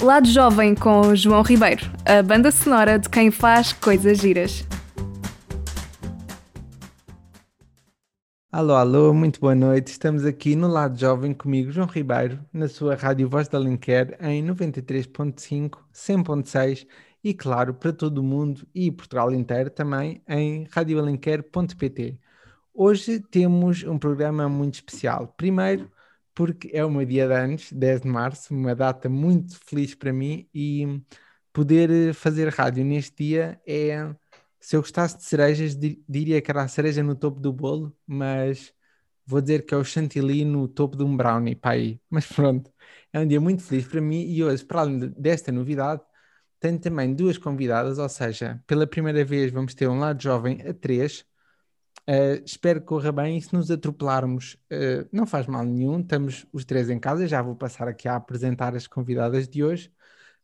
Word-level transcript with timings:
Lado 0.00 0.28
Jovem 0.28 0.76
com 0.76 1.12
João 1.16 1.42
Ribeiro, 1.42 1.84
a 2.06 2.22
banda 2.22 2.52
sonora 2.52 3.00
de 3.00 3.08
quem 3.08 3.32
faz 3.32 3.72
coisas 3.72 4.18
giras. 4.18 4.64
Alô, 8.52 8.74
alô, 8.74 9.12
muito 9.12 9.40
boa 9.40 9.56
noite. 9.56 9.88
Estamos 9.88 10.24
aqui 10.24 10.54
no 10.54 10.68
Lado 10.68 10.96
Jovem 10.96 11.34
comigo, 11.34 11.72
João 11.72 11.88
Ribeiro, 11.88 12.38
na 12.52 12.68
sua 12.68 12.94
Rádio 12.94 13.28
Voz 13.28 13.48
da 13.48 13.58
Alenquer, 13.58 14.16
em 14.20 14.46
93.5, 14.46 15.78
100.6 15.92 16.86
e, 17.24 17.34
claro, 17.34 17.74
para 17.74 17.92
todo 17.92 18.18
o 18.18 18.22
mundo 18.22 18.64
e 18.72 18.92
Portugal 18.92 19.32
inteiro 19.32 19.68
também 19.68 20.22
em 20.28 20.68
radioalenquer.pt. 20.70 22.20
Hoje 22.72 23.18
temos 23.18 23.82
um 23.82 23.98
programa 23.98 24.48
muito 24.48 24.74
especial. 24.74 25.34
Primeiro, 25.36 25.90
porque 26.38 26.70
é 26.72 26.84
o 26.84 26.90
meu 26.90 27.04
dia 27.04 27.26
de 27.26 27.34
anos, 27.34 27.72
10 27.72 28.02
de 28.02 28.06
março, 28.08 28.54
uma 28.54 28.72
data 28.72 29.08
muito 29.08 29.58
feliz 29.66 29.92
para 29.96 30.12
mim 30.12 30.48
e 30.54 31.02
poder 31.52 31.90
eh, 31.90 32.12
fazer 32.12 32.48
rádio 32.50 32.84
neste 32.84 33.24
dia 33.24 33.60
é. 33.66 34.14
Se 34.60 34.76
eu 34.76 34.80
gostasse 34.82 35.16
de 35.18 35.24
cerejas, 35.24 35.76
diria 35.76 36.40
que 36.42 36.50
era 36.50 36.62
a 36.62 36.68
cereja 36.68 37.02
no 37.02 37.16
topo 37.16 37.40
do 37.40 37.52
bolo, 37.52 37.96
mas 38.06 38.72
vou 39.26 39.40
dizer 39.40 39.66
que 39.66 39.74
é 39.74 39.76
o 39.78 39.84
chantilly 39.84 40.44
no 40.44 40.68
topo 40.68 40.96
de 40.96 41.04
um 41.04 41.16
brownie, 41.16 41.56
para 41.56 41.72
aí. 41.72 42.00
Mas 42.10 42.26
pronto, 42.26 42.72
é 43.12 43.20
um 43.20 43.26
dia 43.26 43.40
muito 43.40 43.62
feliz 43.64 43.86
para 43.88 44.00
mim 44.00 44.22
e 44.26 44.44
hoje, 44.44 44.64
para 44.64 44.80
além 44.82 44.98
desta 45.18 45.52
novidade, 45.52 46.02
tenho 46.60 46.78
também 46.80 47.14
duas 47.14 47.38
convidadas, 47.38 47.98
ou 47.98 48.08
seja, 48.08 48.62
pela 48.66 48.86
primeira 48.86 49.24
vez 49.24 49.52
vamos 49.52 49.74
ter 49.74 49.88
um 49.88 49.98
lado 49.98 50.22
jovem 50.22 50.62
a 50.68 50.74
três, 50.74 51.24
Uh, 52.08 52.42
espero 52.42 52.80
que 52.80 52.86
corra 52.86 53.12
bem. 53.12 53.36
E 53.36 53.42
se 53.42 53.52
nos 53.54 53.70
atropelarmos, 53.70 54.54
uh, 54.72 55.06
não 55.12 55.26
faz 55.26 55.46
mal 55.46 55.62
nenhum, 55.62 56.00
estamos 56.00 56.46
os 56.50 56.64
três 56.64 56.88
em 56.88 56.98
casa, 56.98 57.28
já 57.28 57.42
vou 57.42 57.54
passar 57.54 57.86
aqui 57.86 58.08
a 58.08 58.16
apresentar 58.16 58.74
as 58.74 58.86
convidadas 58.86 59.46
de 59.46 59.62
hoje. 59.62 59.92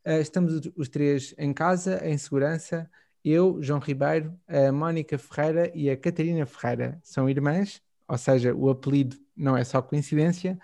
Uh, 0.07 0.21
estamos 0.21 0.61
os 0.77 0.89
três 0.91 1.35
em 1.39 1.55
casa, 1.55 2.07
em 2.07 2.19
segurança, 2.19 2.91
eu, 3.25 3.63
João 3.63 3.81
Ribeiro, 3.81 4.39
a 4.47 4.71
Mónica 4.71 5.17
Ferreira 5.17 5.73
e 5.75 5.89
a 5.89 5.97
Catarina 5.97 6.45
Ferreira. 6.45 7.01
São 7.03 7.31
irmãs, 7.31 7.83
ou 8.07 8.19
seja, 8.19 8.55
o 8.55 8.69
apelido 8.69 9.17
não 9.35 9.57
é 9.57 9.65
só 9.65 9.81
coincidência, 9.81 10.59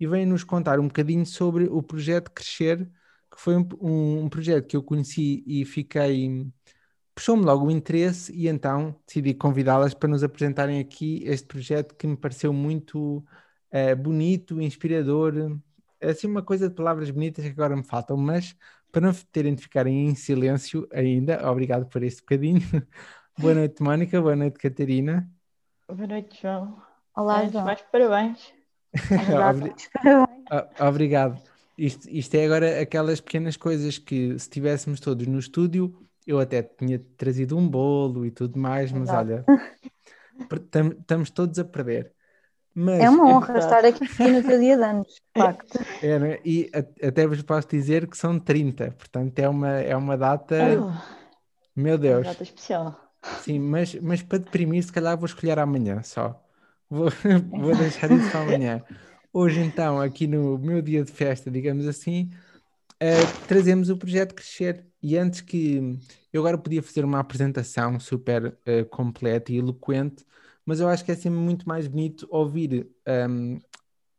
e 0.00 0.06
vêm 0.08 0.26
nos 0.26 0.42
contar 0.42 0.80
um 0.80 0.88
bocadinho 0.88 1.24
sobre 1.24 1.66
o 1.66 1.80
projeto 1.80 2.32
Crescer, 2.32 2.90
que 3.30 3.40
foi 3.40 3.56
um, 3.56 3.68
um, 3.80 4.24
um 4.24 4.28
projeto 4.28 4.66
que 4.66 4.76
eu 4.76 4.82
conheci 4.82 5.44
e 5.46 5.64
fiquei 5.64 6.50
puxou-me 7.14 7.44
logo 7.44 7.66
o 7.66 7.70
interesse 7.70 8.32
e 8.32 8.48
então 8.48 8.94
decidi 9.06 9.34
convidá-las 9.34 9.94
para 9.94 10.08
nos 10.08 10.22
apresentarem 10.22 10.80
aqui 10.80 11.22
este 11.24 11.46
projeto 11.46 11.94
que 11.94 12.06
me 12.06 12.16
pareceu 12.16 12.52
muito 12.52 13.18
uh, 13.72 13.96
bonito, 13.96 14.60
inspirador, 14.60 15.58
assim 16.00 16.26
uma 16.26 16.42
coisa 16.42 16.68
de 16.68 16.74
palavras 16.74 17.10
bonitas 17.10 17.44
que 17.44 17.50
agora 17.50 17.76
me 17.76 17.84
faltam, 17.84 18.16
mas 18.16 18.56
para 18.90 19.06
não 19.06 19.12
terem 19.30 19.54
de 19.54 19.62
ficarem 19.62 20.08
em 20.08 20.14
silêncio 20.14 20.86
ainda, 20.92 21.50
obrigado 21.50 21.86
por 21.86 22.02
este 22.02 22.20
bocadinho. 22.20 22.60
boa 23.38 23.54
noite, 23.54 23.82
Mónica, 23.82 24.20
boa 24.20 24.36
noite, 24.36 24.58
Catarina. 24.58 25.30
Boa 25.88 26.06
noite, 26.06 26.40
João. 26.40 26.82
Olá, 27.16 27.46
João. 27.46 27.64
Mais 27.64 27.82
parabéns. 27.82 28.52
Obrigado. 30.80 31.40
Isto, 31.76 32.08
isto 32.10 32.34
é 32.34 32.44
agora 32.44 32.80
aquelas 32.80 33.20
pequenas 33.20 33.56
coisas 33.56 33.98
que 33.98 34.30
se 34.30 34.36
estivéssemos 34.36 35.00
todos 35.00 35.26
no 35.26 35.38
estúdio 35.38 36.06
eu 36.26 36.38
até 36.38 36.62
tinha 36.62 36.98
trazido 37.16 37.56
um 37.56 37.68
bolo 37.68 38.24
e 38.24 38.30
tudo 38.30 38.58
mais, 38.58 38.92
mas 38.92 39.10
olha, 39.10 39.44
estamos 40.98 41.30
todos 41.30 41.58
a 41.58 41.64
perder. 41.64 42.12
Mas, 42.74 43.00
é 43.00 43.10
uma 43.10 43.28
honra 43.28 43.54
é 43.54 43.58
estar 43.58 43.84
aqui 43.84 44.04
no 44.30 44.42
teu 44.42 44.58
dia 44.58 44.76
de 44.76 44.82
anos, 44.82 45.08
de 45.08 45.42
facto. 45.42 45.78
É, 46.02 46.18
né? 46.18 46.38
E 46.42 46.70
até 47.02 47.26
vos 47.26 47.42
posso 47.42 47.68
dizer 47.68 48.06
que 48.06 48.16
são 48.16 48.38
30, 48.38 48.92
portanto 48.92 49.38
é 49.38 49.48
uma, 49.48 49.70
é 49.72 49.94
uma 49.94 50.16
data. 50.16 50.56
Oh, 50.80 50.92
meu 51.76 51.98
Deus. 51.98 52.26
Uma 52.26 52.32
data 52.32 52.42
especial. 52.42 52.98
Sim, 53.42 53.58
mas, 53.60 53.94
mas 53.96 54.22
para 54.22 54.38
deprimir, 54.38 54.82
se 54.82 54.92
calhar 54.92 55.16
vou 55.16 55.26
escolher 55.26 55.58
amanhã 55.58 56.02
só. 56.02 56.42
Vou, 56.88 57.08
vou 57.50 57.76
deixar 57.76 58.10
isso 58.10 58.30
para 58.30 58.40
amanhã. 58.40 58.82
Hoje, 59.32 59.60
então, 59.60 60.00
aqui 60.00 60.26
no 60.26 60.58
meu 60.58 60.82
dia 60.82 61.04
de 61.04 61.12
festa, 61.12 61.50
digamos 61.50 61.86
assim, 61.86 62.30
uh, 63.02 63.46
trazemos 63.48 63.90
o 63.90 63.96
projeto 63.96 64.34
Crescer. 64.34 64.86
E 65.02 65.16
antes 65.18 65.40
que. 65.40 65.98
Eu 66.32 66.40
agora 66.40 66.56
podia 66.56 66.82
fazer 66.82 67.04
uma 67.04 67.18
apresentação 67.18 67.98
super 68.00 68.46
uh, 68.46 68.86
completa 68.88 69.52
e 69.52 69.58
eloquente, 69.58 70.24
mas 70.64 70.80
eu 70.80 70.88
acho 70.88 71.04
que 71.04 71.12
é 71.12 71.14
sempre 71.14 71.38
muito 71.38 71.68
mais 71.68 71.86
bonito 71.88 72.26
ouvir 72.30 72.88
um, 73.28 73.58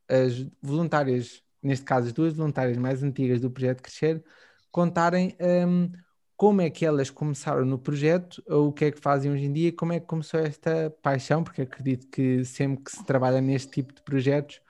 as 0.08 0.46
voluntárias, 0.62 1.42
neste 1.62 1.86
caso 1.86 2.08
as 2.08 2.14
duas 2.14 2.34
voluntárias 2.34 2.78
mais 2.78 3.02
antigas 3.02 3.42
do 3.42 3.50
projeto 3.50 3.82
Crescer, 3.82 4.24
contarem 4.70 5.36
um, 5.68 5.92
como 6.36 6.62
é 6.62 6.70
que 6.70 6.86
elas 6.86 7.10
começaram 7.10 7.66
no 7.66 7.80
projeto, 7.80 8.44
ou 8.48 8.68
o 8.68 8.74
que 8.74 8.86
é 8.86 8.92
que 8.92 9.00
fazem 9.00 9.32
hoje 9.32 9.46
em 9.46 9.54
dia, 9.54 9.72
como 9.72 9.94
é 9.94 10.00
que 10.00 10.06
começou 10.06 10.40
esta 10.40 10.90
paixão, 11.02 11.44
porque 11.44 11.62
acredito 11.64 12.08
que 12.08 12.44
sempre 12.46 12.84
que 12.84 12.92
se 12.92 13.04
trabalha 13.06 13.42
neste 13.42 13.72
tipo 13.72 13.94
de 13.94 14.02
projetos 14.04 14.62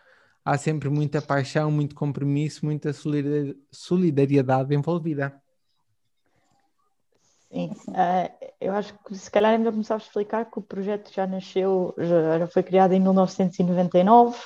há 0.44 0.58
sempre 0.58 0.90
muita 0.90 1.22
paixão, 1.22 1.72
muito 1.72 1.96
compromisso, 1.96 2.66
muita 2.66 2.92
solidariedade 3.72 4.76
envolvida. 4.76 5.42
Sim, 7.52 7.70
uh, 7.90 8.52
eu 8.59 8.74
acho 8.74 8.98
que 9.06 9.16
se 9.16 9.30
calhar 9.30 9.52
ainda 9.52 9.72
começava 9.72 10.02
a 10.02 10.06
explicar 10.06 10.50
que 10.50 10.58
o 10.58 10.62
projeto 10.62 11.14
já 11.14 11.28
nasceu, 11.28 11.94
já 12.40 12.48
foi 12.48 12.64
criado 12.64 12.94
em 12.94 13.00
1999 13.00 14.38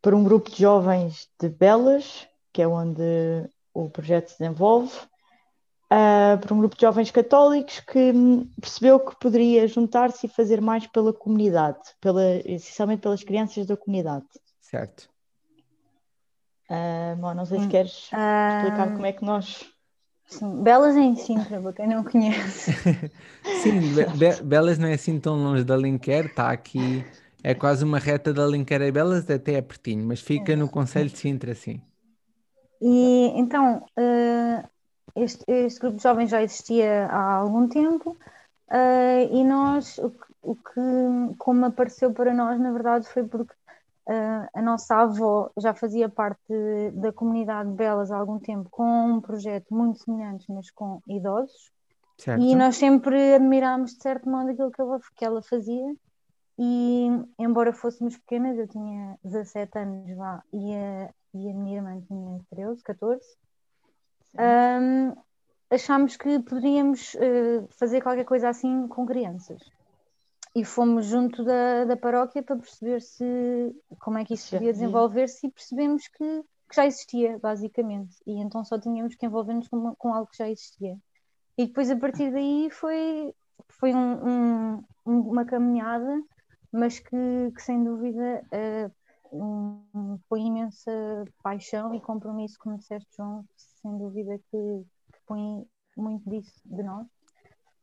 por 0.00 0.14
um 0.14 0.24
grupo 0.24 0.50
de 0.50 0.62
jovens 0.62 1.28
de 1.38 1.50
Belas, 1.50 2.26
que 2.50 2.62
é 2.62 2.68
onde 2.68 3.02
o 3.74 3.90
projeto 3.90 4.28
se 4.30 4.38
desenvolve, 4.38 4.96
uh, 5.92 6.38
por 6.40 6.52
um 6.52 6.60
grupo 6.60 6.76
de 6.76 6.80
jovens 6.80 7.10
católicos 7.10 7.80
que 7.80 8.12
percebeu 8.58 9.00
que 9.00 9.14
poderia 9.18 9.68
juntar-se 9.68 10.26
e 10.26 10.30
fazer 10.30 10.62
mais 10.62 10.86
pela 10.86 11.12
comunidade, 11.12 11.78
pela, 12.00 12.24
essencialmente 12.44 13.02
pelas 13.02 13.22
crianças 13.22 13.66
da 13.66 13.76
comunidade. 13.76 14.26
Certo. 14.70 15.08
Uh, 16.70 17.16
bom, 17.16 17.32
não 17.32 17.46
sei 17.46 17.60
se 17.60 17.68
queres 17.68 17.92
explicar 17.92 18.92
como 18.92 19.06
é 19.06 19.12
que 19.12 19.24
nós. 19.24 19.66
Sim, 20.26 20.62
Belas 20.62 20.94
é 20.94 21.00
em 21.00 21.16
Sintra, 21.16 21.58
para 21.58 21.72
quem 21.72 21.86
não 21.86 22.04
conhece. 22.04 22.72
Sim, 23.62 23.80
Be 24.18 24.42
Belas 24.44 24.76
não 24.76 24.86
é 24.86 24.92
assim 24.92 25.18
tão 25.18 25.36
longe 25.36 25.64
da 25.64 25.72
Alenquer, 25.72 26.26
está 26.26 26.50
aqui, 26.50 27.02
é 27.42 27.54
quase 27.54 27.82
uma 27.82 27.98
reta 27.98 28.30
da 28.34 28.42
Alenquer 28.42 28.82
a 28.82 28.92
Belas, 28.92 29.30
até 29.30 29.54
é 29.54 29.62
pertinho, 29.62 30.06
mas 30.06 30.20
fica 30.20 30.54
no 30.54 30.68
Conselho 30.68 31.08
de 31.08 31.16
Sintra, 31.16 31.54
sim. 31.54 31.80
E 32.78 33.32
então, 33.36 33.86
uh, 33.98 34.68
este, 35.16 35.42
este, 35.48 35.80
grupo 35.80 35.96
de 35.96 36.02
jovens 36.02 36.28
já 36.28 36.42
existia 36.42 37.06
há 37.06 37.36
algum 37.36 37.66
tempo 37.66 38.10
uh, 38.70 39.34
e 39.34 39.42
nós, 39.44 39.96
o 39.96 40.10
que, 40.10 40.26
o 40.42 40.54
que, 40.54 41.34
como 41.38 41.64
apareceu 41.64 42.12
para 42.12 42.34
nós, 42.34 42.60
na 42.60 42.70
verdade, 42.70 43.08
foi 43.08 43.24
porque 43.24 43.54
Uh, 44.08 44.48
a 44.54 44.62
nossa 44.62 44.96
avó 44.96 45.50
já 45.58 45.74
fazia 45.74 46.08
parte 46.08 46.40
da 46.94 47.12
comunidade 47.12 47.68
de 47.68 47.74
Belas 47.76 48.10
há 48.10 48.16
algum 48.16 48.38
tempo 48.38 48.66
com 48.70 49.06
um 49.06 49.20
projeto 49.20 49.66
muito 49.70 50.02
semelhante, 50.02 50.50
mas 50.50 50.70
com 50.70 51.02
idosos. 51.06 51.70
Certo. 52.16 52.42
E 52.42 52.56
nós 52.56 52.76
sempre 52.76 53.34
admirámos 53.34 53.92
de 53.92 54.02
certo 54.02 54.26
modo 54.26 54.50
aquilo 54.50 54.70
que 54.70 54.80
ela, 54.80 55.00
que 55.14 55.24
ela 55.24 55.42
fazia. 55.42 55.94
E 56.58 57.08
embora 57.38 57.70
fôssemos 57.70 58.16
pequenas, 58.16 58.56
eu 58.56 58.66
tinha 58.66 59.18
17 59.22 59.78
anos 59.78 60.16
lá 60.16 60.42
e 60.54 60.74
a, 60.74 61.10
e 61.34 61.50
a 61.50 61.54
minha 61.54 61.76
irmã 61.76 62.00
tinha 62.00 62.40
13, 62.50 62.82
14, 62.82 63.20
um, 64.34 65.14
achámos 65.70 66.16
que 66.16 66.38
poderíamos 66.40 67.14
uh, 67.14 67.68
fazer 67.68 68.00
qualquer 68.00 68.24
coisa 68.24 68.48
assim 68.48 68.88
com 68.88 69.04
crianças 69.04 69.60
e 70.54 70.64
fomos 70.64 71.06
junto 71.06 71.44
da, 71.44 71.84
da 71.84 71.96
paróquia 71.96 72.42
para 72.42 72.56
perceber 72.56 73.00
se 73.00 73.74
como 74.00 74.18
é 74.18 74.24
que 74.24 74.34
isso 74.34 74.50
podia 74.50 74.72
desenvolver-se 74.72 75.46
e 75.46 75.50
percebemos 75.50 76.08
que, 76.08 76.42
que, 76.68 76.74
já 76.74 76.86
existia, 76.86 77.38
basicamente. 77.38 78.16
E 78.26 78.40
então 78.40 78.64
só 78.64 78.78
tínhamos 78.78 79.14
que 79.14 79.26
envolver-nos 79.26 79.68
com, 79.68 79.94
com, 79.96 80.12
algo 80.12 80.30
que 80.30 80.38
já 80.38 80.48
existia. 80.48 80.96
E 81.56 81.66
depois 81.66 81.90
a 81.90 81.96
partir 81.96 82.32
daí 82.32 82.68
foi, 82.70 83.34
foi 83.68 83.94
um, 83.94 84.82
um, 85.06 85.20
uma 85.20 85.44
caminhada, 85.44 86.22
mas 86.72 86.98
que, 86.98 87.52
que 87.54 87.62
sem 87.62 87.82
dúvida 87.82 88.42
uh, 88.52 88.92
um, 89.32 90.18
foi 90.28 90.40
imensa 90.40 90.90
paixão 91.42 91.94
e 91.94 92.00
compromisso, 92.00 92.58
como 92.58 92.78
disseste, 92.78 93.08
João, 93.16 93.44
sem 93.56 93.96
dúvida 93.98 94.38
que, 94.50 94.84
que 95.12 95.18
põe 95.26 95.66
muito 95.96 96.28
disso 96.28 96.60
de 96.64 96.82
nós. 96.82 97.06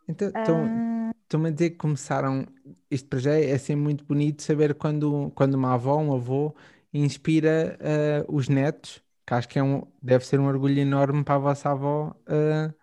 Então, 0.08 0.32
um... 0.56 1.05
estão-me 1.26 1.50
a 1.50 1.52
dizer 1.52 1.72
que 1.72 1.78
começaram. 1.78 2.46
Isto 2.90 3.10
para 3.10 3.20
já 3.20 3.34
é 3.34 3.58
sempre 3.58 3.84
muito 3.84 4.06
bonito 4.06 4.42
saber 4.42 4.76
quando, 4.76 5.32
quando 5.36 5.56
uma 5.56 5.74
avó, 5.74 5.98
um 5.98 6.14
avô, 6.14 6.56
inspira 6.94 7.78
uh, 7.82 8.36
os 8.36 8.48
netos, 8.48 9.02
que 9.26 9.34
acho 9.34 9.50
que 9.50 9.60
é 9.60 9.64
um, 9.64 9.84
deve 10.02 10.26
ser 10.26 10.40
um 10.40 10.48
orgulho 10.48 10.80
enorme 10.80 11.24
para 11.24 11.36
a 11.36 11.40
vossa 11.40 11.72
avó. 11.72 12.16
Uh, 12.28 12.74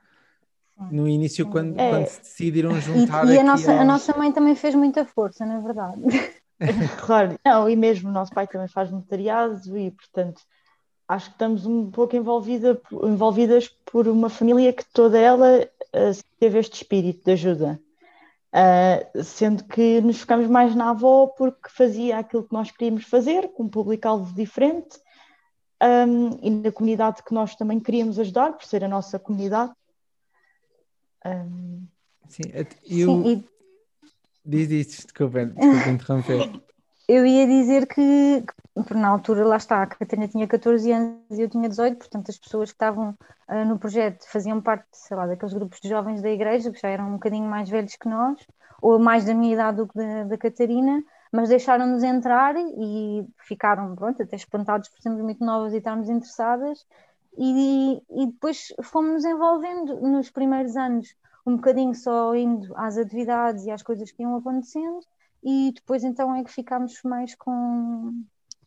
no 0.91 1.09
início, 1.09 1.49
quando, 1.49 1.79
é. 1.79 1.91
quando 1.91 2.07
se 2.09 2.21
decidiram 2.21 2.81
juntar. 2.81 3.27
E, 3.29 3.35
e 3.35 3.39
a, 3.39 3.45
nossa, 3.45 3.71
aos... 3.71 3.81
a 3.81 3.85
nossa 3.85 4.19
mãe 4.19 4.33
também 4.33 4.57
fez 4.57 4.75
muita 4.75 5.05
força, 5.05 5.47
na 5.47 5.59
é 5.59 5.61
verdade. 5.61 6.01
claro, 7.07 7.39
não, 7.45 7.71
e 7.71 7.77
mesmo 7.77 8.09
o 8.09 8.13
nosso 8.13 8.33
pai 8.33 8.49
também 8.49 8.67
faz 8.67 8.91
voluntariado 8.91 9.79
e, 9.79 9.93
portanto, 9.93 10.43
acho 11.07 11.27
que 11.27 11.35
estamos 11.35 11.67
um 11.67 11.91
pouco 11.91 12.17
envolvida, 12.17 12.81
envolvidas 13.05 13.69
por 13.69 14.09
uma 14.09 14.29
família 14.29 14.73
que 14.73 14.85
toda 14.93 15.19
ela 15.19 15.61
uh, 15.61 16.25
teve 16.41 16.59
este 16.59 16.75
espírito 16.75 17.25
de 17.25 17.33
ajuda. 17.33 17.81
Uh, 18.55 19.25
sendo 19.25 19.65
que 19.65 20.03
nos 20.03 20.21
focamos 20.21 20.47
mais 20.47 20.75
na 20.75 20.91
avó 20.91 21.27
porque 21.29 21.71
fazia 21.71 22.19
aquilo 22.19 22.45
que 22.45 22.53
nós 22.53 22.71
queríamos 22.71 23.05
fazer, 23.05 23.49
com 23.55 23.63
um 23.63 23.69
público-alvo 23.69 24.35
diferente, 24.35 25.01
um, 25.83 26.39
e 26.43 26.51
na 26.51 26.71
comunidade 26.71 27.23
que 27.23 27.33
nós 27.33 27.57
também 27.57 27.81
queríamos 27.81 28.19
ajudar, 28.19 28.53
por 28.53 28.65
ser 28.65 28.85
a 28.85 28.89
nossa 28.89 29.19
comunidade. 29.19 29.73
Um... 31.25 31.87
Sim, 32.29 32.43
eu... 32.85 33.09
Sim, 33.09 33.29
e... 33.29 33.53
Diz 34.45 34.71
isto, 34.71 35.03
desculpa, 35.05 35.47
desculpa 35.47 35.89
interromper. 35.89 36.63
Eu 37.15 37.27
ia 37.27 37.47
dizer 37.47 37.87
que, 37.87 38.43
que, 38.87 38.95
na 38.95 39.09
altura, 39.09 39.45
lá 39.45 39.59
está, 39.59 39.83
a 39.83 39.87
Catarina 39.87 40.27
tinha 40.29 40.49
14 40.49 40.91
anos 40.91 41.19
e 41.31 41.43
eu 41.43 41.49
tinha 41.51 41.69
18, 41.69 41.99
portanto 41.99 42.31
as 42.31 42.39
pessoas 42.39 42.71
que 42.71 42.77
estavam 42.77 43.11
uh, 43.51 43.65
no 43.67 43.79
projeto 43.79 44.27
faziam 44.27 44.63
parte, 44.63 44.87
sei 44.93 45.15
lá, 45.15 45.27
daqueles 45.27 45.53
grupos 45.53 45.79
de 45.79 45.91
jovens 45.91 46.23
da 46.23 46.31
igreja, 46.31 46.73
que 46.73 46.81
já 46.81 46.89
eram 46.89 47.09
um 47.09 47.13
bocadinho 47.13 47.47
mais 47.47 47.69
velhos 47.69 47.97
que 47.97 48.09
nós, 48.09 48.39
ou 48.81 48.99
mais 48.99 49.27
da 49.27 49.35
minha 49.35 49.53
idade 49.53 49.77
do 49.77 49.89
que 49.89 49.95
da, 49.95 50.25
da 50.25 50.39
Catarina, 50.39 51.05
mas 51.31 51.51
deixaram-nos 51.51 52.03
entrar 52.03 52.55
e 52.57 53.27
ficaram, 53.47 53.95
pronto, 53.95 54.23
até 54.23 54.35
espantados 54.35 54.89
por 54.89 55.03
sermos 55.03 55.21
muito 55.21 55.45
novas 55.45 55.75
e 55.75 55.77
estarmos 55.77 56.09
interessadas, 56.09 56.87
e, 57.37 58.03
e 58.11 58.27
depois 58.29 58.73
fomos 58.85 59.23
envolvendo 59.27 60.01
nos 60.01 60.31
primeiros 60.31 60.79
anos, 60.79 61.15
um 61.45 61.57
bocadinho 61.57 61.95
só 61.95 62.35
indo 62.35 62.73
às 62.75 62.97
atividades 62.97 63.67
e 63.67 63.71
às 63.71 63.83
coisas 63.83 64.11
que 64.11 64.23
iam 64.23 64.35
acontecendo, 64.35 65.01
e 65.43 65.73
depois 65.75 66.05
então 66.05 66.35
é 66.35 66.45
que 66.45 66.51
ficámos 66.51 67.01
mais 67.05 67.35
com, 67.35 68.23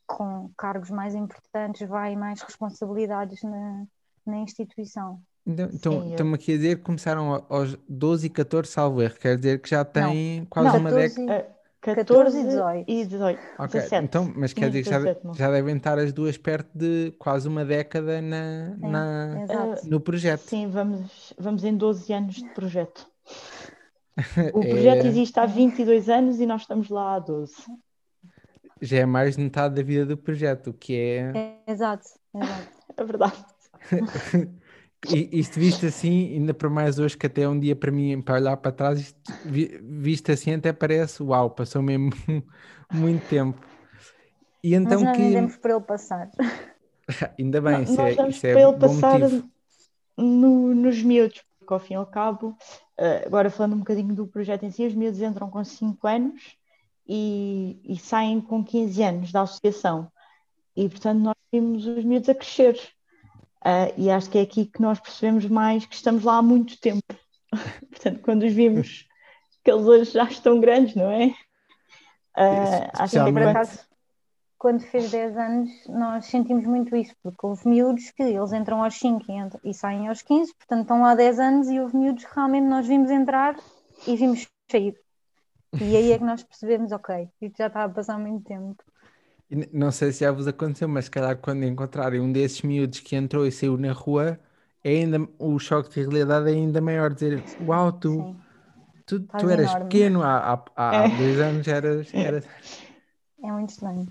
com 0.06 0.50
cargos 0.58 0.90
mais 0.90 1.16
importantes, 1.16 1.88
vai 1.88 2.16
mais 2.16 2.42
responsabilidades 2.42 3.42
na, 3.44 3.86
na 4.26 4.38
instituição. 4.38 5.22
Então, 5.46 5.70
então 5.72 6.10
estamos 6.10 6.34
aqui 6.34 6.54
a 6.54 6.58
dizer 6.58 6.78
que 6.78 6.84
começaram 6.84 7.46
aos 7.50 7.78
12 7.88 8.28
e 8.28 8.30
14, 8.30 8.72
salvo 8.72 9.02
erro, 9.02 9.16
quer 9.16 9.38
dizer 9.38 9.62
que 9.62 9.70
já 9.70 9.86
tem 9.86 10.46
quase 10.46 10.70
não, 10.70 10.80
uma 10.80 10.92
década. 10.92 11.56
14 11.94 12.40
e 12.40 12.44
18. 12.44 12.86
E 12.90 13.06
18. 13.06 13.40
Okay. 13.60 13.68
17. 13.82 14.04
Então, 14.04 14.34
mas 14.36 14.54
quer 14.54 14.72
dizer 14.72 14.84
que 14.84 14.90
já, 14.90 15.00
já 15.36 15.52
devem 15.52 15.78
estar 15.78 16.00
as 16.00 16.12
duas 16.12 16.36
perto 16.36 16.68
de 16.74 17.14
quase 17.20 17.48
uma 17.48 17.64
década 17.64 18.22
na, 18.24 18.74
sim, 18.74 18.88
na, 18.90 19.76
no 19.84 20.00
projeto. 20.00 20.42
Sim, 20.42 20.68
vamos, 20.68 21.32
vamos 21.38 21.64
em 21.64 21.78
12 21.78 22.12
anos 22.12 22.36
de 22.38 22.50
projeto. 22.56 23.08
O 24.54 24.62
projeto 24.62 25.06
é... 25.06 25.08
existe 25.08 25.40
há 25.40 25.46
22 25.46 26.10
anos 26.10 26.40
e 26.40 26.46
nós 26.46 26.62
estamos 26.62 26.90
lá 26.90 27.16
há 27.16 27.20
12. 27.20 27.54
Já 28.82 28.98
é 28.98 29.06
mais 29.06 29.36
de 29.36 29.44
metade 29.44 29.76
da 29.76 29.84
vida 29.84 30.06
do 30.06 30.18
projeto, 30.18 30.72
o 30.72 30.74
que 30.74 30.96
é. 30.96 31.32
é 31.66 31.72
exato, 31.72 32.08
exato. 32.34 32.68
É 32.98 33.04
verdade. 33.04 33.46
E, 35.14 35.40
isto 35.40 35.60
visto 35.60 35.86
assim, 35.86 36.34
ainda 36.34 36.54
para 36.54 36.70
mais 36.70 36.98
hoje, 36.98 37.18
que 37.18 37.28
até 37.28 37.44
é 37.44 37.50
um 37.50 37.60
dia 37.60 37.76
para 37.76 37.92
mim, 37.92 38.22
para 38.22 38.36
olhar 38.36 38.58
para 38.58 38.72
trás, 38.72 39.00
isto, 39.00 39.20
visto 39.84 40.32
assim 40.32 40.54
até 40.54 40.74
parece, 40.74 41.22
uau, 41.22 41.50
passou 41.50 41.82
mesmo 41.82 42.10
muito 42.92 43.28
tempo. 43.28 43.60
E 44.64 44.74
então 44.74 45.00
Mas 45.00 45.04
nós 45.04 45.18
que... 45.18 45.30
demos 45.30 45.58
para 45.58 45.76
ele 45.76 45.84
passar. 45.84 46.30
ainda 47.38 47.62
bem, 47.62 47.74
não, 47.74 47.84
isso 47.84 47.96
nós 47.96 48.18
é, 48.18 48.30
isso 48.30 48.48
é 48.48 48.54
para 48.54 48.62
ele 48.62 48.78
passar 48.78 49.20
no, 50.18 50.74
nos 50.74 51.04
miúdos, 51.04 51.44
porque 51.66 51.74
ao 51.74 51.80
fim 51.80 51.96
e 51.96 51.98
ao 51.98 52.06
cabo, 52.06 52.56
eh, 52.98 53.24
agora 53.26 53.50
falando 53.50 53.74
um 53.74 53.80
bocadinho 53.80 54.14
do 54.14 54.28
projeto 54.28 54.64
em 54.64 54.72
si, 54.72 54.86
os 54.86 54.94
miúdos 54.94 55.20
entram 55.20 55.50
com 55.50 55.64
5 55.64 56.08
anos 56.08 56.56
e, 57.08 57.80
e 57.84 57.98
saem 57.98 58.40
com 58.40 58.64
15 58.64 59.04
anos 59.04 59.32
da 59.32 59.42
associação. 59.42 60.12
E 60.76 60.88
portanto 60.88 61.20
nós 61.20 61.36
vimos 61.52 61.86
os 61.86 62.04
miúdos 62.04 62.30
a 62.30 62.36
crescer 62.36 62.78
Uh, 63.66 63.90
e 63.98 64.12
acho 64.12 64.30
que 64.30 64.38
é 64.38 64.42
aqui 64.42 64.68
que 64.68 64.80
nós 64.80 65.00
percebemos 65.00 65.48
mais 65.48 65.88
que 65.88 65.96
estamos 65.96 66.24
lá 66.24 66.38
há 66.38 66.42
muito 66.42 66.80
tempo. 66.80 67.02
Portanto, 67.90 68.22
quando 68.22 68.44
os 68.44 68.54
vimos, 68.54 69.08
que 69.64 69.72
eles 69.72 69.88
hoje 69.88 70.12
já 70.12 70.26
estão 70.26 70.60
grandes, 70.60 70.94
não 70.94 71.10
é? 71.10 71.34
Uh, 72.38 72.92
acho 72.94 73.26
que 73.26 73.32
por 73.32 73.42
acaso, 73.42 73.80
quando 74.66 74.82
fez 74.82 75.12
10 75.12 75.38
anos, 75.38 75.70
nós 75.88 76.26
sentimos 76.26 76.66
muito 76.66 76.96
isso, 76.96 77.14
porque 77.22 77.46
houve 77.46 77.70
miúdos 77.70 78.10
que 78.10 78.24
eles 78.24 78.52
entram 78.52 78.84
aos 78.84 78.96
5 78.96 79.24
e, 79.64 79.70
e 79.70 79.74
saem 79.76 80.08
aos 80.08 80.24
15, 80.24 80.56
portanto 80.56 80.82
estão 80.82 81.04
lá 81.04 81.12
há 81.12 81.16
10 81.16 81.40
anos 81.40 81.68
e 81.68 81.80
houve 81.80 81.96
miúdos 81.96 82.26
que 82.26 82.34
realmente 82.34 82.66
nós 82.66 82.88
vimos 82.88 83.12
entrar 83.12 83.56
e 84.08 84.16
vimos 84.16 84.48
sair. 84.72 84.96
E 85.80 85.96
aí 85.96 86.12
é 86.12 86.18
que 86.18 86.24
nós 86.24 86.42
percebemos, 86.42 86.92
ok, 86.92 87.30
isto 87.44 87.58
já 87.60 87.68
está 87.68 87.84
a 87.84 87.90
passar 87.90 88.18
muito 88.18 88.44
tempo. 88.44 88.84
Não 89.72 89.92
sei 89.92 90.12
se 90.12 90.22
já 90.22 90.32
vos 90.32 90.48
aconteceu, 90.48 90.90
mas 90.90 91.06
se 91.06 91.12
calhar 91.12 91.38
quando 91.38 91.64
encontrarem 91.64 92.20
um 92.20 92.32
desses 92.32 92.64
miúdos 92.64 93.02
que 93.02 93.16
entrou 93.16 93.46
e 93.46 93.52
saiu 93.52 93.78
na 93.78 93.92
rua, 93.92 94.40
é 94.84 94.90
ainda, 94.90 95.30
o 95.38 95.60
choque 95.60 95.92
de 95.92 96.02
realidade 96.02 96.50
é 96.50 96.54
ainda 96.54 96.82
maior. 96.82 97.14
Dizer, 97.14 97.44
uau, 97.62 97.92
tu, 97.92 98.36
tu, 99.06 99.20
tu 99.20 99.48
eras 99.48 99.70
enorme. 99.70 99.84
pequeno 99.84 100.24
há, 100.24 100.54
há, 100.76 100.90
há 100.90 101.06
é. 101.06 101.18
dois 101.18 101.40
anos, 101.40 101.68
eras, 101.68 102.12
eras... 102.12 102.48
É 103.46 103.52
muito 103.52 103.70
estranho. 103.70 104.08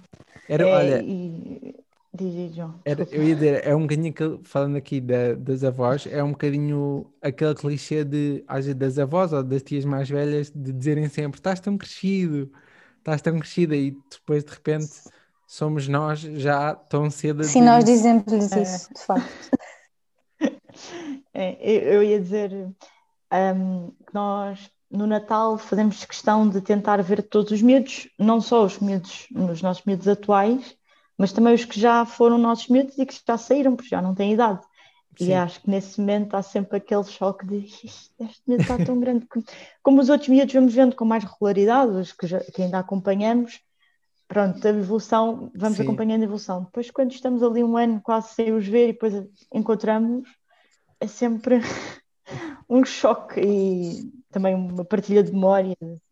Era, 0.49 0.69
é, 0.69 0.73
olha, 0.73 1.03
e... 1.03 1.75
Diz, 2.15 2.55
João. 2.55 2.81
Era, 2.85 3.03
eu 3.11 3.25
ia 3.25 3.35
dizer, 3.35 3.67
é 3.67 3.75
um 3.75 3.83
bocadinho, 3.83 4.41
falando 4.45 4.77
aqui 4.77 5.01
da, 5.01 5.35
das 5.35 5.65
avós, 5.65 6.07
é 6.07 6.23
um 6.23 6.31
bocadinho 6.31 7.13
aquele 7.21 7.57
clichê 7.57 8.05
de, 8.05 8.45
das 8.77 9.01
avós 9.01 9.33
ou 9.33 9.43
das 9.43 9.65
tias 9.65 9.85
mais 9.85 10.09
velhas 10.09 10.49
de 10.49 10.73
dizerem 10.73 11.09
sempre: 11.09 11.41
estás 11.41 11.59
tão 11.59 11.77
crescido, 11.77 12.53
estás 12.99 13.21
tão 13.21 13.37
crescida, 13.41 13.75
e 13.75 13.99
depois 14.09 14.45
de 14.45 14.53
repente 14.53 14.93
somos 15.45 15.89
nós 15.89 16.21
já 16.21 16.77
tão 16.77 17.11
cedo. 17.11 17.43
Sim, 17.43 17.63
nós 17.63 17.85
dizemos-lhes 17.85 18.53
é. 18.53 18.63
isso, 18.63 18.95
de 18.95 19.01
facto. 19.01 19.51
É, 21.37 21.57
eu 21.67 22.01
ia 22.01 22.21
dizer 22.21 22.53
um, 23.33 23.91
que 24.07 24.15
nós 24.15 24.71
no 24.95 25.07
Natal 25.07 25.59
fazemos 25.59 26.05
questão 26.05 26.49
de 26.49 26.61
tentar 26.61 27.03
ver 27.03 27.23
todos 27.23 27.51
os 27.51 27.61
miúdos, 27.61 28.09
não 28.19 28.41
só 28.41 28.65
os 28.65 28.79
miúdos, 28.79 29.27
os 29.51 29.61
nossos 29.61 29.85
miúdos 29.85 30.07
atuais, 30.07 30.77
mas 31.19 31.33
também 31.33 31.53
os 31.53 31.65
que 31.65 31.79
já 31.79 32.05
foram 32.05 32.39
nossos 32.39 32.69
miúdos 32.69 32.97
e 32.97 33.05
que 33.05 33.15
já 33.27 33.37
saíram, 33.37 33.75
porque 33.75 33.91
já 33.91 34.01
não 34.01 34.15
têm 34.15 34.33
idade. 34.33 34.61
Sim. 35.17 35.29
E 35.29 35.35
acho 35.35 35.61
que 35.61 35.71
nesse 35.71 36.01
momento 36.01 36.35
há 36.35 36.43
sempre 36.43 36.77
aquele 36.79 37.05
choque 37.05 37.47
de 37.47 37.65
este 37.67 38.11
miúdo 38.47 38.63
está 38.63 38.85
tão 38.85 38.99
grande. 38.99 39.27
Como 39.83 40.01
os 40.01 40.09
outros 40.09 40.29
miúdos 40.29 40.55
vamos 40.55 40.75
vendo 40.75 40.95
com 40.95 41.05
mais 41.05 41.25
regularidade, 41.25 41.93
os 41.93 42.13
que, 42.13 42.27
já, 42.27 42.41
que 42.41 42.63
ainda 42.63 42.79
acompanhamos, 42.79 43.61
pronto, 44.29 44.67
a 44.67 44.71
evolução, 44.71 45.51
vamos 45.55 45.77
Sim. 45.77 45.85
acompanhando 45.85 46.23
a 46.23 46.25
evolução. 46.25 46.65
Depois, 46.65 46.91
quando 46.91 47.13
estamos 47.13 47.43
ali 47.43 47.63
um 47.63 47.77
ano 47.77 48.01
quase 48.01 48.35
sem 48.35 48.53
os 48.53 48.67
ver 48.67 48.91
e 48.91 48.93
depois 48.93 49.15
encontramos, 49.53 50.29
é 51.01 51.07
sempre 51.07 51.61
um 52.69 52.85
choque 52.85 53.41
e 53.41 54.24
também 54.35 54.55
uma 54.55 54.85
partilha 54.85 55.23
de 55.23 55.33
memória. 55.33 55.77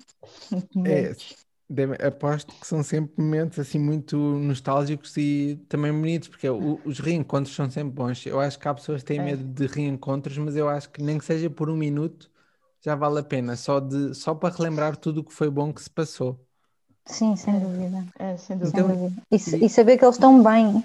É, 0.84 2.06
aposto 2.06 2.54
que 2.54 2.66
são 2.66 2.82
sempre 2.82 3.14
momentos 3.16 3.58
assim 3.58 3.78
muito 3.78 4.16
nostálgicos 4.18 5.16
e 5.16 5.58
também 5.68 5.90
bonitos, 5.90 6.28
porque 6.28 6.46
os 6.50 6.98
reencontros 6.98 7.54
são 7.54 7.70
sempre 7.70 7.94
bons. 7.94 8.26
Eu 8.26 8.38
acho 8.38 8.58
que 8.58 8.68
há 8.68 8.74
pessoas 8.74 9.02
que 9.02 9.06
têm 9.06 9.20
é. 9.20 9.24
medo 9.24 9.42
de 9.42 9.66
reencontros, 9.66 10.36
mas 10.36 10.54
eu 10.54 10.68
acho 10.68 10.90
que 10.90 11.02
nem 11.02 11.16
que 11.16 11.24
seja 11.24 11.48
por 11.48 11.70
um 11.70 11.76
minuto 11.76 12.30
já 12.82 12.94
vale 12.94 13.20
a 13.20 13.22
pena, 13.22 13.56
só, 13.56 13.80
de, 13.80 14.14
só 14.14 14.34
para 14.34 14.54
relembrar 14.54 14.96
tudo 14.96 15.20
o 15.20 15.24
que 15.24 15.32
foi 15.32 15.48
bom 15.48 15.72
que 15.72 15.80
se 15.80 15.88
passou. 15.88 16.38
Sim, 17.06 17.36
sem 17.36 17.58
dúvida. 17.58 18.04
É, 18.18 18.36
sem 18.36 18.58
dúvida. 18.58 18.80
Então, 18.80 18.88
sem 18.88 18.98
dúvida. 18.98 19.22
E, 19.30 19.66
e, 19.66 19.68
saber 19.68 19.96
que 19.96 20.04
eles 20.04 20.16
estão 20.16 20.42
bem. 20.42 20.84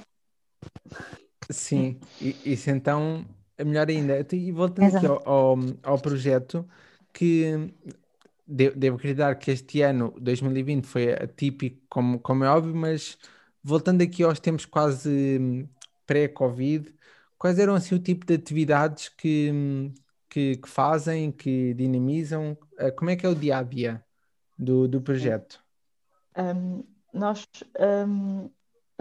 Sim, 1.49 1.99
e, 2.21 2.35
isso 2.45 2.69
então 2.69 3.25
é 3.57 3.63
melhor 3.63 3.89
ainda. 3.89 4.25
E 4.31 4.51
voltando 4.51 4.85
Exato. 4.85 5.05
aqui 5.05 5.07
ao, 5.25 5.29
ao, 5.29 5.57
ao, 5.83 5.99
projeto, 5.99 6.67
que 7.17 7.73
devo 8.47 8.97
acreditar 8.97 9.35
que 9.39 9.49
este 9.49 9.81
ano, 9.81 10.13
2020, 10.19 10.85
foi 10.85 11.13
atípico, 11.13 11.81
como, 11.89 12.19
como 12.19 12.43
é 12.43 12.49
óbvio, 12.49 12.75
mas 12.75 13.17
voltando 13.63 14.03
aqui 14.03 14.21
aos 14.21 14.39
tempos 14.39 14.65
quase 14.65 15.39
hum, 15.41 15.67
pré-Covid, 16.05 16.93
quais 17.39 17.57
eram 17.57 17.73
assim 17.73 17.95
o 17.95 17.99
tipo 17.99 18.23
de 18.23 18.35
atividades 18.35 19.09
que, 19.09 19.49
hum, 19.51 19.93
que, 20.29 20.57
que, 20.57 20.69
fazem, 20.69 21.31
que 21.31 21.73
dinamizam? 21.73 22.55
Eh, 22.77 22.91
como 22.91 23.09
é 23.09 23.15
que 23.15 23.25
é 23.25 23.29
o 23.29 23.35
dia 23.35 23.57
a 23.57 23.63
dia 23.63 24.03
do, 24.55 24.87
do 24.87 25.01
projeto? 25.01 25.59
um, 26.37 26.83
nós 27.11 27.47
um, 28.07 28.47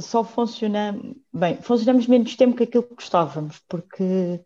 só 0.01 0.25
funcionamos, 0.25 1.17
bem, 1.31 1.61
funcionamos 1.61 2.07
menos 2.07 2.35
tempo 2.35 2.57
que 2.57 2.65
aquilo 2.65 2.85
que 2.85 2.95
gostávamos, 2.95 3.59
porque 3.69 4.41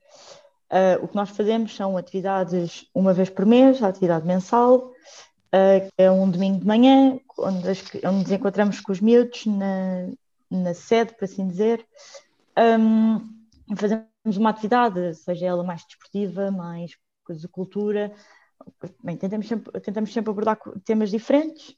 uh, 0.70 1.04
o 1.04 1.08
que 1.08 1.16
nós 1.16 1.30
fazemos 1.30 1.74
são 1.74 1.96
atividades 1.96 2.86
uma 2.94 3.12
vez 3.12 3.28
por 3.28 3.44
mês, 3.44 3.82
a 3.82 3.88
atividade 3.88 4.26
mensal, 4.26 4.78
uh, 4.78 5.92
é 5.98 6.10
um 6.10 6.30
domingo 6.30 6.60
de 6.60 6.66
manhã, 6.66 7.18
onde, 7.38 7.68
as, 7.68 7.82
onde 8.04 8.22
nos 8.22 8.32
encontramos 8.32 8.80
com 8.80 8.92
os 8.92 9.00
miúdos 9.00 9.46
na, 9.46 10.08
na 10.50 10.74
sede, 10.74 11.14
por 11.14 11.24
assim 11.24 11.46
dizer, 11.48 11.84
um, 12.78 13.20
fazemos 13.76 14.36
uma 14.36 14.50
atividade, 14.50 15.14
seja 15.14 15.46
ela 15.46 15.64
mais 15.64 15.84
desportiva, 15.84 16.50
mais 16.50 16.92
coisa 17.24 17.40
de 17.40 17.48
cultura, 17.48 18.12
bem, 19.02 19.16
tentamos 19.16 19.48
sempre, 19.48 19.80
tentamos 19.80 20.12
sempre 20.12 20.30
abordar 20.30 20.58
temas 20.84 21.10
diferentes, 21.10 21.76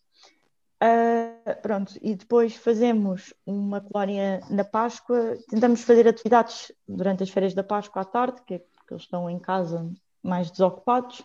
Uh, 0.82 1.62
pronto, 1.62 1.96
e 2.02 2.16
depois 2.16 2.56
fazemos 2.56 3.32
uma 3.46 3.80
colónia 3.80 4.40
na 4.50 4.64
Páscoa. 4.64 5.38
Tentamos 5.48 5.82
fazer 5.82 6.08
atividades 6.08 6.72
durante 6.88 7.22
as 7.22 7.30
férias 7.30 7.54
da 7.54 7.62
Páscoa 7.62 8.02
à 8.02 8.04
tarde, 8.04 8.42
que 8.44 8.54
é 8.54 8.62
porque 8.92 8.94
eles 8.94 9.02
estão 9.02 9.30
em 9.30 9.38
casa 9.38 9.90
mais 10.22 10.50
desocupados. 10.50 11.22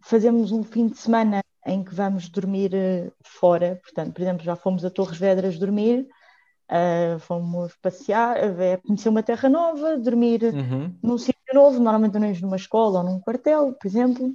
Fazemos 0.00 0.52
um 0.52 0.62
fim 0.62 0.88
de 0.88 0.98
semana 0.98 1.40
em 1.64 1.82
que 1.82 1.94
vamos 1.94 2.28
dormir 2.28 2.72
uh, 2.74 3.12
fora, 3.22 3.80
portanto, 3.82 4.12
por 4.12 4.22
exemplo, 4.22 4.44
já 4.44 4.54
fomos 4.54 4.84
a 4.84 4.90
Torres 4.90 5.18
Vedras 5.18 5.58
dormir, 5.58 6.06
uh, 6.70 7.18
fomos 7.18 7.74
passear, 7.82 8.36
uh, 8.36 8.82
conhecer 8.86 9.08
uma 9.08 9.22
terra 9.22 9.48
nova, 9.48 9.96
dormir 9.98 10.42
uhum. 10.44 10.94
num 11.02 11.18
sítio 11.18 11.54
novo, 11.54 11.78
normalmente 11.78 12.12
dormimos 12.12 12.40
numa 12.40 12.56
escola 12.56 13.00
ou 13.00 13.04
num 13.04 13.20
quartel, 13.20 13.72
por 13.72 13.86
exemplo. 13.86 14.26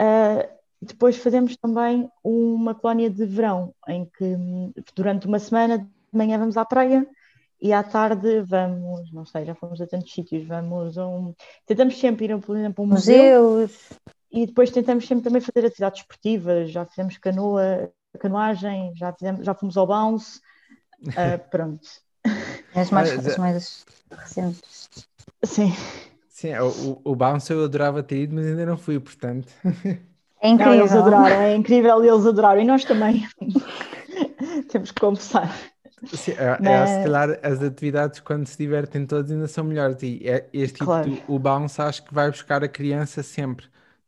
Uh, 0.00 0.56
depois 0.80 1.16
fazemos 1.16 1.56
também 1.56 2.08
uma 2.22 2.74
colónia 2.74 3.10
de 3.10 3.24
verão, 3.26 3.74
em 3.88 4.06
que 4.06 4.36
durante 4.94 5.26
uma 5.26 5.38
semana 5.38 5.78
de 5.78 5.86
manhã 6.12 6.38
vamos 6.38 6.56
à 6.56 6.64
praia 6.64 7.06
e 7.60 7.72
à 7.72 7.82
tarde 7.82 8.40
vamos, 8.42 9.12
não 9.12 9.24
sei, 9.24 9.44
já 9.44 9.54
fomos 9.54 9.80
a 9.80 9.86
tantos 9.86 10.12
sítios, 10.12 10.46
vamos 10.46 10.98
a 10.98 11.06
um. 11.06 11.34
Tentamos 11.64 11.98
sempre 11.98 12.26
ir, 12.26 12.38
por 12.38 12.56
exemplo, 12.56 12.82
a 12.82 12.86
um 12.86 12.90
museu. 12.90 13.50
Museus. 13.50 13.90
E 14.30 14.46
depois 14.46 14.70
tentamos 14.70 15.06
sempre 15.06 15.24
também 15.24 15.40
fazer 15.40 15.66
atividades 15.66 16.00
esportivas, 16.00 16.70
já 16.70 16.84
fizemos 16.84 17.16
canoa, 17.16 17.90
canoagem, 18.18 18.92
já, 18.94 19.12
fizemos, 19.12 19.46
já 19.46 19.54
fomos 19.54 19.76
ao 19.76 19.86
bounce, 19.86 20.40
uh, 21.02 21.38
pronto. 21.50 21.88
As 22.74 22.90
mais, 22.90 23.26
as 23.26 23.38
mais 23.38 23.86
recentes. 24.10 24.88
Sim. 25.44 25.72
Sim, 26.28 26.52
o, 26.58 27.00
o 27.02 27.16
bounce 27.16 27.50
eu 27.50 27.64
adorava 27.64 28.02
ter 28.02 28.24
ido, 28.24 28.34
mas 28.34 28.46
ainda 28.46 28.66
não 28.66 28.76
fui, 28.76 29.00
portanto. 29.00 29.48
É 30.38 30.50
incrível. 30.50 30.74
Não, 30.74 30.80
eles 30.80 30.92
adoraram, 30.92 31.36
é 31.40 31.56
incrível 31.56 32.04
eles 32.04 32.26
adoraram. 32.26 32.60
E 32.60 32.64
nós 32.64 32.84
também 32.84 33.26
temos 34.68 34.90
que 34.90 35.00
confessar. 35.00 35.50
Sim, 36.04 36.32
é, 36.32 36.58
Mas... 36.60 36.90
é, 36.90 36.98
se 36.98 37.04
calhar 37.04 37.38
as 37.42 37.62
atividades 37.62 38.20
quando 38.20 38.46
se 38.46 38.58
divertem 38.58 39.06
todos 39.06 39.30
ainda 39.30 39.48
são 39.48 39.64
melhores 39.64 40.02
e 40.02 40.20
é, 40.24 40.46
este 40.52 40.74
tipo 40.74 40.86
claro. 40.86 41.10
de, 41.10 41.22
o 41.26 41.38
bounce 41.38 41.80
acho 41.80 42.04
que 42.04 42.12
vai 42.12 42.30
buscar 42.30 42.62
a 42.62 42.68
criança 42.68 43.22
sempre 43.22 43.66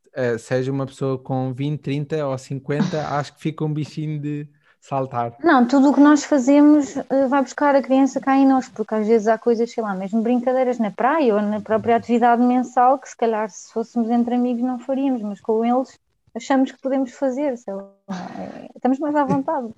uh, 0.08 0.38
seja 0.38 0.70
uma 0.70 0.84
pessoa 0.84 1.16
com 1.16 1.52
20, 1.52 1.80
30 1.80 2.26
ou 2.26 2.36
50 2.36 3.08
acho 3.08 3.34
que 3.34 3.40
fica 3.40 3.64
um 3.64 3.72
bichinho 3.72 4.20
de 4.20 4.46
saltar 4.78 5.34
não, 5.42 5.66
tudo 5.66 5.90
o 5.90 5.94
que 5.94 6.00
nós 6.00 6.24
fazemos 6.24 6.94
uh, 6.94 7.28
vai 7.28 7.40
buscar 7.40 7.74
a 7.74 7.80
criança 7.80 8.20
cá 8.20 8.36
em 8.36 8.46
nós 8.46 8.68
porque 8.68 8.94
às 8.94 9.06
vezes 9.06 9.26
há 9.26 9.38
coisas, 9.38 9.72
sei 9.72 9.82
lá, 9.82 9.94
mesmo 9.94 10.20
brincadeiras 10.20 10.78
na 10.78 10.90
praia 10.90 11.34
ou 11.34 11.40
na 11.40 11.60
própria 11.60 11.96
atividade 11.96 12.42
mensal 12.42 12.98
que 12.98 13.08
se 13.08 13.16
calhar 13.16 13.48
se 13.48 13.72
fôssemos 13.72 14.10
entre 14.10 14.34
amigos 14.34 14.62
não 14.62 14.78
faríamos, 14.78 15.22
mas 15.22 15.40
com 15.40 15.64
eles 15.64 15.98
achamos 16.34 16.70
que 16.70 16.80
podemos 16.80 17.12
fazer, 17.12 17.56
sei 17.56 17.74
lá, 17.74 17.90
é, 18.10 18.68
estamos 18.76 18.98
mais 18.98 19.16
à 19.16 19.24
vontade. 19.24 19.72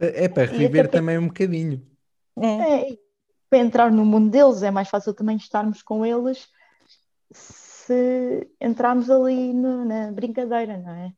É, 0.00 0.24
é 0.24 0.28
para 0.28 0.44
reviver 0.44 0.88
também 0.88 1.18
um 1.18 1.28
bocadinho. 1.28 1.84
É. 2.38 2.90
é. 2.92 2.98
para 3.48 3.58
entrar 3.58 3.90
no 3.90 4.04
mundo 4.04 4.30
deles 4.30 4.62
é 4.62 4.70
mais 4.70 4.88
fácil 4.88 5.14
também 5.14 5.36
estarmos 5.36 5.82
com 5.82 6.04
eles 6.04 6.48
se 7.32 8.48
entrarmos 8.60 9.08
ali 9.10 9.52
no, 9.52 9.84
na 9.84 10.10
brincadeira, 10.10 10.76
não 10.76 10.90
é? 10.92 11.12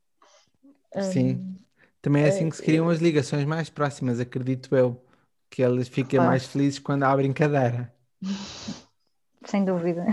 Sim, 1.02 1.34
um, 1.34 1.54
também 2.02 2.24
é 2.24 2.28
assim 2.28 2.48
que 2.48 2.56
se 2.56 2.62
criam 2.62 2.88
as 2.88 2.98
ligações 2.98 3.44
mais 3.44 3.70
próximas, 3.70 4.20
acredito 4.20 4.74
eu, 4.76 5.02
que 5.50 5.62
eles 5.62 5.88
ficam 5.88 6.24
mais 6.24 6.46
felizes 6.46 6.78
quando 6.78 7.04
há 7.04 7.16
brincadeira. 7.16 7.92
Sem 9.44 9.64
dúvida. 9.64 10.04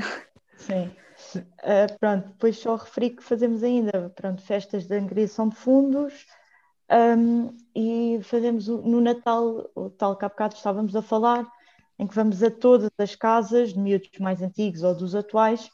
Sim. 0.58 0.92
Uh, 1.36 1.98
pronto, 2.00 2.28
depois 2.28 2.58
só 2.58 2.76
referi 2.76 3.10
que 3.10 3.24
fazemos 3.24 3.64
ainda 3.64 4.10
pronto, 4.16 4.42
festas 4.42 4.86
de 4.86 4.96
angariação 4.96 5.50
de 5.50 5.56
fundos 5.56 6.26
um, 6.92 7.56
e 7.76 8.20
fazemos 8.24 8.68
no 8.68 9.02
Natal, 9.02 9.70
o 9.76 9.90
tal 9.90 10.16
que 10.16 10.26
há 10.26 10.30
bocado 10.30 10.56
estávamos 10.56 10.96
a 10.96 11.02
falar, 11.02 11.50
em 11.98 12.06
que 12.06 12.16
vamos 12.16 12.44
a 12.44 12.52
todas 12.52 12.92
as 12.98 13.16
casas, 13.16 13.74
de 13.74 13.80
miúdos 13.80 14.10
mais 14.20 14.42
antigos 14.42 14.84
ou 14.84 14.94
dos 14.96 15.16
atuais, 15.16 15.70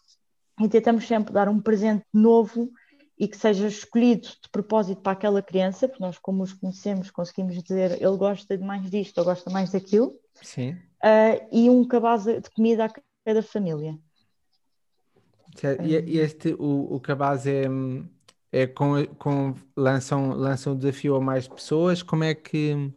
e 0.59 0.69
tentamos 0.69 1.07
sempre 1.07 1.33
dar 1.33 1.49
um 1.49 1.59
presente 1.59 2.05
novo 2.13 2.71
e 3.17 3.27
que 3.27 3.37
seja 3.37 3.67
escolhido 3.67 4.27
de 4.27 4.49
propósito 4.51 5.01
para 5.01 5.11
aquela 5.11 5.41
criança, 5.41 5.87
porque 5.87 6.03
nós, 6.03 6.17
como 6.17 6.43
os 6.43 6.53
conhecemos, 6.53 7.11
conseguimos 7.11 7.61
dizer 7.61 8.01
ele 8.01 8.17
gosta 8.17 8.57
de 8.57 8.63
mais 8.63 8.89
disto 8.89 9.17
ou 9.19 9.25
gosta 9.25 9.49
mais 9.49 9.71
daquilo. 9.71 10.15
Sim. 10.41 10.71
Uh, 11.03 11.47
e 11.51 11.69
um 11.69 11.85
cabaz 11.87 12.23
de 12.23 12.49
comida 12.55 12.85
a 12.85 12.91
cada 13.25 13.43
família. 13.43 13.97
E 15.83 16.17
este, 16.17 16.53
o, 16.53 16.95
o 16.95 16.99
cabaz 16.99 17.45
é, 17.45 17.67
é 18.51 18.67
com, 18.67 19.05
com 19.17 19.55
lançam, 19.75 20.31
lançam 20.31 20.73
o 20.73 20.75
desafio 20.75 21.15
a 21.15 21.21
mais 21.21 21.47
pessoas, 21.47 22.03
como 22.03 22.23
é 22.23 22.33
que 22.35 22.93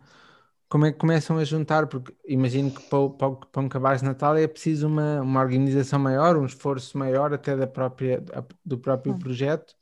como 0.75 0.87
é 0.87 0.93
que 0.93 0.99
começam 0.99 1.39
a 1.39 1.45
juntar? 1.45 1.87
Porque 1.87 2.13
imagino 2.27 2.69
que 2.69 2.83
para, 2.89 3.09
para, 3.11 3.31
para 3.47 3.63
um 3.63 3.69
cabaz 3.69 4.01
de 4.01 4.09
Natal 4.09 4.37
é 4.37 4.49
preciso 4.49 4.89
uma, 4.89 5.21
uma 5.21 5.41
organização 5.41 6.01
maior, 6.01 6.37
um 6.37 6.47
esforço 6.47 6.99
maior 6.99 7.33
até 7.33 7.57
da 7.57 7.67
própria, 7.67 8.21
do 8.65 8.77
próprio 8.77 9.17
projeto. 9.17 9.77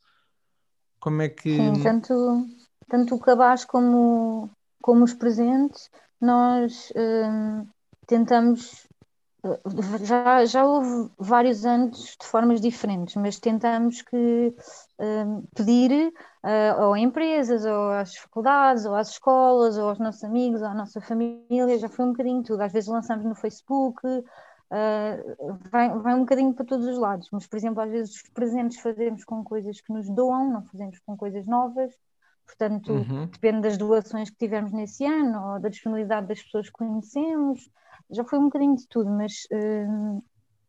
Como 1.01 1.23
é 1.23 1.31
que. 1.31 1.57
Sim, 1.57 1.83
tanto, 1.83 2.47
tanto 2.89 3.15
o 3.15 3.19
cabaz 3.19 3.65
como, 3.65 4.51
como 4.83 5.03
os 5.03 5.15
presentes, 5.15 5.91
nós 6.21 6.93
hum, 6.95 7.67
tentamos 8.07 8.87
já, 10.05 10.45
já 10.45 10.65
houve 10.65 11.11
vários 11.19 11.67
anos 11.67 12.17
de 12.21 12.27
formas 12.27 12.61
diferentes, 12.61 13.17
mas 13.17 13.41
tentamos 13.41 14.01
que 14.01 14.55
uh, 14.99 15.49
pedir 15.55 16.13
uh, 16.45 16.83
ou 16.83 16.93
a 16.95 17.01
empresas, 17.01 17.65
ou 17.65 17.91
às 17.91 18.17
faculdades, 18.17 18.85
ou 18.85 18.95
às 18.95 19.11
escolas, 19.11 19.77
ou 19.77 19.89
aos 19.89 19.99
nossos 19.99 20.23
amigos, 20.23 20.63
ou 20.63 20.69
à 20.69 20.75
nossa 20.75 21.01
família, 21.01 21.79
já 21.79 21.89
foi 21.89 22.05
um 22.05 22.13
bocadinho 22.13 22.43
tudo. 22.45 22.61
Às 22.61 22.73
vezes 22.73 22.89
lançamos 22.89 23.25
no 23.25 23.35
Facebook, 23.35 24.07
uh, 24.07 25.59
vai, 25.73 25.89
vai 25.99 26.15
um 26.15 26.21
bocadinho 26.21 26.55
para 26.55 26.65
todos 26.65 26.87
os 26.87 26.99
lados, 26.99 27.29
mas 27.33 27.47
por 27.47 27.57
exemplo, 27.57 27.83
às 27.83 27.91
vezes 27.91 28.15
os 28.15 28.23
presentes 28.31 28.79
fazemos 28.79 29.25
com 29.25 29.43
coisas 29.43 29.81
que 29.81 29.93
nos 29.93 30.09
doam, 30.09 30.53
não 30.53 30.65
fazemos 30.67 31.01
com 31.01 31.17
coisas 31.17 31.47
novas. 31.47 31.93
Portanto, 32.45 32.93
uhum. 32.93 33.27
depende 33.27 33.63
das 33.63 33.79
doações 33.79 34.29
que 34.29 34.37
tivermos 34.37 34.73
nesse 34.73 35.05
ano 35.05 35.55
ou 35.55 35.61
da 35.61 35.69
disponibilidade 35.69 36.27
das 36.27 36.43
pessoas 36.43 36.67
que 36.67 36.73
conhecemos 36.73 37.71
já 38.13 38.25
foi 38.25 38.39
um 38.39 38.45
bocadinho 38.45 38.77
de 38.77 38.87
tudo, 38.89 39.11
mas 39.11 39.33
uh, 39.53 40.23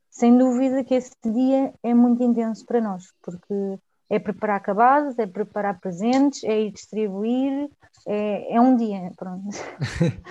sem 0.09 0.37
dúvida 0.37 0.83
que 0.83 0.95
esse 0.95 1.15
dia 1.25 1.73
é 1.83 1.93
muito 1.93 2.23
intenso 2.23 2.65
para 2.65 2.81
nós, 2.81 3.05
porque 3.21 3.77
é 4.09 4.19
preparar 4.19 4.57
acabados, 4.57 5.17
é 5.17 5.27
preparar 5.27 5.79
presentes, 5.79 6.43
é 6.43 6.61
ir 6.61 6.71
distribuir, 6.71 7.69
é, 8.07 8.55
é 8.55 8.61
um 8.61 8.75
dia, 8.75 9.11
pronto. 9.17 9.47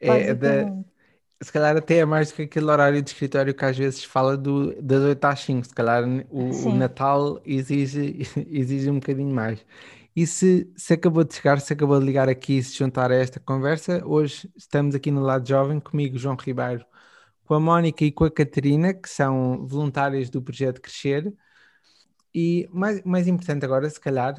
é 0.00 0.34
da, 0.34 0.72
se 1.42 1.52
calhar 1.52 1.76
até 1.76 1.98
é 1.98 2.04
mais 2.04 2.30
do 2.30 2.34
que 2.36 2.42
aquele 2.42 2.66
horário 2.66 3.02
de 3.02 3.10
escritório 3.10 3.54
que 3.54 3.64
às 3.64 3.76
vezes 3.76 4.04
fala 4.04 4.36
do, 4.36 4.80
das 4.80 5.02
8 5.02 5.24
às 5.24 5.40
5, 5.40 5.66
se 5.66 5.74
calhar 5.74 6.02
o, 6.30 6.68
o 6.68 6.74
Natal 6.74 7.40
exige, 7.44 8.26
exige 8.50 8.90
um 8.90 8.94
bocadinho 8.94 9.34
mais. 9.34 9.64
E 10.16 10.26
se, 10.26 10.72
se 10.76 10.94
acabou 10.94 11.24
de 11.24 11.34
chegar, 11.34 11.60
se 11.60 11.72
acabou 11.74 12.00
de 12.00 12.06
ligar 12.06 12.28
aqui 12.28 12.54
e 12.58 12.62
se 12.62 12.74
juntar 12.74 13.12
a 13.12 13.14
esta 13.16 13.38
conversa, 13.38 14.02
hoje 14.06 14.50
estamos 14.56 14.94
aqui 14.94 15.10
no 15.10 15.20
lado 15.20 15.46
jovem 15.46 15.78
comigo, 15.78 16.16
João 16.18 16.36
Ribeiro, 16.36 16.86
com 17.44 17.54
a 17.54 17.60
Mónica 17.60 18.04
e 18.04 18.10
com 18.12 18.24
a 18.24 18.30
Catarina, 18.30 18.94
que 18.94 19.10
são 19.10 19.66
voluntárias 19.66 20.30
do 20.30 20.42
projeto 20.42 20.80
Crescer. 20.80 21.34
E 22.34 22.68
mais, 22.72 23.02
mais 23.04 23.26
importante 23.28 23.64
agora, 23.64 23.88
se 23.90 24.00
calhar, 24.00 24.34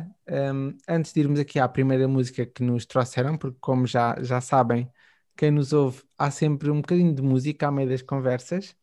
um, 0.54 0.76
antes 0.88 1.14
de 1.14 1.20
irmos 1.20 1.40
aqui 1.40 1.60
à 1.60 1.68
primeira 1.70 2.08
música 2.08 2.46
que 2.46 2.64
nos 2.64 2.86
trouxeram, 2.86 3.38
porque 3.38 3.58
como 3.60 3.88
já, 3.88 4.16
já 4.24 4.42
sabem, 4.42 4.92
quem 5.36 5.52
nos 5.52 5.74
ouve, 5.74 6.04
há 6.18 6.32
sempre 6.32 6.72
um 6.72 6.82
bocadinho 6.82 7.14
de 7.14 7.22
música 7.22 7.68
à 7.68 7.72
meio 7.72 7.90
das 7.90 8.02
conversas. 8.02 8.76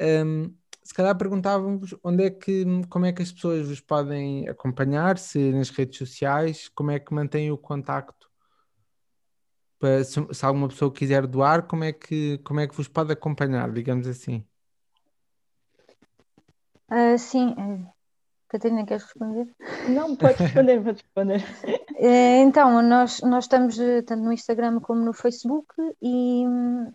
Um, 0.00 0.54
se 0.86 0.94
calhar 0.94 1.18
perguntávamos 1.18 1.96
onde 2.04 2.24
é 2.26 2.30
que, 2.30 2.64
como 2.88 3.06
é 3.06 3.12
que 3.12 3.20
as 3.20 3.32
pessoas 3.32 3.66
vos 3.68 3.80
podem 3.80 4.48
acompanhar, 4.48 5.18
se 5.18 5.50
nas 5.50 5.68
redes 5.68 5.98
sociais, 5.98 6.68
como 6.68 6.92
é 6.92 7.00
que 7.00 7.12
mantêm 7.12 7.50
o 7.50 7.58
contacto? 7.58 8.30
Para, 9.80 10.04
se, 10.04 10.24
se, 10.32 10.46
alguma 10.46 10.68
pessoa 10.68 10.92
quiser 10.92 11.26
doar, 11.26 11.66
como 11.66 11.82
é, 11.82 11.92
que, 11.92 12.38
como 12.38 12.60
é 12.60 12.68
que 12.68 12.76
vos 12.76 12.86
pode 12.86 13.12
acompanhar, 13.12 13.72
digamos 13.72 14.06
assim? 14.06 14.46
Uh, 16.88 17.18
sim, 17.18 17.48
uh, 17.58 17.92
Catarina, 18.48 18.86
queres 18.86 19.02
responder? 19.02 19.52
Não, 19.88 20.14
pode 20.14 20.40
responder, 20.40 20.84
pode 20.84 21.02
responder. 21.02 21.44
Uh, 21.96 22.46
então, 22.46 22.80
nós, 22.80 23.20
nós 23.22 23.44
estamos 23.44 23.76
eh, 23.80 24.02
tanto 24.02 24.22
no 24.22 24.32
Instagram 24.32 24.78
como 24.78 25.04
no 25.04 25.12
Facebook 25.12 25.74
e 26.00 26.46
hum, 26.46 26.92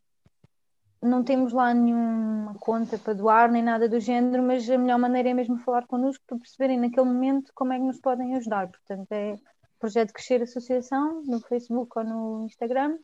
não 1.01 1.23
temos 1.23 1.51
lá 1.51 1.73
nenhuma 1.73 2.53
conta 2.59 2.97
para 2.97 3.13
doar 3.13 3.51
nem 3.51 3.63
nada 3.63 3.89
do 3.89 3.99
género, 3.99 4.43
mas 4.43 4.69
a 4.69 4.77
melhor 4.77 4.99
maneira 4.99 5.29
é 5.29 5.33
mesmo 5.33 5.57
falar 5.59 5.87
connosco 5.87 6.23
para 6.27 6.37
perceberem 6.37 6.79
naquele 6.79 7.07
momento 7.07 7.51
como 7.55 7.73
é 7.73 7.77
que 7.77 7.85
nos 7.85 7.99
podem 7.99 8.35
ajudar. 8.35 8.67
Portanto, 8.67 9.11
é 9.11 9.35
Projeto 9.79 10.13
Crescer 10.13 10.43
Associação 10.43 11.23
no 11.25 11.39
Facebook 11.41 11.97
ou 11.97 12.03
no 12.03 12.45
Instagram 12.45 12.97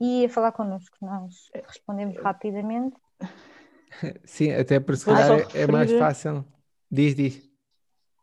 e 0.00 0.24
a 0.24 0.28
falar 0.28 0.52
connosco. 0.52 0.96
Nós 1.00 1.50
respondemos 1.68 2.16
rapidamente. 2.18 2.96
Sim, 4.24 4.52
até 4.52 4.80
porque 4.80 4.98
se 4.98 5.06
calhar 5.06 5.48
é, 5.54 5.62
é 5.62 5.66
mais 5.66 5.92
fácil. 5.92 6.44
Diz, 6.90 7.14
diz. 7.14 7.46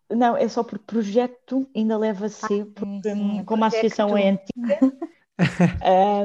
Não, 0.10 0.38
é 0.38 0.48
só 0.48 0.64
porque 0.64 0.86
projeto 0.86 1.68
ainda 1.76 1.98
leva 1.98 2.30
C, 2.30 2.46
Ah, 2.78 2.86
hum, 2.86 3.44
como 3.46 3.64
a 3.64 3.68
associação 3.68 4.18
é 4.18 4.30
antiga, 4.30 4.80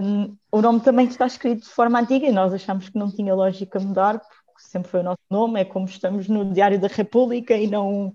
hum, 0.03 0.37
o 0.53 0.61
nome 0.61 0.81
também 0.81 1.07
está 1.07 1.27
escrito 1.27 1.63
de 1.63 1.71
forma 1.71 2.01
antiga 2.01 2.27
e 2.27 2.33
nós 2.33 2.53
achamos 2.53 2.89
que 2.89 2.99
não 2.99 3.11
tinha 3.11 3.35
lógica 3.35 3.81
mudar, 3.81 4.19
porque 4.19 4.63
sempre 4.63 4.91
foi 4.91 5.01
o 5.01 5.05
nosso 5.05 5.21
nome, 5.31 5.61
é 5.61 5.65
como 5.65 5.87
estamos 5.87 6.29
no 6.29 6.53
Diário 6.53 6.81
da 6.81 6.89
República 6.89 7.57
e 7.57 7.67
não, 7.67 8.15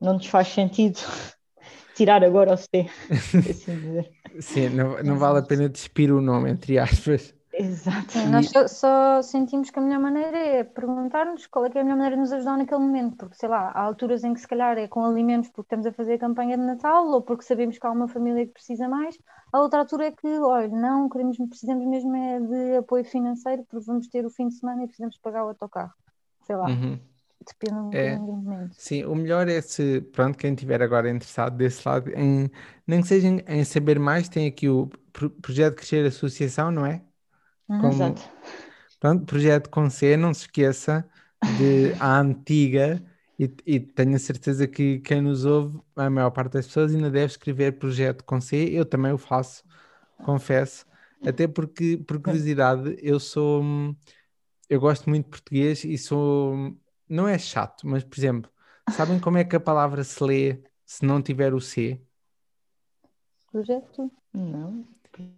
não 0.00 0.14
nos 0.14 0.26
faz 0.26 0.48
sentido 0.48 0.98
tirar 1.94 2.24
agora 2.24 2.54
o 2.54 2.56
C, 2.56 2.86
assim 3.50 3.76
dizer. 3.76 4.10
Sim, 4.40 4.68
não, 4.70 5.02
não 5.02 5.18
vale 5.18 5.40
a 5.40 5.42
pena 5.42 5.68
despir 5.68 6.12
o 6.12 6.20
nome, 6.20 6.50
entre 6.50 6.78
aspas. 6.78 7.34
Exato. 7.62 8.10
Sim, 8.12 8.26
nós 8.26 8.48
só, 8.48 8.66
só 8.66 9.22
sentimos 9.22 9.70
que 9.70 9.78
a 9.78 9.82
melhor 9.82 10.00
maneira 10.00 10.36
é 10.38 10.64
perguntar-nos 10.64 11.46
qual 11.46 11.66
é 11.66 11.68
é 11.74 11.80
a 11.80 11.84
melhor 11.84 11.96
maneira 11.96 12.16
de 12.16 12.20
nos 12.22 12.32
ajudar 12.32 12.56
naquele 12.56 12.80
momento, 12.80 13.16
porque 13.16 13.34
sei 13.36 13.48
lá, 13.48 13.68
há 13.70 13.80
alturas 13.82 14.24
em 14.24 14.32
que 14.32 14.40
se 14.40 14.48
calhar 14.48 14.78
é 14.78 14.88
com 14.88 15.04
alimentos 15.04 15.50
porque 15.50 15.66
estamos 15.66 15.86
a 15.86 15.92
fazer 15.92 16.14
a 16.14 16.18
campanha 16.18 16.56
de 16.56 16.64
Natal 16.64 17.06
ou 17.08 17.22
porque 17.22 17.44
sabemos 17.44 17.78
que 17.78 17.86
há 17.86 17.90
uma 17.90 18.08
família 18.08 18.46
que 18.46 18.52
precisa 18.52 18.88
mais, 18.88 19.16
a 19.52 19.60
outra 19.60 19.80
altura 19.80 20.06
é 20.06 20.12
que, 20.12 20.26
olha, 20.26 20.68
não, 20.68 21.08
queremos, 21.08 21.36
precisamos 21.48 21.86
mesmo 21.86 22.16
é 22.16 22.40
de 22.40 22.76
apoio 22.78 23.04
financeiro 23.04 23.64
porque 23.68 23.84
vamos 23.84 24.08
ter 24.08 24.24
o 24.24 24.30
fim 24.30 24.48
de 24.48 24.54
semana 24.54 24.82
e 24.84 24.86
precisamos 24.86 25.18
pagar 25.18 25.44
o 25.44 25.48
autocarro. 25.48 25.92
Sei 26.46 26.56
lá, 26.56 26.68
Uhum. 26.68 26.98
depende 27.46 27.96
É. 27.96 28.16
do 28.16 28.32
momento. 28.32 28.76
Sim, 28.78 29.04
o 29.04 29.14
melhor 29.14 29.48
é 29.48 29.60
se, 29.60 30.00
pronto, 30.12 30.38
quem 30.38 30.54
estiver 30.54 30.80
agora 30.82 31.10
interessado 31.10 31.56
desse 31.56 31.86
lado, 31.86 32.10
em, 32.16 32.50
nem 32.86 33.02
que 33.02 33.08
seja 33.08 33.28
em, 33.28 33.40
em 33.46 33.64
saber 33.64 33.98
mais, 33.98 34.28
tem 34.28 34.46
aqui 34.46 34.68
o 34.68 34.88
Pro- 35.12 35.30
Projeto 35.30 35.76
Crescer 35.76 36.06
Associação, 36.06 36.70
não 36.70 36.86
é? 36.86 37.02
Uhum. 37.70 37.80
Como- 37.80 37.92
Exato. 37.92 38.30
Pronto, 38.98 39.24
projeto 39.24 39.70
com 39.70 39.88
C, 39.88 40.16
não 40.16 40.34
se 40.34 40.42
esqueça 40.42 41.08
de 41.42 41.94
a 41.98 42.20
antiga, 42.20 43.02
e, 43.38 43.50
e 43.64 43.80
tenho 43.80 44.14
a 44.14 44.18
certeza 44.18 44.68
que 44.68 44.98
quem 44.98 45.22
nos 45.22 45.46
ouve, 45.46 45.80
a 45.96 46.10
maior 46.10 46.30
parte 46.30 46.52
das 46.52 46.66
pessoas, 46.66 46.94
ainda 46.94 47.10
deve 47.10 47.26
escrever 47.32 47.78
projeto 47.78 48.22
com 48.24 48.38
C. 48.40 48.68
Eu 48.70 48.84
também 48.84 49.12
o 49.12 49.16
faço, 49.18 49.64
confesso. 50.18 50.84
Até 51.24 51.48
porque, 51.48 51.96
por 51.96 52.20
curiosidade, 52.20 52.96
eu 53.00 53.18
sou. 53.18 53.64
Eu 54.68 54.78
gosto 54.80 55.08
muito 55.08 55.24
de 55.24 55.30
português 55.30 55.84
e 55.84 55.96
sou. 55.96 56.76
Não 57.08 57.26
é 57.26 57.38
chato, 57.38 57.86
mas, 57.86 58.04
por 58.04 58.18
exemplo, 58.18 58.50
sabem 58.90 59.18
como 59.18 59.38
é 59.38 59.44
que 59.44 59.56
a 59.56 59.60
palavra 59.60 60.04
se 60.04 60.22
lê 60.22 60.62
se 60.84 61.04
não 61.04 61.22
tiver 61.22 61.54
o 61.54 61.60
C? 61.60 62.00
Projeto? 63.50 64.10
Não. 64.32 64.84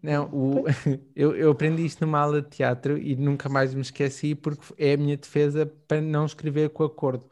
Não, 0.03 0.29
o, 0.33 0.65
eu, 1.15 1.37
eu 1.37 1.51
aprendi 1.53 1.85
isto 1.85 2.05
numa 2.05 2.19
aula 2.21 2.43
de 2.43 2.49
teatro 2.51 2.99
e 2.99 3.17
nunca 3.17 3.49
mais 3.49 3.75
me 3.75 3.81
esqueci 3.83 4.35
porque 4.35 4.63
é 4.79 4.95
a 4.95 4.97
minha 4.97 5.17
defesa 5.17 5.67
para 5.87 6.01
não 6.01 6.27
escrever 6.27 6.71
com 6.71 6.85
acordo. 6.85 7.29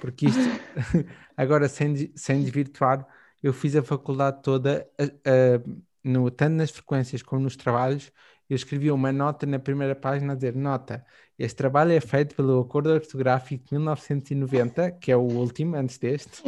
Porque 0.00 0.26
isto, 0.26 0.50
agora 1.36 1.68
sem, 1.68 2.12
sem 2.16 2.42
desvirtuar, 2.42 3.06
eu 3.42 3.52
fiz 3.52 3.76
a 3.76 3.82
faculdade 3.82 4.42
toda, 4.42 4.88
a- 4.98 5.04
a- 5.30 5.62
no, 6.02 6.30
tanto 6.30 6.54
nas 6.56 6.70
frequências 6.70 7.22
como 7.22 7.42
nos 7.42 7.56
trabalhos, 7.56 8.10
eu 8.48 8.56
escrevi 8.56 8.90
uma 8.90 9.10
nota 9.12 9.46
na 9.46 9.58
primeira 9.58 9.94
página 9.94 10.32
a 10.32 10.36
dizer: 10.36 10.54
Nota, 10.54 11.04
este 11.38 11.56
trabalho 11.56 11.92
é 11.92 12.00
feito 12.00 12.34
pelo 12.34 12.60
Acordo 12.60 12.90
Ortográfico 12.90 13.64
de 13.64 13.72
1990, 13.74 14.90
que 14.92 15.10
é 15.12 15.16
o 15.16 15.20
último, 15.22 15.76
antes 15.76 15.98
deste 15.98 16.42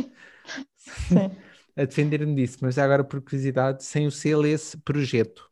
Sim. 0.76 1.30
A 1.76 1.84
defender-me 1.84 2.34
disso, 2.34 2.58
mas 2.62 2.74
já 2.76 2.84
agora 2.84 3.04
por 3.04 3.20
curiosidade, 3.22 3.84
sem 3.84 4.06
o 4.06 4.10
C 4.10 4.34
lê-se 4.36 4.76
projeto. 4.78 5.50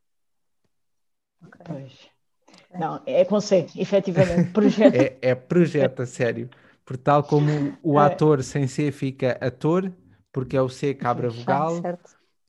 Pois. 1.65 1.93
Não, 2.79 3.01
é 3.05 3.25
com 3.25 3.39
C, 3.41 3.67
efetivamente. 3.77 4.51
Projeto. 4.53 4.95
É, 4.95 5.17
é 5.21 5.35
projeto, 5.35 6.01
a 6.01 6.05
sério. 6.05 6.49
Por 6.85 6.97
tal 6.97 7.23
como 7.23 7.77
o 7.81 7.99
É. 7.99 8.05
ator 8.05 8.43
sem 8.43 8.67
C 8.67 8.91
fica 8.91 9.37
ator, 9.41 9.91
porque 10.31 10.55
é 10.57 10.61
o 10.61 10.69
C 10.69 10.93
que 10.93 11.05
abre 11.07 11.27
a 11.27 11.29
Ah, 11.29 11.31
vogal, 11.31 11.81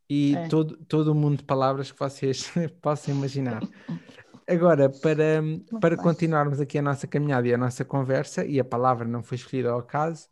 e 0.08 0.36
É. 0.36 0.48
todo, 0.48 0.76
todo 0.86 1.08
o 1.12 1.14
mundo 1.14 1.38
de 1.38 1.44
palavras 1.44 1.92
que 1.92 1.98
vocês 1.98 2.50
possam 2.82 3.14
imaginar. 3.14 3.68
Agora, 4.48 4.90
para, 4.90 5.42
para 5.80 5.96
bem. 5.96 6.04
continuarmos 6.04 6.60
aqui 6.60 6.78
a 6.78 6.82
nossa 6.82 7.06
caminhada 7.06 7.48
e 7.48 7.54
a 7.54 7.58
nossa 7.58 7.84
conversa, 7.84 8.44
e 8.46 8.60
a 8.60 8.64
palavra 8.64 9.06
não 9.08 9.22
foi 9.22 9.36
escolhida 9.36 9.70
ao 9.70 9.80
acaso, 9.80 10.28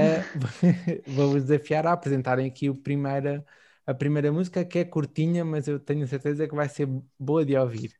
eh, 0.00 1.02
vou-vos 1.06 1.44
desafiar 1.44 1.86
a 1.86 1.92
apresentarem 1.92 2.46
aqui 2.46 2.68
o 2.70 2.74
primeira, 2.74 3.44
a 3.86 3.94
primeira 3.94 4.32
música, 4.32 4.64
que 4.64 4.78
é 4.78 4.84
curtinha, 4.84 5.44
mas 5.44 5.68
eu 5.68 5.78
tenho 5.78 6.06
certeza 6.06 6.48
que 6.48 6.54
vai 6.54 6.68
ser 6.68 6.88
boa 7.18 7.44
de 7.44 7.56
ouvir. 7.56 7.94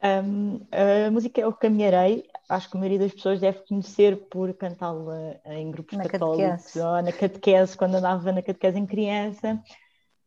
Um, 0.00 0.60
a 0.70 1.10
música 1.10 1.40
é 1.40 1.46
o 1.46 1.52
Caminharei, 1.52 2.24
acho 2.48 2.70
que 2.70 2.76
a 2.76 2.80
maioria 2.80 3.00
das 3.00 3.12
pessoas 3.12 3.40
deve 3.40 3.66
conhecer 3.66 4.16
por 4.28 4.54
cantá-la 4.54 5.40
em 5.46 5.70
grupos 5.70 5.98
Na 5.98 6.04
católicos 6.08 6.72
catequese. 6.72 6.80
ou 6.80 7.02
na 7.02 7.12
catequese, 7.12 7.76
quando 7.76 7.96
andava 7.96 8.32
na 8.32 8.42
catequese 8.42 8.78
em 8.78 8.86
criança. 8.86 9.60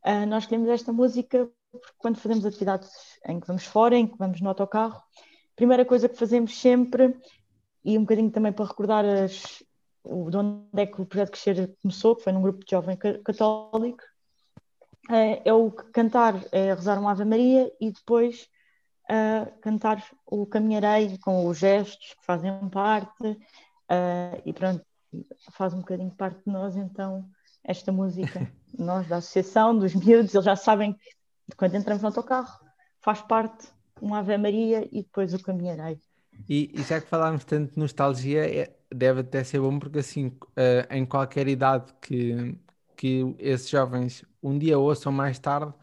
Ah, 0.03 0.25
nós 0.25 0.43
escolhemos 0.43 0.69
esta 0.69 0.91
música 0.91 1.49
porque 1.71 1.95
quando 1.97 2.17
fazemos 2.19 2.45
atividades 2.45 2.91
em 3.25 3.39
que 3.39 3.47
vamos 3.47 3.65
fora, 3.65 3.95
em 3.95 4.05
que 4.05 4.17
vamos 4.17 4.41
no 4.41 4.49
autocarro, 4.49 4.97
a 4.97 5.55
primeira 5.55 5.85
coisa 5.85 6.09
que 6.09 6.17
fazemos 6.17 6.59
sempre, 6.59 7.15
e 7.83 7.97
um 7.97 8.01
bocadinho 8.01 8.31
também 8.31 8.51
para 8.51 8.65
recordar 8.65 9.05
as, 9.05 9.63
o, 10.03 10.29
de 10.29 10.37
onde 10.37 10.65
é 10.81 10.85
que 10.85 11.01
o 11.01 11.05
projeto 11.05 11.31
Crescer 11.31 11.75
começou, 11.81 12.15
que 12.15 12.23
foi 12.23 12.33
num 12.33 12.41
grupo 12.41 12.63
de 12.63 12.71
jovem 12.71 12.95
ca- 12.95 13.19
católico, 13.19 14.03
é, 15.09 15.49
é 15.49 15.53
o 15.53 15.71
cantar, 15.71 16.35
é 16.51 16.73
rezar 16.73 16.99
uma 16.99 17.11
Ave 17.11 17.25
Maria 17.25 17.71
e 17.79 17.91
depois 17.91 18.47
a 19.09 19.45
cantar 19.61 20.03
o 20.25 20.45
Caminharei 20.45 21.17
com 21.17 21.45
os 21.47 21.57
gestos 21.57 22.13
que 22.13 22.25
fazem 22.25 22.51
parte. 22.69 23.37
Ah, 23.89 24.39
e 24.45 24.53
pronto, 24.53 24.85
faz 25.51 25.73
um 25.73 25.79
bocadinho 25.79 26.11
parte 26.11 26.41
de 26.45 26.51
nós 26.51 26.77
então 26.77 27.29
esta 27.63 27.91
música, 27.91 28.49
nós 28.77 29.07
da 29.07 29.17
associação, 29.17 29.77
dos 29.77 29.93
miúdos, 29.93 30.33
eles 30.33 30.45
já 30.45 30.55
sabem 30.55 30.93
que 30.93 31.57
quando 31.57 31.75
entramos 31.75 32.01
no 32.01 32.07
autocarro 32.07 32.59
faz 33.01 33.21
parte 33.21 33.67
uma 33.99 34.19
Ave 34.19 34.37
Maria 34.37 34.87
e 34.91 35.03
depois 35.03 35.33
o 35.33 35.43
Caminharei. 35.43 35.99
E, 36.51 36.69
e 36.73 36.83
já 36.83 36.99
que 36.99 37.07
falámos 37.07 37.45
tanto 37.45 37.73
de 37.73 37.79
nostalgia, 37.79 38.45
é- 38.45 38.75
deve 38.93 39.21
até 39.21 39.41
ser 39.41 39.61
bom 39.61 39.79
porque 39.79 39.99
assim, 39.99 40.33
eh, 40.57 40.85
em 40.91 41.05
qualquer 41.05 41.47
idade 41.47 41.93
que, 42.01 42.57
que 42.97 43.35
esses 43.39 43.69
jovens 43.69 44.25
um 44.43 44.57
dia 44.59 44.77
ouçam 44.77 45.13
mais 45.13 45.39
tarde, 45.39 45.73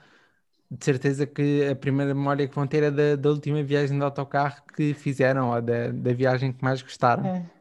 de 0.71 0.85
certeza 0.85 1.27
que 1.27 1.67
a 1.69 1.77
primeira 1.77 2.15
memória 2.15 2.47
que 2.47 2.55
vão 2.55 2.67
ter 2.67 2.83
é 2.83 2.91
da, 2.91 3.17
da 3.17 3.31
última 3.31 3.63
viagem 3.63 3.97
de 3.99 4.05
autocarro 4.05 4.63
que 4.77 4.93
fizeram 4.95 5.51
ou 5.51 5.63
da, 5.63 5.91
da 5.91 6.13
viagem 6.13 6.53
que 6.53 6.63
mais 6.63 6.83
gostaram. 6.83 7.25
É. 7.25 7.59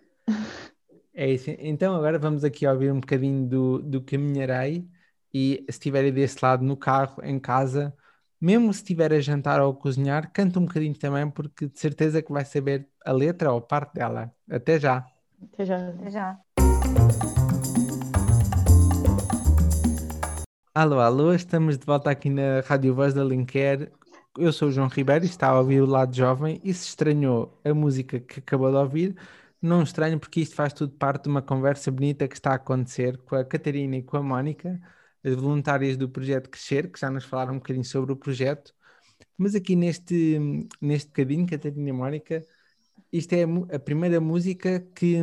É 1.13 1.31
isso. 1.31 1.49
Então 1.59 1.95
agora 1.95 2.19
vamos 2.19 2.43
aqui 2.43 2.67
ouvir 2.67 2.91
um 2.91 2.99
bocadinho 2.99 3.47
do, 3.47 3.79
do 3.81 4.01
Caminharei 4.01 4.87
e 5.33 5.57
se 5.63 5.71
estiverem 5.71 6.13
desse 6.13 6.37
lado 6.43 6.63
no 6.63 6.77
carro, 6.77 7.23
em 7.23 7.39
casa, 7.39 7.95
mesmo 8.39 8.71
se 8.73 8.81
estiver 8.81 9.11
a 9.13 9.19
jantar 9.19 9.59
ou 9.61 9.71
a 9.71 9.75
cozinhar, 9.75 10.31
canta 10.31 10.59
um 10.59 10.65
bocadinho 10.65 10.95
também 10.97 11.29
porque 11.29 11.67
de 11.67 11.79
certeza 11.79 12.21
que 12.21 12.31
vai 12.31 12.45
saber 12.45 12.87
a 13.07 13.13
letra 13.13 13.53
ou 13.53 13.61
parte 13.61 13.93
dela. 13.93 14.33
Até 14.51 14.77
já. 14.77 15.07
Até 15.41 15.65
já. 15.65 15.89
Até 15.89 16.11
já. 16.11 16.37
Alô, 20.75 20.99
alô, 20.99 21.33
estamos 21.33 21.77
de 21.77 21.85
volta 21.85 22.11
aqui 22.11 22.29
na 22.29 22.59
Rádio 22.65 22.93
Voz 22.93 23.13
da 23.13 23.23
Linker. 23.23 23.93
Eu 24.37 24.51
sou 24.51 24.67
o 24.67 24.71
João 24.71 24.89
Ribeiro 24.89 25.23
e 25.23 25.27
está 25.27 25.47
a 25.47 25.59
ouvir 25.59 25.81
o 25.81 25.85
Lado 25.85 26.13
Jovem 26.13 26.59
e 26.63 26.73
se 26.73 26.89
estranhou 26.89 27.57
a 27.63 27.73
música 27.73 28.19
que 28.19 28.39
acabou 28.39 28.69
de 28.69 28.77
ouvir, 28.77 29.15
não 29.61 29.81
estranho 29.81 30.19
porque 30.19 30.41
isto 30.41 30.53
faz 30.53 30.73
tudo 30.73 30.93
parte 30.93 31.23
de 31.23 31.29
uma 31.29 31.41
conversa 31.41 31.89
bonita 31.89 32.27
que 32.27 32.35
está 32.35 32.51
a 32.51 32.55
acontecer 32.55 33.17
com 33.19 33.35
a 33.35 33.43
Catarina 33.43 33.95
e 33.95 34.03
com 34.03 34.17
a 34.17 34.21
Mónica, 34.21 34.79
as 35.23 35.33
voluntárias 35.33 35.97
do 35.97 36.09
projeto 36.09 36.49
Crescer, 36.49 36.91
que 36.91 36.99
já 36.99 37.09
nos 37.09 37.23
falaram 37.23 37.53
um 37.53 37.57
bocadinho 37.57 37.85
sobre 37.85 38.11
o 38.11 38.15
projeto. 38.17 38.75
Mas 39.37 39.55
aqui 39.55 39.75
neste, 39.75 40.39
neste 40.81 41.07
bocadinho, 41.07 41.47
Catarina 41.47 41.89
e 41.89 41.93
Mónica, 41.93 42.45
isto 43.11 43.33
é 43.33 43.43
a, 43.75 43.79
primeira 43.79 44.19
música 44.19 44.79
que, 44.93 45.17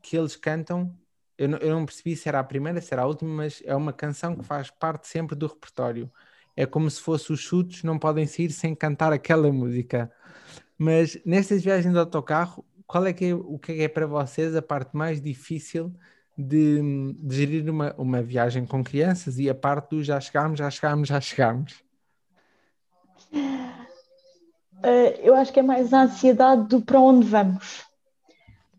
que 0.00 0.16
eles 0.16 0.36
cantam. 0.36 0.96
Eu 1.36 1.48
não, 1.48 1.58
eu 1.58 1.70
não 1.70 1.84
percebi 1.84 2.16
se 2.16 2.28
era 2.28 2.40
a 2.40 2.44
primeira, 2.44 2.80
se 2.80 2.92
era 2.92 3.02
a 3.02 3.06
última, 3.06 3.30
mas 3.30 3.62
é 3.64 3.74
uma 3.74 3.92
canção 3.92 4.36
que 4.36 4.44
faz 4.44 4.70
parte 4.70 5.08
sempre 5.08 5.36
do 5.36 5.46
repertório. 5.46 6.10
É 6.56 6.66
como 6.66 6.90
se 6.90 7.00
fosse 7.00 7.32
os 7.32 7.40
chutos, 7.40 7.82
não 7.82 7.98
podem 7.98 8.26
sair 8.26 8.50
sem 8.52 8.74
cantar 8.74 9.12
aquela 9.12 9.50
música. 9.52 10.10
Mas 10.78 11.18
nestas 11.24 11.62
viagens 11.62 11.92
de 11.92 11.98
autocarro, 11.98 12.64
qual 12.86 13.06
é 13.06 13.12
que 13.12 13.26
é, 13.26 13.34
o 13.34 13.58
que 13.58 13.72
é, 13.72 13.74
que 13.76 13.82
é 13.82 13.88
para 13.88 14.06
vocês 14.06 14.54
a 14.56 14.62
parte 14.62 14.96
mais 14.96 15.20
difícil 15.20 15.94
de, 16.36 16.80
de 17.18 17.36
gerir 17.36 17.68
uma, 17.70 17.94
uma 17.96 18.22
viagem 18.22 18.66
com 18.66 18.82
crianças 18.84 19.38
e 19.38 19.48
a 19.48 19.54
parte 19.54 19.90
do 19.90 20.02
já 20.02 20.20
chegámos, 20.20 20.58
já 20.58 20.70
chegámos, 20.70 21.08
já 21.08 21.20
chegámos? 21.20 21.82
Ah, 24.82 25.14
eu 25.22 25.34
acho 25.34 25.52
que 25.52 25.60
é 25.60 25.62
mais 25.62 25.92
a 25.92 26.02
ansiedade 26.02 26.66
do 26.68 26.80
para 26.82 27.00
onde 27.00 27.26
vamos. 27.26 27.84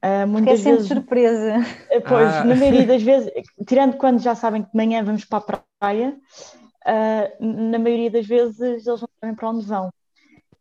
Porque 0.01 0.07
é 0.07 0.25
muitas 0.25 0.59
sempre 0.59 0.71
vezes 0.73 0.87
surpresa. 0.87 1.55
Eh, 1.89 1.99
Pois, 2.01 2.27
Ah. 2.27 2.43
na 2.43 2.55
maioria 2.55 2.85
das 2.85 3.01
vezes, 3.01 3.31
tirando 3.65 3.95
quando 3.97 4.19
já 4.21 4.35
sabem 4.35 4.61
que 4.63 4.69
de 4.71 4.75
manhã 4.75 5.01
vamos 5.03 5.23
para 5.23 5.39
a 5.39 5.61
praia, 5.79 6.17
ah, 6.85 7.31
na 7.39 7.79
maioria 7.79 8.11
das 8.11 8.25
vezes 8.27 8.59
eles 8.59 8.85
não 8.85 8.97
sabem 8.97 9.35
para 9.35 9.49
onde 9.49 9.65
vão. 9.65 9.89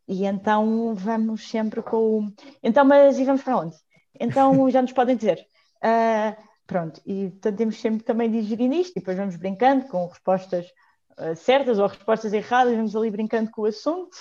E 0.07 0.25
então 0.25 0.93
vamos 0.95 1.47
sempre 1.49 1.81
com 1.81 1.97
o. 1.97 2.33
Então, 2.61 2.85
mas 2.85 3.17
e 3.19 3.23
vamos 3.25 3.41
para 3.43 3.57
onde? 3.57 3.75
Então 4.19 4.69
já 4.69 4.81
nos 4.81 4.93
podem 4.93 5.15
dizer. 5.15 5.45
pronto, 6.65 7.01
e 7.05 7.29
portanto 7.29 7.57
temos 7.57 7.79
sempre 7.81 8.03
também 8.03 8.31
de 8.31 8.41
digerir 8.41 8.69
nisto, 8.69 8.91
e 8.91 8.99
depois 8.99 9.17
vamos 9.17 9.35
brincando 9.35 9.85
com 9.87 10.07
respostas 10.07 10.65
uh, 11.19 11.35
certas 11.35 11.77
ou 11.77 11.87
respostas 11.87 12.31
erradas, 12.31 12.73
vamos 12.75 12.95
ali 12.95 13.11
brincando 13.11 13.51
com 13.51 13.63
o 13.63 13.65
assunto. 13.65 14.15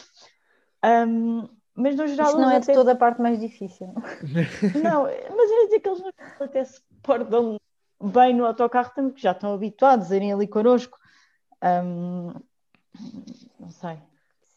Um, 0.84 1.48
mas 1.74 1.96
no 1.96 2.06
geral. 2.06 2.28
Isso 2.28 2.38
não 2.38 2.50
é 2.50 2.60
de 2.60 2.72
toda 2.72 2.92
a 2.92 2.96
parte 2.96 3.20
mais 3.20 3.40
difícil. 3.40 3.86
Não, 4.82 5.04
mas 5.04 5.50
eu 5.50 5.58
ia 5.60 5.64
dizer 5.66 5.80
que 5.80 5.88
eles 5.88 6.02
até 6.38 6.64
se 6.64 6.80
portam 7.02 7.56
bem 8.02 8.34
no 8.34 8.44
autocarro, 8.44 8.90
porque 8.94 9.20
já 9.20 9.32
estão 9.32 9.54
habituados 9.54 10.12
a 10.12 10.16
irem 10.16 10.32
ali 10.32 10.46
connosco. 10.46 10.98
Um, 11.62 12.34
não 13.58 13.70
sei. 13.70 13.96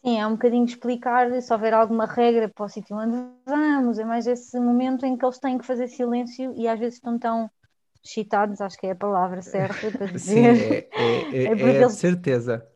Sim, 0.04 0.20
é 0.20 0.26
um 0.26 0.32
bocadinho 0.32 0.64
explicar 0.64 1.40
se 1.40 1.52
houver 1.52 1.72
alguma 1.72 2.04
regra 2.04 2.48
para 2.48 2.66
o 2.66 2.68
sítio 2.68 2.96
onde 2.96 3.16
vamos, 3.46 3.98
é 3.98 4.04
mais 4.04 4.26
esse 4.26 4.58
momento 4.60 5.06
em 5.06 5.16
que 5.16 5.24
eles 5.24 5.38
têm 5.38 5.56
que 5.56 5.64
fazer 5.64 5.88
silêncio 5.88 6.52
e 6.54 6.68
às 6.68 6.78
vezes 6.78 6.96
estão 6.96 7.18
tão 7.18 7.50
excitados, 8.04 8.60
acho 8.60 8.78
que 8.78 8.86
é 8.86 8.90
a 8.92 8.96
palavra 8.96 9.40
certa 9.42 9.90
para 9.90 10.06
dizer. 10.12 10.56
Sim, 10.56 10.74
é, 10.74 10.88
é, 10.92 11.44
é, 11.44 11.44
é, 11.78 11.82
é 11.82 11.86
de 11.86 11.92
certeza 11.92 12.66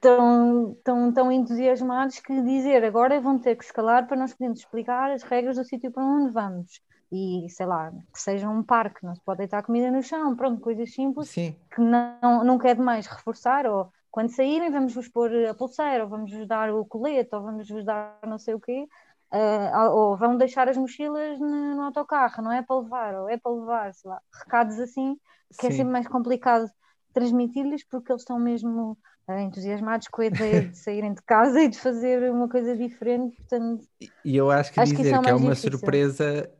tão, 0.00 0.74
tão, 0.82 1.12
tão 1.12 1.32
entusiasmados 1.32 2.18
que 2.20 2.40
dizer 2.42 2.84
agora 2.84 3.20
vão 3.20 3.38
ter 3.38 3.56
que 3.56 3.64
escalar 3.64 4.06
para 4.06 4.16
nós 4.16 4.32
podermos 4.32 4.60
explicar 4.60 5.10
as 5.10 5.22
regras 5.22 5.56
do 5.56 5.64
sítio 5.64 5.92
para 5.92 6.04
onde 6.04 6.32
vamos. 6.32 6.80
E 7.12 7.46
sei 7.50 7.66
lá, 7.66 7.92
que 8.12 8.20
seja 8.20 8.48
um 8.48 8.62
parque, 8.62 9.04
não 9.04 9.14
se 9.14 9.20
pode 9.22 9.38
deitar 9.38 9.64
comida 9.64 9.90
no 9.90 10.02
chão, 10.02 10.34
pronto, 10.36 10.60
coisas 10.60 10.94
simples 10.94 11.28
Sim. 11.28 11.56
que 11.74 11.80
não, 11.80 12.44
não 12.44 12.56
quer 12.56 12.76
demais 12.76 13.06
reforçar, 13.06 13.66
ou 13.66 13.92
quando 14.10 14.30
saírem 14.30 14.70
vamos 14.70 14.94
vos 14.94 15.08
pôr 15.08 15.30
a 15.46 15.54
pulseira, 15.54 16.04
ou 16.04 16.10
vamos 16.10 16.32
vos 16.32 16.46
dar 16.46 16.72
o 16.72 16.84
colete, 16.84 17.34
ou 17.34 17.42
vamos 17.42 17.68
vos 17.68 17.84
dar 17.84 18.16
não 18.24 18.38
sei 18.38 18.54
o 18.54 18.60
quê, 18.60 18.86
uh, 19.32 19.90
ou 19.90 20.16
vão 20.16 20.36
deixar 20.36 20.68
as 20.68 20.76
mochilas 20.76 21.38
no, 21.40 21.74
no, 21.74 21.82
autocarro, 21.82 22.42
não 22.42 22.52
é 22.52 22.62
para 22.62 22.78
levar, 22.78 23.14
ou 23.16 23.28
é 23.28 23.36
para 23.36 23.52
levar, 23.52 23.94
sei 23.94 24.08
lá, 24.08 24.20
recados 24.32 24.78
assim, 24.78 25.16
que 25.58 25.66
é 25.66 25.70
Sim. 25.70 25.74
é 25.74 25.76
sempre 25.78 25.92
mais 25.92 26.06
complicado 26.06 26.70
transmitir-lhes 27.12 27.84
porque 27.84 28.12
eles 28.12 28.22
estão 28.22 28.38
mesmo 28.38 28.96
entusiasmados 29.38 30.08
com 30.08 30.22
a 30.22 30.26
ideia 30.26 30.62
de 30.62 30.76
saírem 30.78 31.12
de 31.12 31.22
casa 31.22 31.60
e 31.60 31.68
de 31.68 31.78
fazer 31.78 32.30
uma 32.30 32.48
coisa 32.48 32.76
diferente. 32.76 33.36
Portanto, 33.36 33.86
e 34.24 34.36
eu 34.36 34.50
acho 34.50 34.72
que 34.72 34.80
acho 34.80 34.94
dizer 34.94 35.10
que, 35.10 35.14
é, 35.14 35.22
que 35.22 35.30
é 35.30 35.34
uma 35.34 35.50
difícil. 35.50 35.72
surpresa 35.72 36.50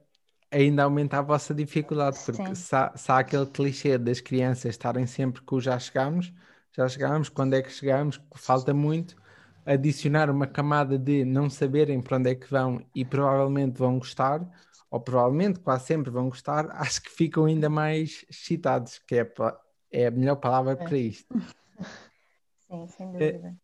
ainda 0.51 0.83
aumenta 0.83 1.19
a 1.19 1.23
vossa 1.23 1.55
dificuldade, 1.55 2.19
porque 2.25 2.55
se 2.55 2.75
há, 2.75 2.93
se 2.97 3.11
há, 3.11 3.19
aquele 3.19 3.47
clichê 3.47 3.97
das 3.97 4.21
crianças 4.21 4.71
estarem 4.71 5.07
sempre 5.07 5.41
com 5.43 5.61
já 5.61 5.79
chegamos, 5.79 6.33
já 6.77 6.89
chegamos, 6.89 7.29
quando 7.29 7.55
é 7.55 7.63
que 7.63 7.71
chegamos, 7.71 8.21
falta 8.35 8.75
muito, 8.75 9.17
adicionar 9.65 10.31
uma 10.31 10.47
camada 10.47 10.99
de 10.99 11.25
não 11.25 11.49
saberem 11.49 12.01
para 12.01 12.17
onde 12.17 12.31
é 12.31 12.35
que 12.35 12.51
vão 12.51 12.85
e 12.95 13.05
provavelmente 13.05 13.79
vão 13.79 13.99
gostar, 13.99 14.45
ou 14.91 15.01
provavelmente 15.01 15.61
quase 15.61 15.87
sempre 15.87 16.11
vão 16.11 16.29
gostar, 16.29 16.69
acho 16.75 17.03
que 17.03 17.11
ficam 17.11 17.45
ainda 17.45 17.69
mais 17.71 18.25
excitados, 18.29 18.99
que 19.07 19.17
é, 19.17 19.33
é 19.93 20.07
a 20.07 20.11
melhor 20.11 20.37
palavra 20.37 20.73
é. 20.73 20.77
para 20.77 20.97
isto. 20.97 21.27
Sim, 22.71 22.87
sem 22.87 23.13
é, 23.19 23.33
dúvida. 23.33 23.57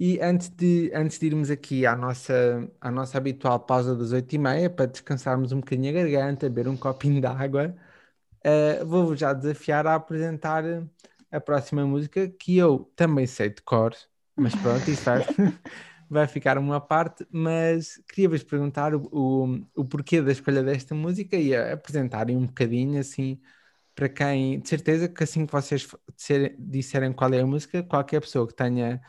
E 0.00 0.20
antes 0.20 0.48
de, 0.50 0.90
antes 0.94 1.18
de 1.18 1.26
irmos 1.26 1.50
aqui 1.50 1.86
à 1.86 1.94
nossa, 1.96 2.68
à 2.80 2.90
nossa 2.90 3.18
habitual 3.18 3.60
pausa 3.60 3.94
das 3.96 4.12
oito 4.12 4.34
e 4.34 4.38
meia, 4.38 4.68
para 4.70 4.86
descansarmos 4.86 5.52
um 5.52 5.60
bocadinho 5.60 5.90
a 5.90 5.92
garganta, 6.02 6.48
beber 6.48 6.68
um 6.68 6.76
copinho 6.76 7.20
de 7.20 7.26
água, 7.26 7.74
uh, 8.46 8.86
vou-vos 8.86 9.18
já 9.20 9.32
desafiar 9.32 9.86
a 9.86 9.94
apresentar 9.96 10.64
a 11.30 11.40
próxima 11.40 11.86
música, 11.86 12.28
que 12.28 12.56
eu 12.58 12.90
também 12.96 13.26
sei 13.26 13.50
de 13.50 13.62
cor, 13.62 13.94
mas 14.36 14.54
pronto, 14.56 14.90
isso 14.90 15.04
vai, 15.04 15.20
vai 16.10 16.26
ficar 16.28 16.58
uma 16.58 16.80
parte, 16.80 17.26
mas 17.30 17.98
queria-vos 18.08 18.42
perguntar 18.42 18.94
o, 18.94 19.02
o, 19.12 19.66
o, 19.76 19.84
porquê 19.84 20.22
da 20.22 20.32
escolha 20.32 20.62
desta 20.62 20.94
música 20.94 21.36
e 21.36 21.54
apresentarem 21.56 22.36
um 22.36 22.46
bocadinho, 22.46 23.00
assim, 23.00 23.40
para 23.94 24.08
quem, 24.08 24.60
de 24.60 24.68
certeza 24.68 25.08
que 25.08 25.22
assim 25.22 25.46
que 25.46 25.52
vocês 25.52 25.88
disserem 26.58 27.12
qual 27.12 27.32
é 27.32 27.40
a 27.40 27.46
música, 27.46 27.82
qualquer 27.82 28.20
pessoa 28.20 28.46
que 28.46 28.54
tenha 28.54 29.00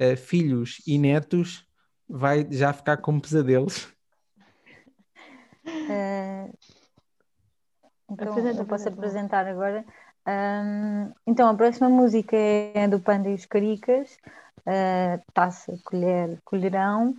uh, 0.00 0.16
filhos 0.16 0.82
e 0.86 0.98
netos 0.98 1.66
vai 2.08 2.46
já 2.50 2.72
ficar 2.72 2.98
com 2.98 3.18
pesadelos. 3.20 3.88
Uh, 5.68 6.48
então, 8.08 8.38
eu 8.38 8.64
posso 8.66 8.88
apresentar 8.88 9.48
agora. 9.48 9.84
Um, 10.26 11.12
então, 11.26 11.48
a 11.48 11.54
próxima 11.54 11.88
música 11.88 12.36
é 12.36 12.86
do 12.86 13.00
Panda 13.00 13.28
e 13.28 13.34
os 13.34 13.46
Caricas, 13.46 14.16
uh, 14.60 15.20
Taça, 15.34 15.76
Colher, 15.84 16.38
Colherão. 16.44 17.16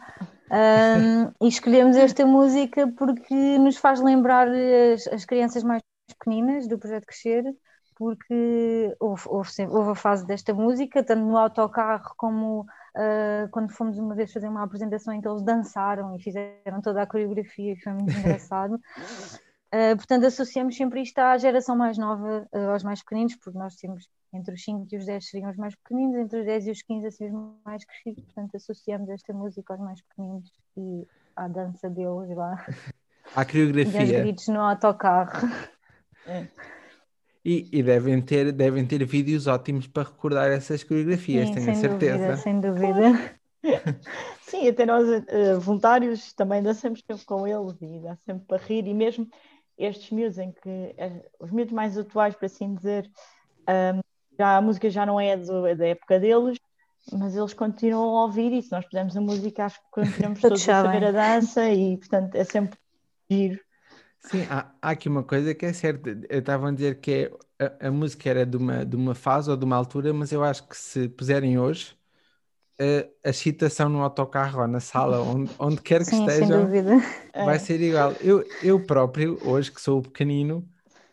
Um, 0.49 1.31
e 1.45 1.49
escolhemos 1.49 1.97
esta 1.97 2.25
música 2.25 2.87
porque 2.97 3.57
nos 3.57 3.75
faz 3.75 3.99
lembrar 3.99 4.47
as, 4.47 5.07
as 5.07 5.25
crianças 5.25 5.61
mais 5.61 5.81
pequeninas 6.17 6.67
do 6.67 6.77
Projeto 6.77 7.05
Crescer, 7.05 7.43
porque 7.97 8.95
houve, 8.99 9.23
houve, 9.27 9.49
houve, 9.69 9.91
a 9.91 9.95
fase 9.95 10.25
desta 10.25 10.53
música, 10.53 11.03
tanto 11.03 11.25
no 11.25 11.35
autocarro 11.35 12.13
como 12.15 12.61
uh, 12.61 13.49
quando 13.51 13.71
fomos 13.71 13.97
uma 13.97 14.13
vez 14.13 14.31
fazer 14.31 14.47
uma 14.47 14.63
apresentação 14.63 15.13
em 15.13 15.21
que 15.21 15.27
eles 15.27 15.41
dançaram 15.41 16.15
e 16.15 16.21
fizeram 16.21 16.79
toda 16.81 17.01
a 17.01 17.07
coreografia, 17.07 17.75
que 17.75 17.81
foi 17.81 17.93
muito 17.93 18.11
engraçado. 18.17 18.75
Uh, 18.75 19.97
portanto, 19.97 20.25
associamos 20.25 20.77
sempre 20.77 21.01
isto 21.01 21.17
à 21.17 21.37
geração 21.37 21.75
mais 21.75 21.97
nova, 21.97 22.47
uh, 22.53 22.69
aos 22.69 22.83
mais 22.83 23.01
pequeninos, 23.01 23.35
porque 23.35 23.57
nós 23.57 23.75
temos 23.75 24.07
entre 24.31 24.53
os 24.53 24.63
5 24.63 24.87
e 24.91 24.97
os 24.97 25.05
10 25.05 25.29
seriam 25.29 25.49
os 25.49 25.57
mais 25.57 25.75
pequeninos, 25.75 26.17
entre 26.17 26.39
os 26.39 26.45
10 26.45 26.67
e 26.67 26.71
os 26.71 26.81
15 26.83 27.07
assim 27.07 27.25
os 27.25 27.51
mais 27.65 27.83
crescidos, 27.83 28.23
portanto 28.25 28.55
associamos 28.55 29.09
esta 29.09 29.33
música 29.33 29.73
aos 29.73 29.81
mais 29.81 30.01
pequeninos 30.01 30.51
e 30.77 31.07
à 31.35 31.47
dança 31.47 31.89
deles 31.89 32.35
lá. 32.35 32.63
À 33.35 33.43
coreografia. 33.43 33.91
E 33.91 34.15
aos 34.15 34.23
gritos 34.23 34.47
no 34.47 34.61
autocarro. 34.61 35.49
É. 36.27 36.47
E, 37.43 37.69
e, 37.71 37.81
devem, 37.81 38.21
ter, 38.21 38.51
devem 38.51 38.85
ter 38.85 39.05
vídeos 39.05 39.47
ótimos 39.47 39.87
para 39.87 40.03
recordar 40.03 40.51
essas 40.51 40.83
coreografias, 40.83 41.47
Sim, 41.47 41.53
tenho 41.53 41.65
sem 41.65 41.75
certeza. 41.75 42.17
Dúvida, 42.17 42.37
sem 42.37 42.59
dúvida. 42.59 43.37
Sim, 44.43 44.67
até 44.67 44.85
nós, 44.85 45.07
uh, 45.07 45.59
voluntários, 45.59 46.33
também 46.33 46.61
dançamos 46.61 47.01
sempre 47.07 47.25
com 47.25 47.47
eles 47.47 47.81
e 47.81 47.99
dá 48.01 48.15
sempre 48.17 48.45
para 48.45 48.57
rir, 48.57 48.85
e 48.85 48.93
mesmo 48.93 49.27
estes 49.77 50.11
miúdos 50.11 50.37
em 50.37 50.51
que, 50.51 50.69
uh, 50.69 51.23
os 51.39 51.51
miúdos 51.51 51.73
mais 51.73 51.97
atuais, 51.97 52.35
para 52.35 52.47
assim 52.47 52.75
dizer, 52.75 53.09
um, 53.95 54.01
já, 54.37 54.57
a 54.57 54.61
música 54.61 54.89
já 54.89 55.05
não 55.05 55.19
é 55.19 55.37
do, 55.37 55.75
da 55.75 55.87
época 55.87 56.19
deles, 56.19 56.57
mas 57.13 57.35
eles 57.35 57.53
continuam 57.53 58.17
a 58.17 58.23
ouvir 58.23 58.51
e 58.51 58.61
se 58.61 58.71
nós 58.71 58.85
pusermos 58.85 59.15
a 59.15 59.21
música, 59.21 59.65
acho 59.65 59.79
que 59.79 59.91
continuamos 59.91 60.39
todos 60.41 60.67
a 60.67 60.83
saber 60.83 61.05
a 61.05 61.11
dança 61.11 61.69
e, 61.69 61.97
portanto, 61.97 62.35
é 62.35 62.43
sempre 62.43 62.77
giro 63.29 63.59
Sim, 64.19 64.45
há, 64.49 64.71
há 64.81 64.89
aqui 64.89 65.07
uma 65.07 65.23
coisa 65.23 65.53
que 65.53 65.65
é 65.65 65.73
certa. 65.73 66.09
Eu 66.29 66.39
estava 66.39 66.67
a 66.67 66.71
dizer 66.71 66.99
que 66.99 67.11
é, 67.59 67.65
a, 67.65 67.87
a, 67.87 67.91
música 67.91 68.29
era 68.29 68.45
de 68.45 68.57
uma, 68.57 68.85
de 68.85 68.95
uma 68.95 69.15
fase 69.15 69.49
ou 69.49 69.57
de 69.57 69.63
uma 69.63 69.75
altura, 69.75 70.13
mas 70.13 70.31
eu 70.31 70.43
acho 70.43 70.67
que 70.67 70.75
se 70.75 71.07
puserem 71.09 71.57
hoje, 71.57 71.97
a, 72.79 73.27
a 73.27 73.29
excitação 73.29 73.89
no 73.89 74.01
autocarro 74.01 74.61
ou 74.61 74.67
na 74.67 74.79
sala, 74.79 75.19
onde, 75.23 75.51
onde 75.59 75.81
quer 75.81 75.99
que 75.99 76.11
Sim, 76.11 76.25
estejam, 76.25 76.67
vai 77.33 77.55
é. 77.55 77.59
ser 77.59 77.81
igual. 77.81 78.13
Eu, 78.21 78.43
eu 78.61 78.85
próprio, 78.85 79.39
hoje 79.47 79.71
que 79.71 79.81
sou 79.81 80.01
pequenino, 80.01 80.67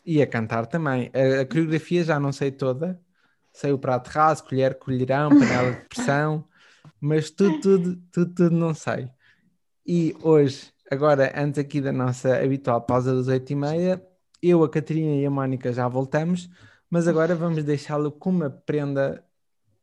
ia 0.05 0.27
cantar 0.27 0.67
também. 0.67 1.11
A, 1.15 1.43
a 1.43 1.47
coreografia 1.47 2.05
já 2.05 2.19
não 2.19 2.33
sei 2.33 2.51
toda, 2.51 3.01
sei 3.53 3.73
o 3.73 3.79
prato 3.79 4.09
raso, 4.09 4.45
colher, 4.45 4.79
colherão, 4.79 5.31
panela 5.31 5.73
de 5.73 5.89
pressão, 5.89 6.45
mas 7.01 7.31
tudo, 7.31 7.61
tudo, 7.61 7.97
tudo, 8.11 8.35
tudo 8.35 8.57
não 8.57 8.75
sei. 8.75 9.09
E 9.87 10.17
hoje 10.23 10.74
agora, 10.95 11.33
antes 11.37 11.59
aqui 11.59 11.81
da 11.81 11.93
nossa 11.93 12.37
habitual 12.43 12.81
pausa 12.81 13.15
das 13.15 13.29
oito 13.29 13.53
e 13.53 13.57
meia, 13.57 14.03
eu, 14.43 14.63
a 14.63 14.71
Catarina 14.71 15.17
e 15.17 15.27
a 15.27 15.31
Mónica 15.31 15.73
já 15.73 15.87
voltamos, 15.89 16.49
mas 16.89 17.09
agora 17.09 17.35
vamos 17.35 17.65
deixá-lo 17.65 18.13
com 18.13 18.31
uma 18.31 18.51
prenda. 18.51 19.25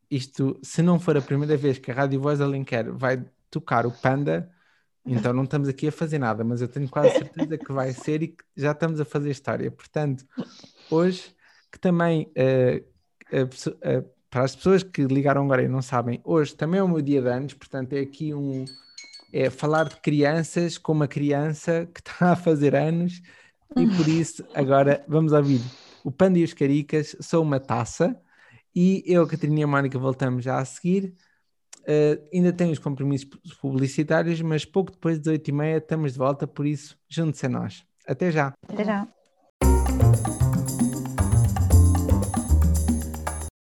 Isto, 0.10 0.60
se 0.64 0.82
não 0.82 1.00
for 1.00 1.16
a 1.18 1.22
primeira 1.22 1.56
vez 1.58 1.78
que 1.78 1.92
a 1.92 1.94
Rádio 1.94 2.20
Voz 2.22 2.42
Alenquer 2.42 2.92
vai 2.92 3.24
tocar 3.50 3.86
o 3.86 3.92
Panda, 3.92 4.50
então 5.06 5.34
não 5.34 5.44
estamos 5.44 5.68
aqui 5.68 5.88
a 5.88 5.92
fazer 5.92 6.20
nada, 6.20 6.44
mas 6.44 6.62
eu 6.62 6.68
tenho 6.68 6.88
quase 6.88 7.12
certeza 7.18 7.58
que 7.58 7.72
vai 7.72 7.92
ser 7.92 8.24
e 8.24 8.28
que 8.30 8.44
já 8.56 8.72
estamos 8.72 9.00
a 9.00 9.06
fazer 9.06 9.32
história. 9.32 9.70
Portanto, 9.72 10.26
hoje, 10.90 11.36
que 11.72 11.80
também, 11.80 12.32
uh, 12.38 13.36
uh, 13.36 13.46
uh, 13.46 14.10
para 14.30 14.44
as 14.44 14.56
pessoas 14.56 14.84
que 14.84 15.04
ligaram 15.04 15.44
agora 15.44 15.64
e 15.64 15.68
não 15.68 15.82
sabem, 15.82 16.22
hoje 16.24 16.56
também 16.56 16.80
é 16.80 16.84
o 16.84 16.88
meu 16.88 17.02
dia 17.02 17.22
de 17.22 17.28
anos, 17.28 17.54
portanto 17.54 17.94
é 17.94 18.00
aqui 18.00 18.34
um, 18.34 18.64
é 19.32 19.50
falar 19.50 19.90
de 19.90 19.96
crianças 19.98 20.78
com 20.78 20.92
uma 20.92 21.08
criança 21.08 21.88
que 21.94 22.00
está 22.00 22.32
a 22.34 22.36
fazer 22.36 22.76
anos 22.76 23.22
e 23.78 23.88
por 23.96 24.08
isso 24.10 24.46
agora 24.54 25.04
vamos 25.08 25.32
ouvir 25.32 25.62
o 26.04 26.12
Panda 26.12 26.40
e 26.40 26.44
os 26.44 26.54
Caricas, 26.54 27.16
sou 27.20 27.44
uma 27.44 27.60
taça 27.60 28.20
e 28.76 29.04
eu, 29.06 29.28
Catarina 29.28 29.60
e 29.60 29.64
a 29.64 29.68
Mónica 29.68 30.00
voltamos 30.00 30.44
já 30.44 30.58
a 30.58 30.66
seguir. 30.66 31.14
Uh, 31.82 32.30
ainda 32.34 32.54
tenho 32.54 32.72
os 32.72 32.80
compromissos 32.80 33.28
publicitários, 33.60 34.40
mas 34.42 34.64
pouco 34.66 34.92
depois 34.92 35.20
das 35.20 35.34
8h30 35.34 35.78
estamos 35.78 36.14
de 36.14 36.20
volta, 36.20 36.48
por 36.48 36.66
isso 36.66 36.98
junte-se 37.10 37.46
a 37.48 37.50
nós. 37.50 37.86
Até 38.08 38.32
já. 38.32 38.54
Até 38.68 38.84
já. 38.84 39.08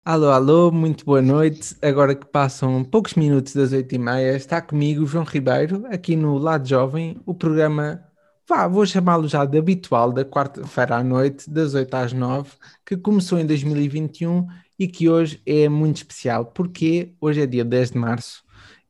Alô, 0.09 0.29
alô, 0.31 0.71
muito 0.71 1.03
boa 1.03 1.21
noite. 1.21 1.75
Agora 1.81 2.15
que 2.15 2.25
passam 2.25 2.81
poucos 2.81 3.15
minutos 3.15 3.53
das 3.53 3.73
oito 3.73 3.93
e 3.93 3.97
meia, 3.97 4.37
está 4.37 4.61
comigo 4.61 5.05
João 5.05 5.25
Ribeiro, 5.25 5.85
aqui 5.87 6.15
no 6.15 6.37
Lado 6.37 6.65
Jovem, 6.65 7.21
o 7.25 7.33
programa 7.33 8.01
vá, 8.47 8.69
vou 8.69 8.85
chamá-lo 8.85 9.27
já 9.27 9.43
de 9.43 9.57
habitual 9.57 10.13
da 10.13 10.23
quarta-feira 10.23 10.95
à 10.95 11.03
noite, 11.03 11.49
das 11.49 11.73
8 11.73 11.93
às 11.93 12.13
9, 12.13 12.51
que 12.85 12.95
começou 12.95 13.37
em 13.37 13.45
2021 13.45 14.47
e 14.79 14.87
que 14.87 15.09
hoje 15.09 15.41
é 15.45 15.67
muito 15.67 15.97
especial, 15.97 16.45
porque 16.45 17.13
hoje 17.19 17.41
é 17.41 17.45
dia 17.45 17.65
10 17.65 17.91
de 17.91 17.97
março 17.97 18.45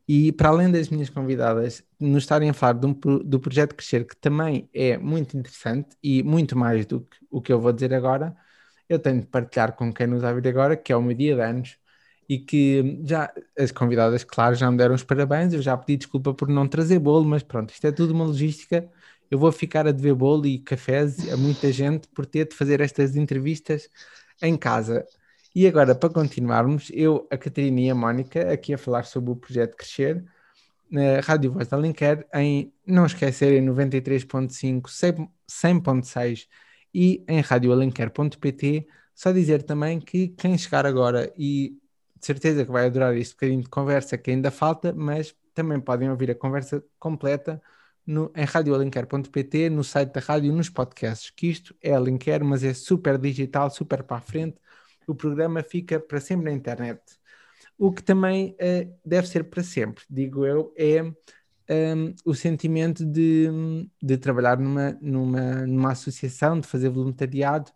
e 0.06 0.30
para 0.30 0.50
além 0.50 0.70
das 0.70 0.88
minhas 0.88 1.10
convidadas 1.10 1.82
nos 1.98 2.22
estarem 2.22 2.48
a 2.48 2.54
falar 2.54 2.74
do, 2.74 2.94
do 3.24 3.40
projeto 3.40 3.74
Crescer, 3.74 4.06
que 4.06 4.16
também 4.16 4.70
é 4.72 4.96
muito 4.96 5.36
interessante 5.36 5.88
e 6.00 6.22
muito 6.22 6.56
mais 6.56 6.86
do 6.86 7.00
que 7.00 7.16
o 7.28 7.42
que 7.42 7.52
eu 7.52 7.60
vou 7.60 7.72
dizer 7.72 7.92
agora, 7.92 8.36
eu 8.88 8.98
tenho 8.98 9.20
de 9.20 9.26
partilhar 9.26 9.74
com 9.76 9.92
quem 9.92 10.06
nos 10.06 10.22
vai 10.22 10.34
vir 10.34 10.48
agora, 10.48 10.76
que 10.76 10.92
é 10.92 10.96
o 10.96 11.02
meu 11.02 11.16
dia 11.16 11.34
de 11.34 11.42
anos, 11.42 11.78
e 12.28 12.38
que 12.38 13.00
já 13.04 13.32
as 13.58 13.72
convidadas, 13.72 14.22
claro, 14.24 14.54
já 14.54 14.70
me 14.70 14.76
deram 14.76 14.94
os 14.94 15.02
parabéns, 15.04 15.54
eu 15.54 15.62
já 15.62 15.76
pedi 15.76 15.96
desculpa 15.98 16.34
por 16.34 16.48
não 16.48 16.68
trazer 16.68 16.98
bolo, 16.98 17.24
mas 17.24 17.42
pronto, 17.42 17.72
isto 17.72 17.86
é 17.86 17.92
tudo 17.92 18.12
uma 18.12 18.24
logística. 18.24 18.88
Eu 19.30 19.38
vou 19.38 19.52
ficar 19.52 19.86
a 19.86 19.92
dever 19.92 20.14
bolo 20.14 20.46
e 20.46 20.58
cafés 20.58 21.30
a 21.32 21.36
muita 21.36 21.72
gente 21.72 22.08
por 22.08 22.26
ter 22.26 22.48
de 22.48 22.54
fazer 22.54 22.80
estas 22.80 23.16
entrevistas 23.16 23.88
em 24.42 24.56
casa. 24.56 25.06
E 25.54 25.66
agora, 25.66 25.94
para 25.94 26.10
continuarmos, 26.10 26.90
eu, 26.94 27.26
a 27.30 27.36
Catarina 27.36 27.80
e 27.80 27.90
a 27.90 27.94
Mónica, 27.94 28.52
aqui 28.52 28.74
a 28.74 28.78
falar 28.78 29.04
sobre 29.04 29.30
o 29.30 29.36
projeto 29.36 29.76
Crescer, 29.76 30.24
na 30.90 31.20
Rádio 31.20 31.52
Voz 31.52 31.68
da 31.68 31.76
Alenquer, 31.76 32.26
em 32.34 32.72
não 32.86 33.06
esquecerem 33.06 33.62
93.5, 33.64 34.88
100.6 35.48 36.46
e 36.92 37.24
em 37.28 37.40
radioalenquer.pt. 37.40 38.86
Só 39.14 39.32
dizer 39.32 39.62
também 39.62 40.00
que 40.00 40.28
quem 40.28 40.56
chegar 40.56 40.86
agora 40.86 41.32
e 41.36 41.78
de 42.18 42.26
certeza 42.26 42.64
que 42.64 42.70
vai 42.70 42.86
adorar 42.86 43.16
este 43.16 43.34
bocadinho 43.34 43.62
de 43.62 43.68
conversa 43.68 44.18
que 44.18 44.30
ainda 44.30 44.50
falta, 44.50 44.92
mas 44.92 45.34
também 45.54 45.80
podem 45.80 46.10
ouvir 46.10 46.30
a 46.30 46.34
conversa 46.34 46.84
completa 46.98 47.60
no, 48.06 48.32
em 48.34 48.44
radioalenquer.pt, 48.44 49.70
no 49.70 49.84
site 49.84 50.12
da 50.12 50.20
rádio, 50.20 50.52
nos 50.52 50.70
podcasts, 50.70 51.30
que 51.30 51.48
isto 51.48 51.74
é 51.82 51.92
Alenquer, 51.92 52.42
mas 52.42 52.64
é 52.64 52.72
super 52.72 53.18
digital, 53.18 53.70
super 53.70 54.02
para 54.02 54.16
a 54.16 54.20
frente. 54.20 54.56
O 55.06 55.14
programa 55.14 55.62
fica 55.62 56.00
para 56.00 56.20
sempre 56.20 56.46
na 56.46 56.52
internet. 56.52 57.00
O 57.76 57.92
que 57.92 58.02
também 58.02 58.56
uh, 58.60 58.98
deve 59.04 59.28
ser 59.28 59.44
para 59.44 59.62
sempre, 59.62 60.04
digo 60.08 60.44
eu, 60.44 60.72
é 60.76 61.02
um, 61.70 62.14
o 62.24 62.34
sentimento 62.34 63.04
de, 63.04 63.48
de 64.02 64.16
trabalhar 64.18 64.58
numa, 64.58 64.92
numa, 65.00 65.66
numa 65.66 65.92
associação, 65.92 66.60
de 66.60 66.66
fazer 66.66 66.88
voluntariado, 66.88 67.70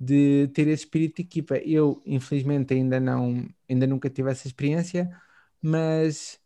de 0.00 0.48
ter 0.54 0.68
esse 0.68 0.84
espírito 0.84 1.16
de 1.16 1.22
equipa. 1.22 1.56
Eu, 1.58 2.02
infelizmente, 2.06 2.74
ainda 2.74 3.00
não, 3.00 3.48
ainda 3.68 3.86
nunca 3.86 4.10
tive 4.10 4.30
essa 4.30 4.46
experiência, 4.46 5.10
mas 5.62 6.40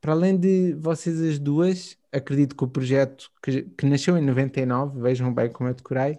para 0.00 0.12
além 0.12 0.36
de 0.36 0.74
vocês 0.74 1.20
as 1.20 1.38
duas, 1.38 1.96
acredito 2.12 2.56
que 2.56 2.64
o 2.64 2.68
projeto 2.68 3.30
que, 3.42 3.62
que 3.62 3.86
nasceu 3.86 4.16
em 4.16 4.24
99, 4.24 5.00
vejam 5.00 5.32
bem 5.32 5.50
como 5.50 5.68
eu 5.68 5.74
decorei, 5.74 6.18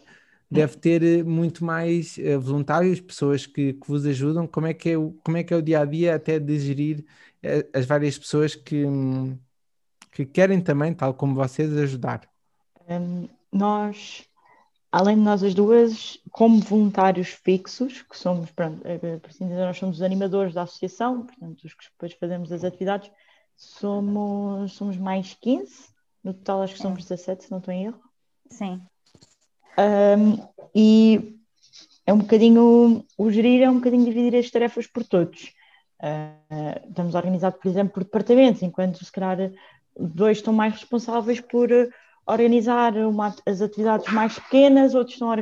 deve 0.52 0.78
ter 0.78 1.04
eh, 1.04 1.24
muito 1.24 1.64
mais 1.64 2.18
uh, 2.18 2.40
voluntários, 2.40 3.00
pessoas 3.00 3.46
que, 3.46 3.74
que, 3.74 3.88
vos 3.88 4.06
ajudam. 4.06 4.48
Como 4.48 4.68
é 4.68 4.74
que 4.74 4.90
é, 4.90 4.98
o, 4.98 5.12
como 5.24 5.38
é 5.38 5.44
que 5.44 5.54
é 5.54 5.58
o 5.58 5.62
dia 5.62 5.82
a 5.82 5.86
dia 5.86 6.16
até 6.16 6.40
de 6.40 6.60
gerir 6.60 7.06
uh, 7.44 7.70
as 7.74 7.86
várias 7.86 8.18
pessoas 8.18 8.56
que, 8.56 8.86
um, 8.86 9.38
que 10.12 10.26
querem 10.26 10.62
também, 10.62 10.94
tal 10.94 11.14
como 11.14 11.36
vocês, 11.36 11.76
ajudar? 11.78 12.28
Um, 12.90 13.28
nós, 13.52 14.26
além 14.92 15.16
de 15.16 15.22
nós 15.22 15.44
as 15.44 15.54
duas, 15.54 16.18
como 16.32 16.60
voluntários 16.60 17.30
fixos, 17.30 18.02
que 18.02 18.18
somos, 18.18 18.52
pronto, 18.52 18.82
por 19.22 19.30
assim 19.30 19.48
dizer, 19.48 19.66
nós 19.66 19.78
somos 19.78 19.98
os 19.98 20.02
animadores 20.02 20.54
da 20.54 20.64
associação, 20.64 21.26
portanto, 21.26 21.64
os 21.64 21.74
que 21.74 21.86
depois 21.92 22.14
fazemos 22.14 22.52
as 22.52 22.64
atividades, 22.64 23.12
somos, 23.56 24.74
somos 24.74 24.98
mais 24.98 25.34
15, 25.34 25.90
no 26.24 26.34
total 26.34 26.64
acho 26.64 26.76
que 26.76 26.82
somos 26.82 27.04
17, 27.04 27.46
se 27.46 27.52
não 27.52 27.60
estou 27.60 27.74
em 27.74 27.86
erro. 27.86 28.02
Sim. 28.50 28.82
Um, 29.78 30.48
e 30.74 31.38
é 32.06 32.14
um 32.14 32.18
bocadinho, 32.18 33.06
o 33.18 33.32
gerir 33.32 33.62
é 33.62 33.70
um 33.70 33.76
bocadinho 33.76 34.06
dividir 34.06 34.38
as 34.38 34.50
tarefas 34.50 34.88
por 34.88 35.04
todos. 35.04 35.54
Uh, 36.02 36.88
estamos 36.90 37.14
organizados, 37.14 37.60
por 37.60 37.70
exemplo, 37.70 37.94
por 37.94 38.04
departamentos, 38.04 38.62
enquanto 38.64 39.04
se 39.04 39.12
calhar 39.12 39.52
dois 40.00 40.38
estão 40.38 40.54
mais 40.54 40.74
responsáveis 40.74 41.42
por 41.42 41.70
organizar 42.26 42.96
uma, 42.98 43.36
as 43.46 43.62
atividades 43.62 44.12
mais 44.14 44.38
pequenas, 44.38 44.94
outros 44.94 45.16
estão, 45.16 45.34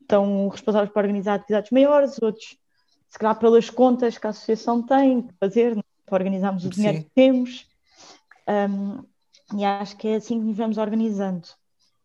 estão 0.00 0.48
responsáveis 0.48 0.92
por 0.92 1.00
organizar 1.00 1.34
atividades 1.34 1.70
maiores, 1.70 2.22
outros, 2.22 2.56
se 3.08 3.18
calhar, 3.18 3.38
pelas 3.38 3.70
contas 3.70 4.18
que 4.18 4.26
a 4.26 4.30
associação 4.30 4.82
tem 4.82 5.22
que 5.22 5.34
fazer, 5.40 5.74
né, 5.74 5.82
para 6.04 6.16
organizarmos 6.16 6.64
o 6.64 6.68
dinheiro 6.68 6.98
Sim. 6.98 7.04
que 7.04 7.10
temos. 7.10 7.66
Um, 8.48 9.02
e 9.58 9.64
acho 9.64 9.96
que 9.96 10.08
é 10.08 10.16
assim 10.16 10.40
que 10.40 10.46
nos 10.46 10.56
vamos 10.56 10.76
organizando. 10.76 11.48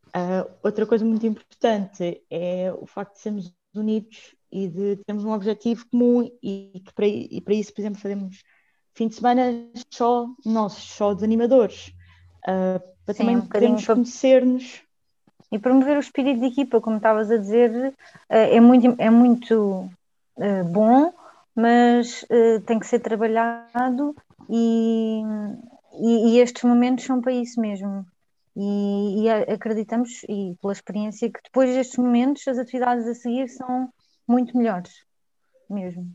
Uh, 0.07 0.49
outra 0.63 0.85
coisa 0.85 1.05
muito 1.05 1.25
importante 1.25 2.21
é 2.29 2.73
o 2.79 2.85
facto 2.85 3.15
de 3.15 3.21
sermos 3.21 3.53
unidos 3.73 4.35
e 4.51 4.67
de 4.67 4.97
termos 5.05 5.23
um 5.23 5.31
objetivo 5.31 5.85
comum 5.89 6.29
e 6.43 6.81
que 6.85 6.93
para, 6.93 7.07
e 7.07 7.39
para 7.41 7.53
isso, 7.53 7.73
por 7.73 7.81
exemplo, 7.81 7.99
fazemos 7.99 8.43
fim 8.93 9.07
de 9.07 9.15
semana 9.15 9.41
só 9.91 10.27
nossos, 10.45 10.83
só 10.83 11.13
de 11.13 11.23
animadores, 11.23 11.93
uh, 12.47 12.79
para 13.05 13.13
Sim, 13.13 13.19
também 13.19 13.37
um 13.37 13.41
podermos 13.41 13.85
conhecer-nos. 13.85 14.81
E 15.51 15.59
promover 15.59 15.97
o 15.97 15.99
espírito 15.99 16.39
de 16.39 16.45
equipa, 16.45 16.79
como 16.79 16.95
estavas 16.95 17.29
a 17.29 17.35
dizer, 17.35 17.89
uh, 17.89 17.93
é 18.29 18.59
muito, 18.59 18.95
é 18.97 19.09
muito 19.09 19.89
bom, 20.71 21.13
mas 21.53 22.25
tem 22.65 22.79
que 22.79 22.87
ser 22.87 22.99
trabalhado 22.99 24.15
e, 24.49 25.21
e, 25.99 26.29
e 26.29 26.39
estes 26.39 26.63
momentos 26.63 27.05
são 27.05 27.21
para 27.21 27.33
isso 27.33 27.61
mesmo 27.61 28.07
e, 28.55 29.23
e, 29.23 29.29
acreditamos, 29.29 30.23
e 30.23 30.55
pela 30.61 30.73
experiência, 30.73 31.31
que 31.31 31.41
depois 31.43 31.73
destes 31.73 31.97
momentos 31.97 32.47
as 32.47 32.57
atividades 32.57 33.07
a 33.07 33.13
seguir 33.13 33.47
são 33.49 33.89
muito 34.27 34.57
melhores, 34.57 35.05
mesmo. 35.69 36.11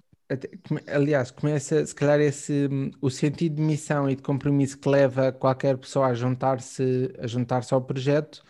Aliás, 0.89 1.31
começa 1.31 1.85
se 1.87 1.95
calhar 1.95 2.21
esse 2.21 2.69
o 3.01 3.09
sentido 3.11 3.57
de 3.57 3.63
missão 3.63 4.11
e 4.11 4.17
de 4.17 4.23
compromisso 4.23 4.77
que 4.79 4.89
leva 4.89 5.33
qualquer 5.33 5.79
pessoa 5.79 6.09
a 6.09 6.15
juntar-se 6.15 7.13
a 7.21 7.27
juntar-se 7.29 7.73
ao 7.73 7.83
projeto, 7.83 8.43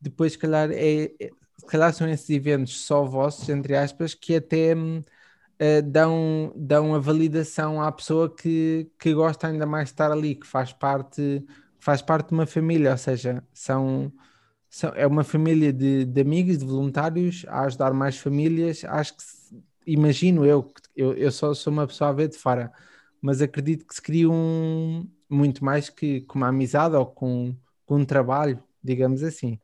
depois 0.00 0.32
se 0.32 0.38
calhar 0.38 0.70
é, 0.72 1.04
é, 1.20 1.30
se 1.58 1.66
calhar 1.66 1.92
são 1.92 2.08
esses 2.08 2.30
eventos 2.30 2.80
só 2.86 3.04
vossos, 3.04 3.48
entre 3.48 3.76
aspas, 3.76 4.14
que 4.14 4.36
até 4.36 4.74
uh, 4.74 5.82
dão, 5.84 6.52
dão 6.56 6.94
a 6.94 6.98
validação 6.98 7.80
à 7.82 7.90
pessoa 7.92 8.34
que, 8.34 8.90
que 8.98 9.12
gosta 9.14 9.48
ainda 9.48 9.66
mais 9.66 9.86
de 9.86 9.92
estar 9.92 10.10
ali, 10.12 10.34
que 10.34 10.46
faz 10.46 10.72
parte 10.72 11.44
faz 11.78 12.02
parte 12.02 12.28
de 12.30 12.34
uma 12.34 12.46
família, 12.46 12.90
ou 12.92 12.98
seja, 12.98 13.44
são, 13.52 14.12
são 14.68 14.90
é 14.96 15.06
uma 15.06 15.24
família 15.24 15.72
de, 15.72 16.04
de, 16.04 16.20
amigos, 16.20 16.58
de 16.58 16.64
voluntários 16.64 17.44
a 17.48 17.62
ajudar 17.62 17.92
mais 17.94 18.18
famílias. 18.18 18.84
Acho 18.84 19.16
que, 19.16 19.22
imagino 19.86 20.44
eu, 20.44 20.72
eu, 20.94 21.14
eu 21.14 21.30
só 21.30 21.54
sou 21.54 21.72
uma 21.72 21.86
pessoa 21.86 22.10
a 22.10 22.12
ver 22.12 22.28
de 22.28 22.36
fora, 22.36 22.72
mas 23.20 23.40
acredito 23.40 23.86
que 23.86 23.94
se 23.94 24.02
cria 24.02 24.28
um, 24.28 25.08
muito 25.28 25.64
mais 25.64 25.88
que 25.88 26.22
com 26.22 26.38
uma 26.38 26.48
amizade 26.48 26.96
ou 26.96 27.06
com, 27.06 27.54
com 27.84 27.96
um 27.96 28.04
trabalho, 28.04 28.62
digamos 28.82 29.22
assim. 29.22 29.58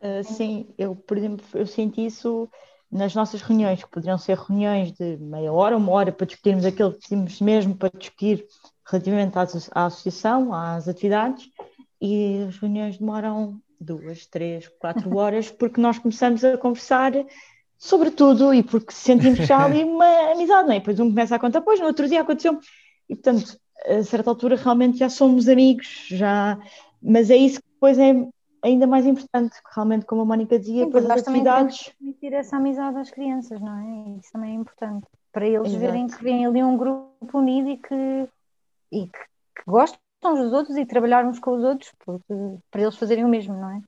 Uh, 0.00 0.24
sim, 0.24 0.68
eu, 0.78 0.96
por 0.96 1.16
exemplo, 1.16 1.44
eu 1.54 1.66
senti 1.66 2.06
isso 2.06 2.48
nas 2.90 3.14
nossas 3.14 3.40
reuniões, 3.40 3.82
que 3.82 3.90
poderiam 3.90 4.18
ser 4.18 4.36
reuniões 4.36 4.92
de 4.92 5.16
meia 5.16 5.52
hora, 5.52 5.76
uma 5.76 5.92
hora, 5.92 6.12
para 6.12 6.26
discutirmos 6.26 6.64
aquilo 6.66 6.92
que 6.92 7.08
tínhamos 7.08 7.40
mesmo 7.40 7.74
para 7.74 7.90
discutir 7.96 8.44
relativamente 8.86 9.38
à, 9.38 9.46
à 9.72 9.86
associação, 9.86 10.52
às 10.52 10.88
atividades, 10.88 11.48
e 12.00 12.44
as 12.46 12.58
reuniões 12.58 12.98
demoram 12.98 13.58
duas, 13.80 14.26
três, 14.26 14.68
quatro 14.78 15.16
horas, 15.16 15.50
porque 15.50 15.80
nós 15.80 15.98
começamos 15.98 16.44
a 16.44 16.58
conversar 16.58 17.12
sobre 17.82 18.12
tudo 18.12 18.54
e 18.54 18.62
porque 18.62 18.92
sentimos 18.92 19.40
já 19.40 19.58
ali 19.66 19.82
uma 19.82 20.30
amizade, 20.30 20.68
não 20.68 20.74
é? 20.74 20.78
Depois 20.78 21.00
um 21.00 21.08
começa 21.08 21.34
a 21.34 21.38
contar, 21.38 21.62
pois 21.62 21.80
no 21.80 21.86
outro 21.86 22.08
dia 22.08 22.20
aconteceu, 22.20 22.56
e 23.08 23.16
portanto, 23.16 23.58
a 23.84 24.04
certa 24.04 24.30
altura 24.30 24.54
realmente 24.54 24.98
já 24.98 25.08
somos 25.08 25.48
amigos, 25.48 26.06
já, 26.08 26.56
mas 27.02 27.28
é 27.28 27.36
isso 27.36 27.60
que 27.60 27.68
depois 27.74 27.98
é 27.98 28.14
ainda 28.62 28.86
mais 28.86 29.04
importante, 29.04 29.56
realmente, 29.74 30.06
como 30.06 30.22
a 30.22 30.24
Mónica 30.24 30.60
dizia, 30.60 30.86
depois 30.86 31.10
as 31.10 31.22
atividades. 31.22 31.90
transmitir 31.98 32.32
essa 32.32 32.56
amizade 32.56 32.98
às 32.98 33.10
crianças, 33.10 33.60
não 33.60 33.76
é? 33.76 34.16
Isso 34.20 34.30
também 34.32 34.52
é 34.52 34.54
importante, 34.54 35.04
para 35.32 35.48
eles 35.48 35.66
Exato. 35.66 35.80
verem 35.80 36.06
que 36.06 36.22
vem 36.22 36.46
ali 36.46 36.62
um 36.62 36.76
grupo 36.76 37.36
unido 37.36 37.68
e 37.68 37.78
que 37.78 38.28
e 38.92 39.06
que, 39.08 39.18
que 39.56 39.62
gostam 39.66 39.98
uns 40.24 40.38
dos 40.38 40.52
outros 40.52 40.76
e 40.76 40.86
trabalhar 40.86 41.24
uns 41.24 41.40
com 41.40 41.56
os 41.56 41.64
outros 41.64 41.92
porque, 42.04 42.32
para 42.70 42.82
eles 42.82 42.96
fazerem 42.96 43.24
o 43.24 43.28
mesmo, 43.28 43.54
não 43.54 43.70
é? 43.70 43.82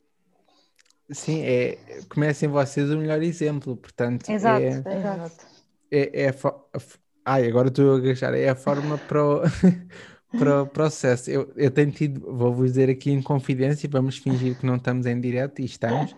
Sim, 1.10 1.42
é, 1.42 1.78
comecem 2.08 2.48
vocês 2.48 2.90
o 2.90 2.96
melhor 2.96 3.22
exemplo, 3.22 3.76
portanto. 3.76 4.28
Exato, 4.28 4.62
é, 4.62 4.68
exato. 4.68 5.46
É, 5.90 6.22
é 6.22 6.28
a, 6.28 6.32
a, 6.32 6.80
ai, 7.24 7.46
agora 7.46 7.68
estou 7.68 7.96
a 7.96 8.00
gastar, 8.00 8.34
é 8.34 8.48
a 8.48 8.54
forma 8.54 8.96
para 8.96 9.24
o, 9.24 9.42
para 10.38 10.62
o 10.62 10.66
processo. 10.66 11.30
Eu, 11.30 11.52
eu 11.56 11.70
tenho 11.70 11.90
tido, 11.90 12.20
vou-vos 12.34 12.70
dizer 12.70 12.88
aqui 12.88 13.10
em 13.10 13.20
confidência, 13.20 13.88
vamos 13.90 14.16
fingir 14.16 14.58
que 14.58 14.64
não 14.64 14.76
estamos 14.76 15.06
em 15.06 15.20
direto 15.20 15.60
e 15.60 15.64
estamos. 15.66 16.16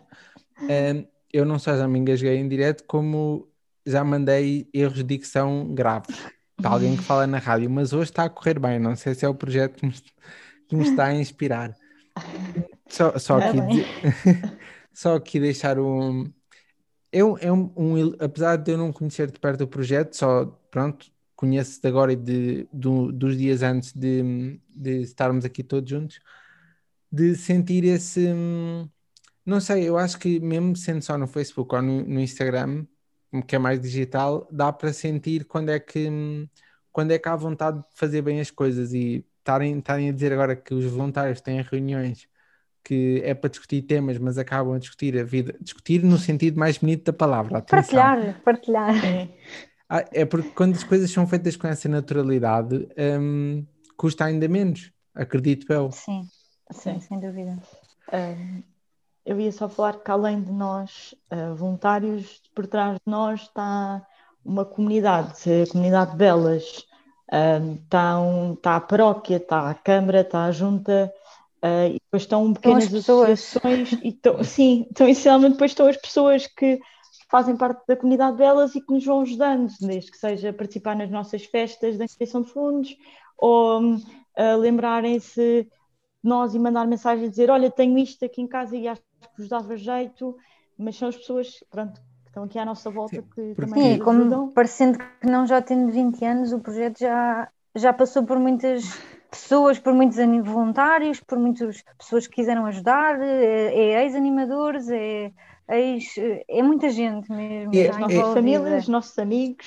Um, 0.63 1.07
eu 1.33 1.45
não 1.45 1.59
só 1.59 1.77
já 1.77 1.87
me 1.89 1.99
engasguei 1.99 2.37
em 2.37 2.49
direto, 2.49 2.85
como 2.85 3.49
já 3.85 4.03
mandei 4.03 4.69
erros 4.73 4.99
de 4.99 5.05
dicção 5.05 5.75
graves 5.75 6.17
para 6.57 6.71
alguém 6.71 6.97
que 6.97 7.03
fala 7.03 7.27
na 7.27 7.39
rádio, 7.39 7.71
mas 7.71 7.93
hoje 7.93 8.11
está 8.11 8.25
a 8.25 8.31
correr 8.31 8.59
bem. 8.59 8.79
Não 8.79 8.97
sei 8.97 9.15
se 9.15 9.25
é 9.25 9.29
o 9.29 9.35
projeto 9.35 9.77
que 9.77 9.87
me, 9.87 9.93
que 10.69 10.77
me 10.77 10.83
está 10.83 11.07
a 11.07 11.15
inspirar. 11.15 11.77
Só, 12.89 13.19
só, 13.19 13.39
aqui, 13.39 13.61
bem. 13.61 13.85
só 14.97 15.17
aqui 15.17 15.41
deixar 15.41 15.79
um. 15.79 16.33
É 17.13 17.25
um, 17.25 17.39
é 17.39 17.53
um, 17.53 17.73
um 17.77 18.15
apesar 18.21 18.57
de 18.57 18.73
eu 18.73 18.79
não 18.79 18.93
conhecer 18.93 19.31
de 19.31 19.39
perto 19.41 19.65
o 19.65 19.69
projeto, 19.69 20.15
só 20.17 20.47
pronto, 20.71 21.11
conheço 21.37 21.81
de 21.81 21.89
agora 21.89 22.13
e 22.13 22.17
de, 22.17 22.69
do- 22.73 23.13
dos 23.13 23.37
dias 23.39 23.63
antes 23.63 23.93
de, 23.95 24.61
de 24.71 25.03
estarmos 25.03 25.45
aqui 25.45 25.63
todos 25.65 25.89
juntos, 25.91 26.21
de 27.13 27.35
sentir 27.37 27.85
esse. 27.85 28.29
Não 29.45 29.61
sei, 29.61 29.89
eu 29.89 29.97
acho 29.97 30.19
que 30.19 30.41
mesmo 30.41 30.75
sendo 30.77 31.03
só 31.03 31.17
no 31.17 31.27
Facebook 31.29 31.75
ou 31.75 31.83
no, 31.83 32.03
no 32.05 32.21
Instagram, 32.21 32.87
que 33.47 33.55
é 33.57 33.59
mais 33.59 33.81
digital, 33.81 34.49
dá 34.51 34.73
para 34.73 34.93
sentir 34.93 35.45
quando 35.45 35.71
é 35.71 35.79
que 35.81 36.09
quando 36.93 37.11
é 37.13 37.19
que 37.19 37.29
há 37.29 37.37
vontade 37.37 37.79
de 37.81 37.85
fazer 37.95 38.23
bem 38.23 38.41
as 38.41 38.51
coisas 38.51 38.93
e 38.95 39.25
estarem 39.39 40.09
a 40.09 40.13
dizer 40.13 40.33
agora 40.33 40.57
que 40.57 40.73
os 40.75 40.85
voluntários 40.87 41.41
têm 41.43 41.61
reuniões 41.63 42.27
que 42.87 43.21
é 43.25 43.35
para 43.35 43.51
discutir 43.51 43.83
temas, 43.83 44.17
mas 44.17 44.39
acabam 44.39 44.75
a 44.75 44.79
discutir 44.79 45.19
a 45.19 45.25
vida, 45.25 45.57
discutir 45.61 46.05
no 46.05 46.17
sentido 46.17 46.57
mais 46.57 46.79
bonito 46.79 47.07
da 47.07 47.13
palavra. 47.13 47.59
atenção. 47.59 47.99
Partilhar, 48.01 48.41
partilhar. 48.45 49.05
É. 49.05 49.29
Ah, 49.89 50.05
é 50.13 50.25
porque 50.25 50.51
quando 50.51 50.75
as 50.75 50.85
coisas 50.85 51.11
são 51.11 51.27
feitas 51.27 51.57
com 51.57 51.67
essa 51.67 51.89
naturalidade, 51.89 52.89
hum, 53.21 53.65
custa 53.97 54.25
ainda 54.25 54.49
menos, 54.49 54.93
acredito 55.15 55.73
eu. 55.73 55.91
Sim, 55.91 56.29
sim, 56.73 56.95
Sim. 56.95 57.01
sem 57.01 57.21
dúvida. 57.21 57.57
Um, 58.13 58.63
eu 59.25 59.41
ia 59.41 59.51
só 59.51 59.69
falar 59.69 59.95
que 59.95 60.11
além 60.11 60.43
de 60.43 60.53
nós, 60.53 61.15
uh, 61.33 61.55
voluntários, 61.55 62.41
por 62.55 62.67
trás 62.67 62.95
de 62.95 63.11
nós 63.11 63.43
está 63.43 64.05
uma 64.45 64.65
comunidade, 64.65 65.35
a 65.51 65.73
comunidade 65.73 66.13
de 66.13 66.17
Belas, 66.17 66.85
um, 67.33 67.75
está, 67.75 68.21
um, 68.21 68.55
está 68.55 68.77
a 68.77 68.81
paróquia, 68.81 69.37
está 69.37 69.71
a 69.71 69.75
Câmara, 69.75 70.21
está 70.21 70.45
a 70.45 70.53
Junta, 70.53 71.13
uh, 71.65 71.89
e 71.91 71.95
depois 71.95 72.23
estão 72.23 72.53
pequenas 72.53 72.93
associações, 72.95 73.93
e 74.03 74.09
estão, 74.09 74.43
sim, 74.45 74.87
então 74.91 75.09
essencialmente 75.09 75.53
depois 75.53 75.71
estão 75.73 75.87
as 75.87 75.97
pessoas 75.97 76.47
que 76.47 76.81
fazem 77.31 77.57
parte 77.57 77.83
da 77.89 77.97
comunidade 77.97 78.33
de 78.33 78.39
Belas 78.39 78.75
e 78.75 78.81
que 78.81 78.93
nos 78.93 79.05
vão 79.05 79.21
ajudando, 79.23 79.73
desde 79.81 80.11
que 80.11 80.19
seja 80.19 80.53
participar 80.53 80.95
nas 80.97 81.11
nossas 81.11 81.45
festas 81.45 81.99
da 81.99 82.05
inscrição 82.05 82.43
de 82.43 82.51
fundos, 82.53 82.97
ou 83.37 83.83
uh, 83.83 84.57
lembrarem-se 84.59 85.65
de 85.65 85.69
nós 86.23 86.55
e 86.55 86.59
mandar 86.59 86.87
mensagem 86.87 87.27
a 87.27 87.31
dizer, 87.31 87.51
olha, 87.51 87.71
tenho 87.71 87.99
isto 87.99 88.25
aqui 88.25 88.41
em 88.41 88.47
casa 88.47 88.77
e 88.77 88.87
acho 88.89 89.01
que 89.03 89.39
vos 89.39 89.49
dava 89.49 89.77
jeito, 89.77 90.37
mas 90.79 90.97
são 90.97 91.09
as 91.09 91.17
pessoas, 91.17 91.65
pronto, 91.71 92.01
que 92.23 92.29
estão 92.29 92.45
aqui 92.45 92.59
à 92.59 92.65
nossa 92.65 92.91
volta 92.91 93.17
Sim, 93.17 93.23
que 93.23 93.29
porque- 93.29 93.55
também 93.61 93.83
Sim, 93.83 93.95
e 93.95 93.99
como 93.99 94.21
ajudam. 94.21 94.53
parecendo 94.53 94.99
que 94.99 95.27
não 95.27 95.47
já 95.47 95.61
tendo 95.63 95.91
20 95.93 96.25
anos, 96.25 96.53
o 96.53 96.61
projeto 96.61 96.99
já, 97.01 97.49
já 97.75 97.93
passou 97.93 98.25
por 98.25 98.39
muitas 98.39 98.85
pessoas, 99.31 99.79
por 99.79 99.93
muitos 99.95 100.17
voluntários, 100.45 101.21
por 101.21 101.39
muitas 101.39 101.83
pessoas 101.99 102.27
que 102.27 102.35
quiseram 102.37 102.67
ajudar, 102.67 103.21
é, 103.21 103.75
é 103.75 104.05
ex-animadores, 104.05 104.89
é 104.91 105.33
ex. 105.71 106.15
é 106.49 106.63
muita 106.63 106.91
gente 106.91 107.31
mesmo. 107.33 107.81
É- 107.81 107.89
já 107.89 107.91
As 107.91 107.97
nossas 107.97 108.29
famílias, 108.29 108.89
nossos 108.89 109.19
amigos. 109.19 109.67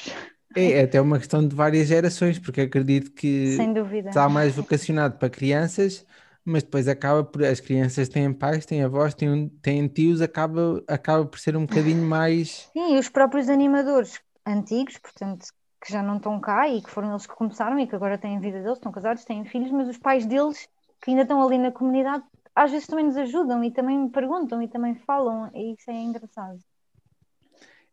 É, 0.55 0.71
é 0.79 0.83
até 0.83 0.99
uma 1.01 1.17
questão 1.19 1.47
de 1.47 1.55
várias 1.55 1.87
gerações, 1.87 2.39
porque 2.39 2.61
acredito 2.61 3.11
que 3.11 3.27
Sem 3.55 3.73
dúvida. 3.73 4.15
está 4.15 4.27
mais 4.29 4.55
vocacionado 4.55 5.17
para 5.17 5.29
crianças, 5.29 6.05
mas 6.43 6.63
depois 6.63 6.87
acaba 6.87 7.23
por 7.23 7.43
as 7.43 7.59
crianças 7.59 8.09
têm 8.09 8.33
pais, 8.33 8.65
têm 8.65 8.83
avós, 8.83 9.13
têm, 9.13 9.49
têm 9.61 9.87
tios, 9.87 10.21
acaba, 10.21 10.83
acaba 10.87 11.25
por 11.25 11.39
ser 11.39 11.55
um 11.55 11.61
bocadinho 11.65 12.03
mais. 12.03 12.71
Sim, 12.73 12.95
e 12.95 12.99
os 12.99 13.09
próprios 13.09 13.49
animadores 13.49 14.19
antigos, 14.45 14.97
portanto, 14.97 15.45
que 15.81 15.91
já 15.91 16.01
não 16.03 16.17
estão 16.17 16.39
cá 16.39 16.67
e 16.69 16.81
que 16.81 16.89
foram 16.89 17.09
eles 17.11 17.25
que 17.27 17.35
começaram 17.35 17.79
e 17.79 17.87
que 17.87 17.95
agora 17.95 18.17
têm 18.17 18.37
a 18.37 18.39
vida 18.39 18.61
deles, 18.61 18.77
estão 18.77 18.91
casados, 18.91 19.25
têm 19.25 19.45
filhos, 19.45 19.71
mas 19.71 19.87
os 19.89 19.97
pais 19.97 20.25
deles, 20.25 20.67
que 21.01 21.11
ainda 21.11 21.23
estão 21.23 21.41
ali 21.43 21.57
na 21.57 21.71
comunidade, 21.71 22.23
às 22.55 22.71
vezes 22.71 22.87
também 22.87 23.05
nos 23.05 23.17
ajudam 23.17 23.63
e 23.63 23.71
também 23.71 23.97
me 23.97 24.09
perguntam 24.09 24.61
e 24.61 24.67
também 24.67 24.95
falam, 24.95 25.49
e 25.53 25.73
isso 25.73 25.89
é 25.91 25.93
engraçado. 25.95 26.59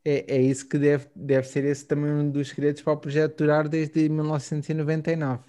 É, 0.05 0.37
é 0.37 0.41
isso 0.43 0.69
que 0.69 0.79
deve, 0.79 1.09
deve 1.15 1.47
ser 1.49 1.65
esse 1.65 1.85
também 1.87 2.11
um 2.13 2.31
dos 2.31 2.49
segredos 2.51 2.83
para 2.83 2.93
o 2.93 2.97
projeto 3.01 3.39
durar 3.39 3.69
desde 3.69 4.09
1999. 4.09 5.45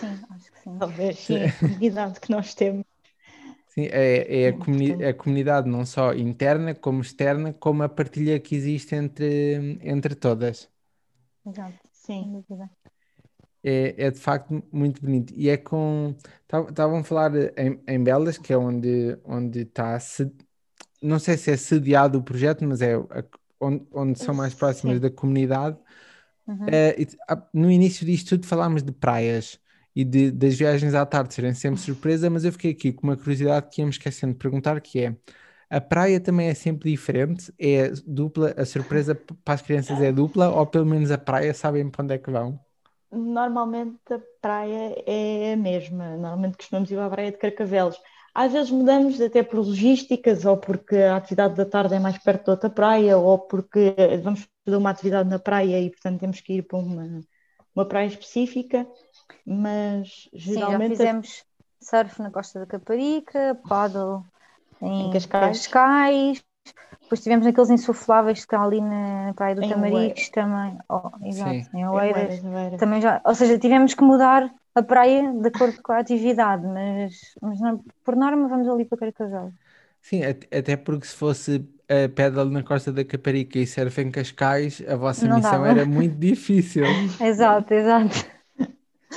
Sim, 0.00 0.22
acho 0.30 0.50
que 0.52 0.58
sim. 0.60 0.76
Talvez 0.78 1.18
sim, 1.20 1.42
a 1.44 1.50
comunidade 1.50 2.20
que 2.20 2.30
nós 2.30 2.54
temos. 2.54 2.84
Sim, 3.68 3.86
é, 3.90 4.42
é 4.44 4.48
a, 4.48 4.52
comuni- 4.58 4.96
a 5.04 5.12
comunidade 5.14 5.68
não 5.68 5.84
só 5.84 6.14
interna 6.14 6.74
como 6.74 7.02
externa, 7.02 7.52
como 7.52 7.82
a 7.82 7.88
partilha 7.88 8.40
que 8.40 8.54
existe 8.56 8.94
entre, 8.94 9.78
entre 9.82 10.14
todas. 10.14 10.70
Exato, 11.46 11.78
Sim. 11.92 12.44
É, 13.62 14.06
é 14.06 14.10
de 14.10 14.18
facto 14.20 14.62
muito 14.72 15.00
bonito. 15.02 15.32
E 15.36 15.48
é 15.48 15.56
com. 15.56 16.14
tav- 16.46 16.70
Estavam 16.70 16.98
a 17.00 17.04
falar 17.04 17.32
em, 17.58 17.80
em 17.88 18.02
Belas, 18.04 18.38
que 18.38 18.52
é 18.52 18.56
onde, 18.58 19.18
onde 19.24 19.60
está. 19.62 19.98
se- 19.98 20.30
Não 21.02 21.18
sei 21.18 21.36
se 21.36 21.50
é 21.50 21.56
sediado 21.56 22.18
o 22.18 22.22
projeto, 22.22 22.64
mas 22.64 22.82
é 22.82 22.94
a- 22.96 23.24
onde, 23.60 23.86
onde 23.92 24.18
são 24.18 24.34
mais 24.34 24.54
próximas 24.54 24.96
Sim. 24.96 25.00
da 25.00 25.10
comunidade. 25.10 25.78
Uhum. 26.46 26.66
Ah, 27.28 27.42
no 27.52 27.70
início 27.70 28.04
disto 28.06 28.30
tudo 28.30 28.46
falámos 28.46 28.82
de 28.82 28.92
praias 28.92 29.58
e 29.94 30.04
de, 30.04 30.30
das 30.30 30.54
viagens 30.56 30.94
à 30.94 31.04
tarde 31.06 31.34
serem 31.34 31.54
sempre 31.54 31.80
surpresa, 31.80 32.28
mas 32.30 32.44
eu 32.44 32.52
fiquei 32.52 32.72
aqui 32.72 32.92
com 32.92 33.06
uma 33.06 33.16
curiosidade 33.16 33.68
que 33.70 33.80
ia-me 33.80 33.90
esquecendo 33.90 34.32
de 34.32 34.38
perguntar, 34.38 34.80
que 34.80 35.00
é 35.00 35.16
a 35.70 35.80
praia 35.80 36.20
também 36.20 36.48
é 36.48 36.54
sempre 36.54 36.90
diferente? 36.90 37.52
É 37.58 37.90
dupla, 38.06 38.54
a 38.56 38.64
surpresa 38.64 39.14
para 39.14 39.54
as 39.54 39.62
crianças 39.62 40.00
é 40.00 40.12
dupla, 40.12 40.48
ou 40.50 40.66
pelo 40.66 40.86
menos 40.86 41.10
a 41.10 41.18
praia 41.18 41.54
sabem 41.54 41.90
para 41.90 42.04
onde 42.04 42.14
é 42.14 42.18
que 42.18 42.30
vão? 42.30 42.60
normalmente 43.10 44.12
a 44.12 44.20
praia 44.40 44.94
é 45.06 45.52
a 45.54 45.56
mesma. 45.56 46.16
Normalmente 46.16 46.56
costumamos 46.56 46.90
ir 46.90 46.98
à 46.98 47.08
praia 47.08 47.32
de 47.32 47.38
Carcavelos. 47.38 48.00
Às 48.34 48.52
vezes 48.52 48.70
mudamos 48.70 49.20
até 49.20 49.42
por 49.42 49.58
logísticas, 49.58 50.44
ou 50.44 50.56
porque 50.58 50.96
a 50.96 51.16
atividade 51.16 51.54
da 51.54 51.64
tarde 51.64 51.94
é 51.94 51.98
mais 51.98 52.18
perto 52.18 52.44
de 52.44 52.50
outra 52.50 52.68
praia, 52.68 53.16
ou 53.16 53.38
porque 53.38 53.94
vamos 54.22 54.46
fazer 54.64 54.76
uma 54.76 54.90
atividade 54.90 55.28
na 55.28 55.38
praia 55.38 55.80
e, 55.80 55.90
portanto, 55.90 56.20
temos 56.20 56.40
que 56.40 56.54
ir 56.54 56.62
para 56.62 56.78
uma, 56.78 57.20
uma 57.74 57.86
praia 57.88 58.06
específica. 58.06 58.86
Mas 59.46 60.28
Sim, 60.32 60.52
já 60.52 60.52
geralmente 60.52 60.92
fizemos 60.92 61.44
surf 61.80 62.20
na 62.20 62.30
Costa 62.30 62.60
da 62.60 62.66
Caparica, 62.66 63.58
paddle 63.66 64.24
em 64.82 65.08
Em 65.08 65.10
Cascais. 65.10 65.58
Cascais. 65.58 66.44
Depois 67.02 67.22
tivemos 67.22 67.46
naqueles 67.46 67.70
insufláveis 67.70 68.38
que 68.40 68.44
está 68.46 68.62
ali 68.62 68.80
na 68.80 69.32
Praia 69.36 69.54
do 69.54 69.64
Em 69.64 69.66
Tamarix 69.66 70.30
também. 70.30 70.78
Oh, 70.90 71.10
exato, 71.24 71.64
Sim. 71.64 71.68
em 71.74 71.86
Oeiras. 71.88 72.42
Também 72.76 73.00
já, 73.02 73.22
ou 73.24 73.34
seja, 73.34 73.58
tivemos 73.58 73.94
que 73.94 74.02
mudar 74.04 74.52
a 74.74 74.82
praia 74.82 75.32
de 75.32 75.48
acordo 75.48 75.80
com 75.82 75.92
a 75.92 75.98
atividade, 76.00 76.66
mas, 76.66 77.14
mas 77.42 77.60
não- 77.60 77.84
por 78.04 78.16
norma 78.16 78.48
vamos 78.48 78.68
ali 78.68 78.84
para 78.86 78.98
Carcavelos. 78.98 79.54
Sim, 80.02 80.22
at- 80.24 80.46
até 80.52 80.76
porque 80.76 81.06
se 81.06 81.16
fosse 81.16 81.68
a 81.88 82.08
pedal 82.08 82.46
na 82.46 82.62
Costa 82.62 82.92
da 82.92 83.04
Caparica 83.04 83.58
e 83.58 83.66
surf 83.66 84.00
em 84.00 84.10
Cascais, 84.10 84.82
a 84.88 84.96
vossa 84.96 85.28
Não 85.28 85.28
missão 85.28 85.64
dava. 85.64 85.66
era 85.66 85.84
muito 85.84 86.16
difícil. 86.16 86.96
Exato, 87.20 87.74
exato. 87.74 88.35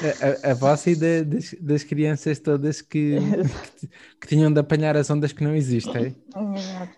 A, 0.01 0.49
a- 0.49 0.51
a 0.51 0.53
vossa 0.55 0.89
e 0.91 0.95
da- 0.95 1.23
das, 1.23 1.53
das 1.59 1.83
crianças 1.83 2.39
todas 2.39 2.81
que, 2.81 3.17
que, 3.79 3.87
que 4.21 4.27
tinham 4.27 4.51
de 4.53 4.59
apanhar 4.59 4.95
as 4.97 5.09
ondas 5.09 5.33
que 5.33 5.43
não 5.43 5.55
existem. 5.55 6.15
exato. 6.35 6.97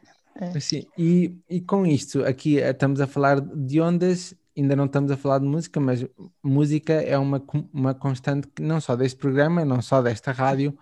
Mas 0.53 0.65
sim, 0.65 0.91
e, 0.97 1.37
e 1.49 1.61
com 1.61 1.85
isto, 1.85 2.23
aqui 2.25 2.59
eh, 2.59 2.71
estamos 2.71 2.99
a 2.99 3.07
falar 3.07 3.39
de 3.39 3.79
ondas, 3.79 4.33
ainda 4.57 4.75
não 4.75 4.85
estamos 4.85 5.09
a 5.11 5.15
falar 5.17 5.39
de 5.39 5.45
música, 5.45 5.79
mas 5.79 6.05
música 6.43 6.93
é 6.93 7.17
uma, 7.17 7.41
uma 7.73 7.93
constante 7.95 8.47
que 8.49 8.61
não 8.61 8.81
só 8.81 8.95
deste 8.95 9.17
programa, 9.17 9.63
não 9.63 9.81
só 9.81 10.01
desta 10.01 10.31
rádio, 10.33 10.77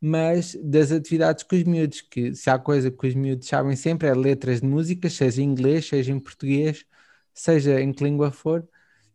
mas 0.00 0.54
das 0.62 0.92
atividades 0.92 1.44
com 1.44 1.56
os 1.56 1.64
miúdos, 1.64 2.00
que 2.02 2.34
se 2.34 2.50
há 2.50 2.58
coisa 2.58 2.90
que 2.90 3.06
os 3.08 3.14
miúdos 3.14 3.48
sabem 3.48 3.76
sempre 3.76 4.08
é 4.08 4.14
letras 4.14 4.60
de 4.60 4.66
música, 4.68 5.10
seja 5.10 5.42
em 5.42 5.46
inglês, 5.46 5.86
seja 5.88 6.12
em 6.12 6.20
português, 6.20 6.86
seja 7.34 7.80
em 7.80 7.92
que 7.92 8.04
língua 8.04 8.30
for, 8.32 8.68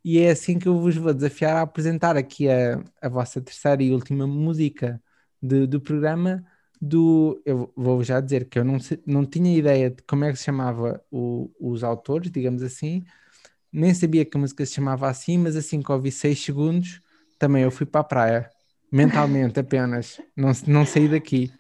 e 0.04 0.20
é 0.20 0.32
assim 0.32 0.60
que 0.60 0.68
eu 0.68 0.80
vos 0.80 0.96
vou 0.98 1.14
desafiar 1.14 1.58
a 1.58 1.62
apresentar 1.62 2.18
aqui 2.18 2.50
a, 2.50 2.84
a 3.02 3.10
vossa 3.10 3.42
terceira 3.42 3.82
e 3.84 3.92
última 3.92 4.28
música 4.28 5.02
de- 5.42 5.68
do 5.68 5.80
programa 5.82 6.44
do. 6.82 7.42
Eu 7.46 7.72
vou 7.76 8.04
já 8.04 8.20
dizer 8.22 8.46
que 8.50 8.60
eu 8.60 8.64
não, 8.66 8.78
não 9.06 9.26
tinha 9.26 9.58
ideia 9.58 9.90
de 9.92 10.04
como 10.04 10.26
é 10.26 10.32
que 10.32 10.38
se 10.40 10.46
chamava 10.46 11.04
o- 11.12 11.52
os 11.60 11.84
autores, 11.84 12.32
digamos 12.32 12.62
assim, 12.64 13.04
nem 13.72 13.94
sabia 13.94 14.26
que 14.26 14.38
a 14.38 14.40
música 14.40 14.66
se 14.66 14.74
chamava 14.74 15.10
assim, 15.10 15.38
mas 15.38 15.56
assim 15.56 15.82
que 15.82 15.92
ouvi 15.92 16.12
seis 16.12 16.40
segundos, 16.44 17.02
também 17.40 17.64
eu 17.64 17.72
fui 17.72 17.86
para 17.86 18.02
a 18.02 18.04
praia, 18.04 18.52
mentalmente 18.92 19.60
apenas, 19.60 20.22
não, 20.36 20.52
não 20.68 20.86
saí 20.86 21.08
daqui. 21.10 21.52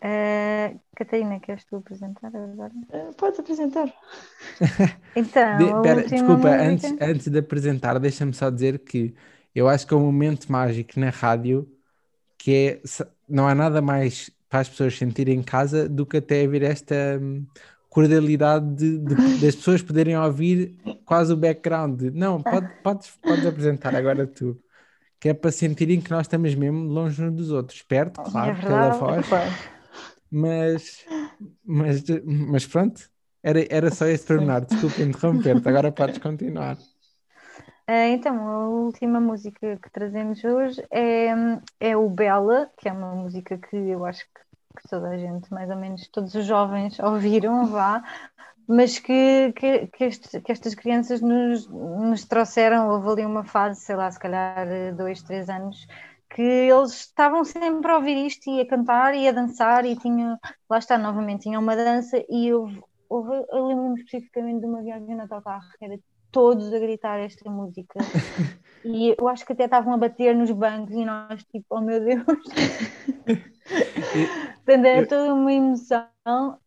Eh, 0.00 0.78
Catarina, 0.96 1.40
queres 1.40 1.64
tu 1.66 1.76
apresentar 1.76 2.32
agora? 2.36 2.72
Eh, 2.92 3.12
Podes 3.18 3.40
apresentar. 3.40 3.88
Então, 5.14 5.42
De- 5.50 5.74
pera, 5.74 6.08
desculpa, 6.08 6.48
música- 6.50 6.62
antes, 6.62 6.94
antes 7.00 7.28
de 7.28 7.38
apresentar, 7.38 7.98
deixa-me 7.98 8.34
só 8.34 8.50
dizer 8.50 8.80
que 8.80 9.14
eu 9.54 9.66
acho 9.68 9.86
que 9.86 9.94
é 9.94 9.96
um 9.96 10.00
momento 10.04 10.50
mágico 10.52 10.98
na 11.00 11.10
rádio 11.10 11.70
que 12.38 12.80
é, 12.82 12.82
não 13.28 13.48
há 13.48 13.54
nada 13.54 13.82
mais 13.82 14.30
para 14.48 14.60
as 14.60 14.68
pessoas 14.70 14.96
sentirem 14.98 15.38
em 15.40 15.42
casa 15.42 15.88
do 15.88 16.06
que 16.06 16.18
até 16.18 16.44
haver 16.44 16.62
esta 16.62 16.94
hum, 17.20 17.46
cordialidade 17.90 18.74
de, 18.76 18.98
de- 19.16 19.16
das 19.38 19.56
pessoas 19.56 19.82
poderem 19.82 20.16
ouvir 20.18 20.78
quase 21.04 21.32
o 21.32 21.36
background. 21.36 21.98
de, 22.00 22.10
Não, 22.12 22.42
pode, 22.42 22.68
podes, 22.82 23.10
podes 23.26 23.46
apresentar 23.46 23.94
agora 23.96 24.26
tu, 24.26 24.62
que 25.20 25.28
é 25.30 25.34
para 25.34 25.52
sentirem 25.52 26.00
que 26.02 26.10
nós 26.10 26.22
estamos 26.26 26.54
mesmo 26.54 26.84
longe 26.84 27.22
uns 27.22 27.34
dos 27.36 27.50
outros, 27.52 27.82
perto, 27.82 28.20
claro, 28.22 28.56
é 28.56 28.64
pela 28.64 28.90
voz, 28.90 29.26
Claro. 29.28 29.58
Mas, 30.30 31.08
mas, 31.64 32.04
mas 32.26 32.66
pronto, 32.66 33.10
era, 33.42 33.60
era 33.74 33.90
só 33.90 34.06
esse 34.06 34.26
pormenor, 34.26 34.64
desculpa 34.66 35.02
interromper-te, 35.02 35.68
agora 35.68 35.92
podes 35.92 36.18
continuar. 36.18 36.78
Ah, 37.86 38.08
então, 38.08 38.36
a 38.48 38.68
última 38.68 39.20
música 39.20 39.76
que 39.78 39.90
trazemos 39.90 40.42
hoje 40.44 40.82
é, 40.90 41.28
é 41.80 41.96
o 41.96 42.08
Bela, 42.10 42.70
que 42.78 42.88
é 42.88 42.92
uma 42.92 43.14
música 43.14 43.56
que 43.58 43.76
eu 43.76 44.04
acho 44.04 44.24
que, 44.26 44.40
que 44.82 44.88
toda 44.88 45.08
a 45.10 45.18
gente, 45.18 45.52
mais 45.52 45.70
ou 45.70 45.76
menos 45.76 46.06
todos 46.08 46.34
os 46.34 46.44
jovens, 46.44 46.98
ouviram, 47.00 47.66
vá, 47.66 48.02
mas 48.68 48.98
que, 48.98 49.52
que, 49.54 49.86
que, 49.88 50.04
este- 50.04 50.40
que 50.40 50.52
estas 50.52 50.74
crianças 50.74 51.20
nos, 51.22 51.66
nos 51.68 52.24
trouxeram, 52.26 52.88
houve 52.90 53.08
ali 53.10 53.26
uma 53.26 53.44
fase, 53.44 53.80
sei 53.80 53.96
lá, 53.96 54.10
se 54.10 54.18
calhar 54.20 54.68
eh, 54.68 54.92
dois, 54.92 55.22
três 55.22 55.48
anos, 55.48 55.86
que 56.30 56.42
eles 56.42 56.92
estavam 56.92 57.44
sempre 57.44 57.90
a 57.90 57.96
ouvir 57.96 58.26
isto 58.26 58.50
e 58.50 58.60
a 58.60 58.68
cantar 58.68 59.14
e 59.14 59.26
a 59.28 59.32
dançar 59.32 59.84
e 59.84 59.96
tinha, 59.96 60.38
lá 60.68 60.78
está, 60.78 60.98
novamente, 60.98 61.42
tinha 61.42 61.58
uma 61.58 61.74
dança 61.74 62.22
e 62.28 62.52
houve, 62.52 62.80
houve 63.08 63.46
eu 63.50 63.66
lembro-me 63.66 64.02
especificamente 64.02 64.60
de 64.60 64.66
uma 64.66 64.82
viagem 64.82 65.16
na 65.16 65.24
autocarro 65.24 65.68
que 65.78 65.84
era 65.84 65.98
todos 66.30 66.72
a 66.72 66.78
gritar 66.78 67.18
esta 67.18 67.50
música. 67.50 67.98
E 68.84 69.14
eu 69.18 69.28
acho 69.28 69.44
que 69.44 69.52
até 69.52 69.64
estavam 69.64 69.92
a 69.92 69.96
bater 69.96 70.34
nos 70.36 70.52
bancos 70.52 70.94
e 70.94 71.04
nós 71.04 71.42
tipo, 71.52 71.66
oh 71.68 71.80
meu 71.80 71.98
Deus 71.98 72.22
Portanto, 74.64 74.86
é 74.86 75.02
toda 75.02 75.34
uma 75.34 75.52
emoção 75.52 76.06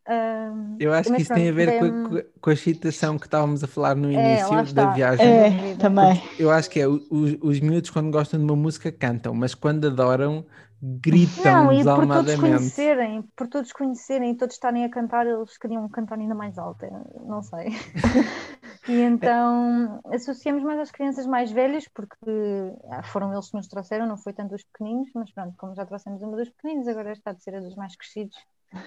ahm, 0.08 0.80
Eu 0.80 0.94
acho 0.94 1.14
que 1.14 1.22
isso 1.22 1.32
tem 1.32 1.48
a 1.50 1.54
pronto, 1.54 1.54
ver 1.54 1.74
com 1.74 1.86
a, 1.86 2.24
com 2.42 2.50
a 2.50 2.54
excitação 2.54 3.18
que 3.20 3.28
estávamos 3.28 3.64
a 3.64 3.68
falar 3.68 3.96
no 3.96 4.12
É, 4.14 4.18
início 4.18 4.56
lá 4.56 4.64
da 4.64 4.86
viagem. 4.86 5.46
É, 5.74 5.76
também. 5.78 6.22
Eu 6.38 6.50
acho 6.52 6.70
que 6.70 6.80
é, 6.80 6.88
os, 6.88 7.02
os 7.42 7.60
miúdos 7.60 7.90
quando 7.90 8.12
gostam 8.12 8.40
de 8.40 8.46
uma 8.46 8.56
música 8.56 8.92
cantam, 8.92 9.34
mas 9.34 9.54
quando 9.56 9.88
adoram 9.88 10.46
gritam 10.82 11.42
Não, 11.44 11.72
e 11.72 11.86
por 11.92 12.08
todos 12.08 12.36
conhecerem, 12.36 13.22
por 13.36 13.48
todos 13.48 13.72
conhecerem 13.74 14.32
e 14.32 14.38
todos 14.38 14.56
estarem 14.56 14.86
a 14.86 14.90
cantar, 14.90 15.26
eles 15.28 15.58
queriam 15.58 15.88
cantar 15.90 16.18
ainda 16.20 16.36
mais 16.36 16.58
alto, 16.58 16.86
não 17.26 17.42
sei. 17.42 17.70
E 18.88 19.00
então 19.00 20.02
associamos 20.14 20.64
mais 20.64 20.80
às 20.80 20.92
crianças 20.92 21.26
mais 21.26 21.52
velhas, 21.52 21.88
porque 21.88 22.16
ah, 22.92 23.04
foram 23.04 23.32
eles 23.34 23.50
que 23.50 23.56
nos 23.58 23.68
trouxeram, 23.68 24.08
não 24.08 24.18
foi 24.18 24.34
tanto 24.34 24.56
os 24.56 24.64
pequeninos, 24.64 25.10
mas 25.16 25.32
pronto, 25.32 25.56
como 25.58 25.76
já 25.76 25.86
trouxemos 25.86 26.22
uma 26.22 26.36
dos 26.38 26.50
pequeninos, 26.50 26.88
agora 26.88 27.12
está 27.14 27.32
de 27.34 27.44
ser 27.44 27.56
a 27.56 27.60
dos 27.60 27.76
mais 27.76 27.96
crescidos. 27.96 28.36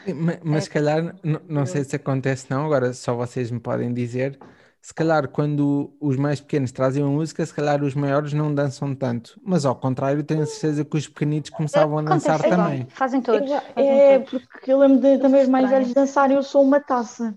Ma- 0.07 0.39
Mas, 0.45 0.65
É, 0.65 0.67
se 0.67 0.71
calhar, 0.71 1.17
n- 1.25 1.41
não 1.49 1.65
sei 1.67 1.85
se 1.85 1.97
acontece 1.97 2.47
não, 2.51 2.65
agora 2.67 2.93
só 2.93 3.15
vocês 3.15 3.51
me 3.51 3.61
podem 3.61 3.93
dizer, 3.93 4.39
se 4.85 4.93
calhar 4.93 5.29
quando 5.29 5.97
os 5.99 6.15
mais 6.15 6.41
pequenos 6.43 6.71
trazem 6.71 7.03
uma 7.03 7.11
música, 7.11 7.45
se 7.47 7.55
calhar 7.55 7.83
os 7.83 7.95
maiores 7.95 8.35
não 8.35 8.55
dançam 8.55 8.95
tanto, 8.95 9.41
mas 9.43 9.65
ao 9.65 9.75
contrário, 9.75 10.23
tenho 10.23 10.43
a 10.43 10.47
certeza 10.47 10.85
que 10.85 10.95
os 10.99 11.09
pequenitos 11.09 11.49
começavam 11.49 11.97
a 11.97 12.03
dançar 12.03 12.35
Acontece 12.35 12.53
igual, 12.53 12.69
também. 12.69 12.87
Fazem 12.91 13.23
todos. 13.23 13.51
Eu- 13.51 13.61
fazem 13.63 13.91
é, 13.91 14.19
todos. 14.19 14.47
porque 14.47 14.71
eu 14.71 14.79
lembro 14.79 15.01
de 15.01 15.17
também 15.17 15.41
os 15.43 15.49
mais 15.49 15.71
velhos 15.71 15.95
dançarem, 15.95 16.37
eu 16.37 16.43
sou 16.43 16.63
uma 16.63 16.81
taça. 16.81 17.35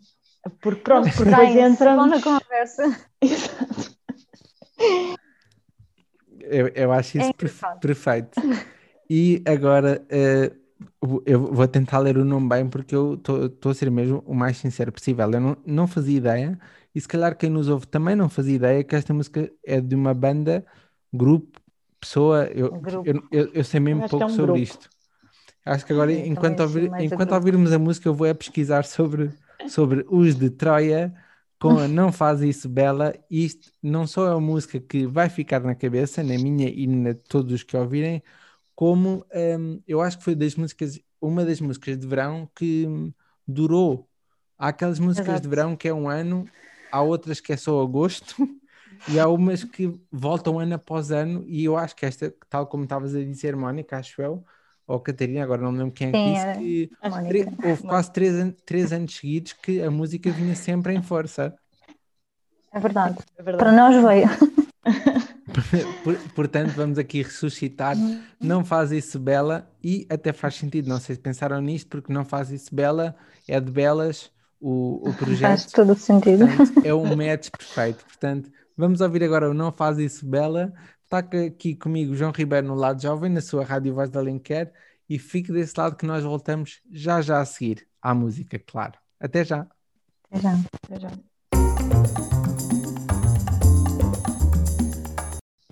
Porque 0.59 0.81
pronto, 0.81 1.07
porque 1.15 1.23
depois 1.29 1.53
vão 1.53 1.61
na 1.61 1.69
entramos. 1.69 2.21
conversa. 2.21 2.83
Exato. 3.21 3.97
Eu, 6.41 6.67
eu 6.75 6.91
acho 6.91 7.17
É 7.17 7.21
isso 7.21 7.33
perfe- 7.33 7.55
engraçado. 7.65 7.79
perfeito. 7.79 8.41
E 9.09 9.41
agora 9.47 10.05
vou- 11.01 11.23
eu 11.25 11.53
vou 11.53 11.67
tentar 11.67 11.99
ler 11.99 12.17
o 12.17 12.25
nome 12.25 12.49
bem 12.49 12.67
porque 12.69 12.93
eu 12.93 13.13
estou 13.15 13.71
a 13.71 13.73
ser 13.73 13.89
mesmo 13.89 14.21
o 14.25 14.35
mais 14.35 14.57
sincero 14.57 14.91
possível. 14.91 15.31
Eu 15.31 15.39
não, 15.39 15.57
não 15.65 15.87
fazia 15.87 16.17
ideia, 16.17 16.59
e 16.97 17.01
se 17.01 17.07
calhar 17.07 17.37
quem 17.37 17.49
nos 17.49 17.67
ouve 17.69 17.85
também 17.87 18.15
não 18.15 18.27
fazia 18.27 18.55
ideia 18.55 18.83
que 18.83 18.95
esta 18.95 19.13
música 19.13 19.51
é 19.63 19.79
de 19.79 19.93
uma 19.95 20.13
banda, 20.15 20.65
grupo, 21.13 21.59
pessoa. 21.99 22.45
Eu, 22.47 22.81
eu, 23.03 23.23
eu, 23.31 23.51
eu 23.53 23.63
sei 23.63 23.79
mesmo 23.79 24.01
é 24.01 24.07
pouco 24.09 24.31
um 24.31 24.35
sobre 24.35 24.41
grupo. 24.41 24.61
isto. 24.61 24.89
Acho 25.65 25.85
que 25.85 25.93
agora, 25.93 26.11
também 26.11 26.27
enquanto, 26.27 26.61
ouvir- 26.61 26.91
enquanto 26.99 27.33
ouvirmos 27.33 27.71
a 27.71 27.79
música, 27.79 28.09
eu 28.09 28.15
vou 28.15 28.25
é 28.25 28.33
pesquisar 28.33 28.83
sobre, 28.85 29.31
sobre 29.67 30.05
os 30.09 30.35
de 30.35 30.49
Troia 30.49 31.13
com 31.59 31.77
a 31.79 31.87
Não 31.87 32.11
Faz 32.11 32.41
Isso 32.41 32.67
Bela. 32.69 33.13
Isto 33.29 33.71
não 33.83 34.07
só 34.07 34.27
é 34.27 34.31
uma 34.31 34.41
música 34.41 34.79
que 34.79 35.05
vai 35.05 35.29
ficar 35.29 35.59
na 35.61 35.75
cabeça, 35.75 36.23
na 36.23 36.37
minha 36.37 36.69
e 36.69 36.87
na 36.87 37.11
de 37.11 37.19
todos 37.19 37.53
os 37.53 37.63
que 37.63 37.77
ouvirem, 37.77 38.23
como 38.75 39.25
hum, 39.59 39.81
eu 39.87 40.01
acho 40.01 40.17
que 40.19 40.23
foi 40.23 40.35
das 40.35 40.55
músicas, 40.55 40.99
uma 41.21 41.45
das 41.45 41.61
músicas 41.61 41.97
de 41.97 42.07
verão 42.07 42.49
que 42.55 42.87
hum, 42.87 43.13
durou. 43.47 44.09
Há 44.57 44.69
aquelas 44.69 44.99
músicas 44.99 45.41
de 45.41 45.47
Exato. 45.47 45.49
verão 45.49 45.75
que 45.75 45.87
é 45.87 45.93
um 45.93 46.09
ano, 46.09 46.45
há 46.91 47.01
outras 47.01 47.39
que 47.39 47.53
é 47.53 47.57
só 47.57 47.81
agosto. 47.81 48.35
E 49.09 49.19
há 49.19 49.27
umas 49.27 49.63
que 49.63 49.93
voltam 50.11 50.59
ano 50.59 50.75
após 50.75 51.11
ano, 51.11 51.45
e 51.47 51.63
eu 51.63 51.77
acho 51.77 51.95
que 51.95 52.05
esta, 52.05 52.33
tal 52.49 52.67
como 52.67 52.83
estavas 52.83 53.15
a 53.15 53.19
dizer, 53.23 53.55
Mónica, 53.55 53.97
acho 53.97 54.21
eu, 54.21 54.43
ou 54.85 54.99
Catarina, 54.99 55.43
agora 55.43 55.61
não 55.61 55.71
me 55.71 55.77
lembro 55.79 55.93
quem 55.93 56.09
é 56.09 56.11
que 56.11 56.17
disse, 56.33 56.59
que 56.59 56.91
a 57.01 57.21
tre- 57.21 57.45
houve 57.63 57.83
quase 57.83 58.11
três, 58.11 58.33
an- 58.35 58.51
três 58.65 58.91
anos 58.91 59.15
seguidos 59.15 59.53
que 59.53 59.81
a 59.81 59.89
música 59.89 60.29
vinha 60.31 60.55
sempre 60.55 60.93
em 60.93 61.01
força. 61.01 61.55
É 62.73 62.79
verdade. 62.79 63.17
É 63.37 63.43
verdade. 63.43 63.63
Para 63.63 63.71
nós 63.71 64.03
veio. 64.03 64.27
Por- 66.03 66.17
portanto, 66.35 66.73
vamos 66.75 66.97
aqui 66.97 67.21
ressuscitar. 67.21 67.95
Não 68.41 68.63
faz 68.65 68.91
isso 68.91 69.19
bela, 69.19 69.69
e 69.83 70.05
até 70.09 70.33
faz 70.33 70.55
sentido, 70.55 70.87
não 70.89 70.99
sei 70.99 71.15
se 71.15 71.21
pensaram 71.21 71.61
nisto, 71.61 71.87
porque 71.87 72.11
não 72.11 72.25
faz 72.25 72.51
isso 72.51 72.73
bela, 72.73 73.15
é 73.47 73.59
de 73.59 73.71
belas 73.71 74.31
o, 74.59 75.07
o 75.07 75.13
Faz 75.13 75.17
projeto. 75.17 75.71
todo 75.73 75.93
o 75.93 75.95
sentido. 75.95 76.47
Portanto, 76.47 76.85
é 76.85 76.93
um 76.93 77.03
match 77.15 77.49
perfeito. 77.49 78.03
Portanto, 78.05 78.51
vamos 78.75 79.01
ouvir 79.01 79.23
agora 79.23 79.49
o 79.49 79.53
Não 79.53 79.71
Faz 79.71 79.97
Isso 79.97 80.25
Bela. 80.25 80.73
Está 81.03 81.19
aqui 81.19 81.75
comigo 81.75 82.15
João 82.15 82.31
Ribeiro 82.31 82.67
no 82.67 82.75
lado 82.75 83.01
jovem, 83.01 83.31
na 83.31 83.41
sua 83.41 83.63
Rádio 83.63 83.93
Voz 83.93 84.09
da 84.09 84.19
Alenquer, 84.19 84.73
e 85.09 85.17
fique 85.17 85.51
desse 85.53 85.73
lado 85.77 85.95
que 85.95 86.05
nós 86.05 86.23
voltamos 86.23 86.81
já 86.91 87.21
já 87.21 87.39
a 87.39 87.45
seguir 87.45 87.87
à 88.01 88.13
música, 88.13 88.59
claro. 88.59 88.99
Até 89.19 89.45
já. 89.45 89.65
Até 90.29 90.41
já. 90.41 90.55
Já. 90.99 92.66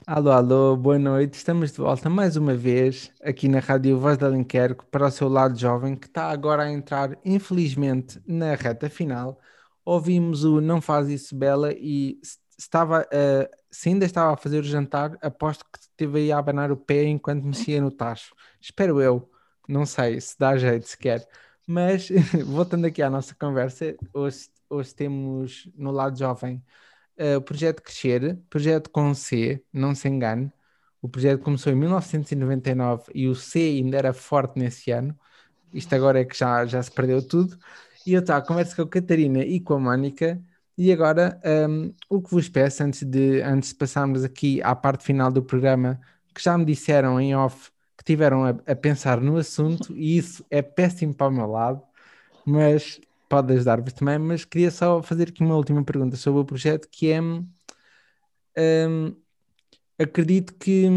Alô, 0.08 0.30
alô, 0.32 0.78
boa 0.78 1.00
noite. 1.00 1.34
Estamos 1.36 1.72
de 1.72 1.78
volta 1.78 2.10
mais 2.10 2.36
uma 2.36 2.56
vez 2.56 3.12
aqui 3.24 3.48
na 3.48 3.60
Rádio 3.60 4.00
Voz 4.00 4.18
da 4.18 4.28
Alenquer 4.28 4.76
para 4.92 5.08
o 5.08 5.12
seu 5.12 5.28
lado 5.28 5.58
jovem 5.58 5.96
que 5.96 6.06
está 6.08 6.30
agora 6.30 6.64
a 6.64 6.72
entrar, 6.72 7.18
infelizmente, 7.26 8.22
na 8.28 8.54
reta 8.56 8.88
final. 8.90 9.40
Ouvimos 9.84 10.44
o 10.44 10.62
Não 10.62 10.80
Faz 10.82 11.08
Isso 11.10 11.36
Bela 11.36 11.74
e 11.74 12.20
estava, 12.58 13.02
a- 13.02 13.50
se 13.72 13.90
ainda 13.90 14.06
estava 14.06 14.34
a 14.34 14.38
fazer 14.38 14.60
o 14.60 14.64
jantar, 14.64 15.18
aposto 15.22 15.66
que 15.72 15.80
esteve 15.80 16.20
aí 16.20 16.32
a 16.32 16.38
abanar 16.38 16.72
o 16.72 16.78
pé 16.78 17.06
enquanto 17.06 17.44
mexia 17.46 17.82
no 17.82 17.90
tacho. 17.92 18.36
Espero 18.62 19.02
eu. 19.02 19.30
Não 19.68 19.86
sei 19.86 20.22
se 20.22 20.38
dá 20.38 20.56
jeito 20.58 20.88
sequer. 20.88 21.28
Mas, 21.68 22.10
voltando 22.46 22.86
aqui 22.86 23.02
à 23.02 23.10
nossa 23.10 23.34
conversa, 23.36 23.96
hoje, 24.14 24.50
hoje 24.70 24.94
temos 24.94 25.68
no 25.76 25.90
lado 25.92 26.18
jovem 26.18 26.64
eh, 27.18 27.38
o 27.38 27.42
projeto 27.42 27.82
Crescer, 27.82 28.38
projeto 28.50 28.90
com 28.90 29.14
C, 29.14 29.64
não 29.72 29.96
se 29.96 30.08
engane. 30.08 30.52
O 31.02 31.10
projeto 31.10 31.42
começou 31.44 31.72
em 31.72 31.76
1999 31.76 33.12
e 33.14 33.28
o 33.28 33.36
C 33.36 33.60
ainda 33.60 33.98
era 33.98 34.14
forte 34.14 34.58
nesse 34.60 34.92
ano. 34.92 35.18
Isto 35.74 35.96
agora 35.96 36.22
é 36.22 36.26
que 36.26 36.38
já, 36.38 36.66
já 36.66 36.82
se 36.82 36.92
perdeu 36.92 37.22
tudo. 37.26 37.58
E 38.06 38.14
eu 38.14 38.22
estava 38.22 38.40
a 38.44 38.48
conversa 38.48 38.76
com 38.76 38.84
a 38.84 38.90
Catarina 38.90 39.40
e 39.44 39.60
com 39.60 39.76
a 39.76 39.80
Mónica. 39.80 40.42
E 40.78 40.92
agora, 40.92 41.40
hum, 41.70 41.94
o 42.10 42.22
que 42.22 42.32
vos 42.32 42.50
peço, 42.50 42.84
antes 42.84 43.04
de, 43.04 43.42
antes 43.42 43.70
de 43.70 43.76
passarmos 43.76 44.24
aqui 44.24 44.62
à 44.62 44.76
parte 44.76 45.04
final 45.04 45.32
do 45.32 45.44
programa, 45.44 46.00
que 46.34 46.44
já 46.44 46.58
me 46.58 46.66
disseram 46.66 47.20
em 47.20 47.36
off 47.36 47.72
que 47.98 48.04
tiveram 48.04 48.46
a, 48.46 48.50
a 48.50 48.76
pensar 48.76 49.22
no 49.22 49.38
assunto, 49.38 49.96
e 49.96 50.18
isso 50.18 50.46
é 50.50 50.62
péssimo 50.62 51.14
para 51.14 51.28
o 51.28 51.32
meu 51.32 51.48
lado, 51.48 51.82
mas 52.46 53.00
pode 53.36 53.54
ajudar-vos 53.54 53.94
também. 53.94 54.18
Mas 54.20 54.46
queria 54.46 54.72
só 54.72 55.02
fazer 55.04 55.30
aqui 55.30 55.44
uma 55.44 55.56
última 55.56 55.84
pergunta 55.84 56.16
sobre 56.18 56.42
o 56.42 56.46
projeto, 56.46 56.88
que 56.90 57.12
é. 57.12 57.22
hum, 57.22 59.16
acredito 60.00 60.54
que, 60.56 60.88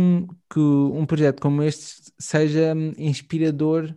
que 0.50 0.58
um 0.60 1.06
projeto 1.06 1.40
como 1.40 1.62
este 1.62 2.12
seja 2.18 2.74
hum, 2.74 2.92
inspirador. 2.98 3.94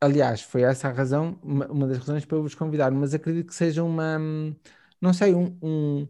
Aliás, 0.00 0.42
foi 0.42 0.62
essa 0.62 0.88
a 0.88 0.92
razão, 0.92 1.38
uma, 1.42 1.88
das 1.88 1.98
razões 1.98 2.24
para 2.26 2.36
eu 2.38 2.42
vos 2.42 2.54
convidar, 2.54 2.90
mas 2.92 3.14
acredito 3.14 3.48
que 3.48 3.54
seja 3.54 3.84
uma, 3.84 4.18
hum, 4.18 4.54
não 5.00 5.12
sei, 5.14 5.34
um, 5.34 5.56
um- 5.62 6.08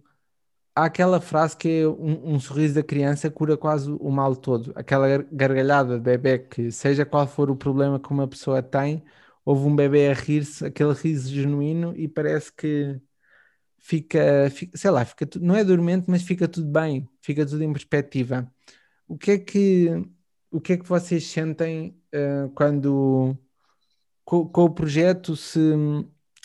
há 0.75 0.85
aquela 0.87 1.21
frase 1.21 1.57
que 1.57 1.69
é 1.83 1.89
um, 1.89 2.35
um 2.37 2.41
sorriso 2.41 2.75
da 2.77 2.83
criança 2.83 3.31
cura 3.31 3.57
quase 3.57 3.91
o 3.93 4.11
mal 4.11 4.37
todo, 4.37 4.73
aquela 4.77 5.09
gar- 5.09 5.27
gargalhada 5.33 5.97
de 5.99 6.03
bebê 6.05 6.39
que 6.41 6.71
seja 6.73 7.07
qual 7.07 7.27
for 7.29 7.51
o 7.51 7.57
problema 7.57 8.01
que 8.01 8.11
uma 8.13 8.29
pessoa 8.29 8.63
tem, 8.63 9.05
houve 9.45 9.67
um 9.67 9.77
bebê 9.77 10.09
a 10.09 10.15
rir-se, 10.15 10.65
aquele 10.67 10.93
riso 10.95 11.33
genuíno 11.33 11.95
e 11.97 12.09
parece 12.09 12.53
que 12.53 13.01
fica, 13.79 14.51
fica- 14.51 14.77
sei 14.79 14.91
lá, 14.91 15.05
fica 15.05 15.29
não 15.41 15.57
é 15.57 15.65
dormente, 15.65 16.11
mas 16.11 16.23
fica 16.23 16.49
tudo 16.49 16.69
bem, 16.71 17.09
fica 17.23 17.47
tudo 17.47 17.63
em 17.65 17.73
perspectiva. 17.73 18.51
O 19.09 19.19
que 19.19 19.33
é 19.33 19.39
que, 19.39 19.89
o 20.51 20.61
que 20.61 20.75
é 20.75 20.77
que 20.79 20.87
vocês 20.89 21.27
sentem 21.27 22.01
eh, 22.13 22.49
quando 22.55 23.37
com, 24.25 24.47
com 24.49 24.65
o 24.65 24.71
projeto 24.75 25.37
se, 25.37 25.61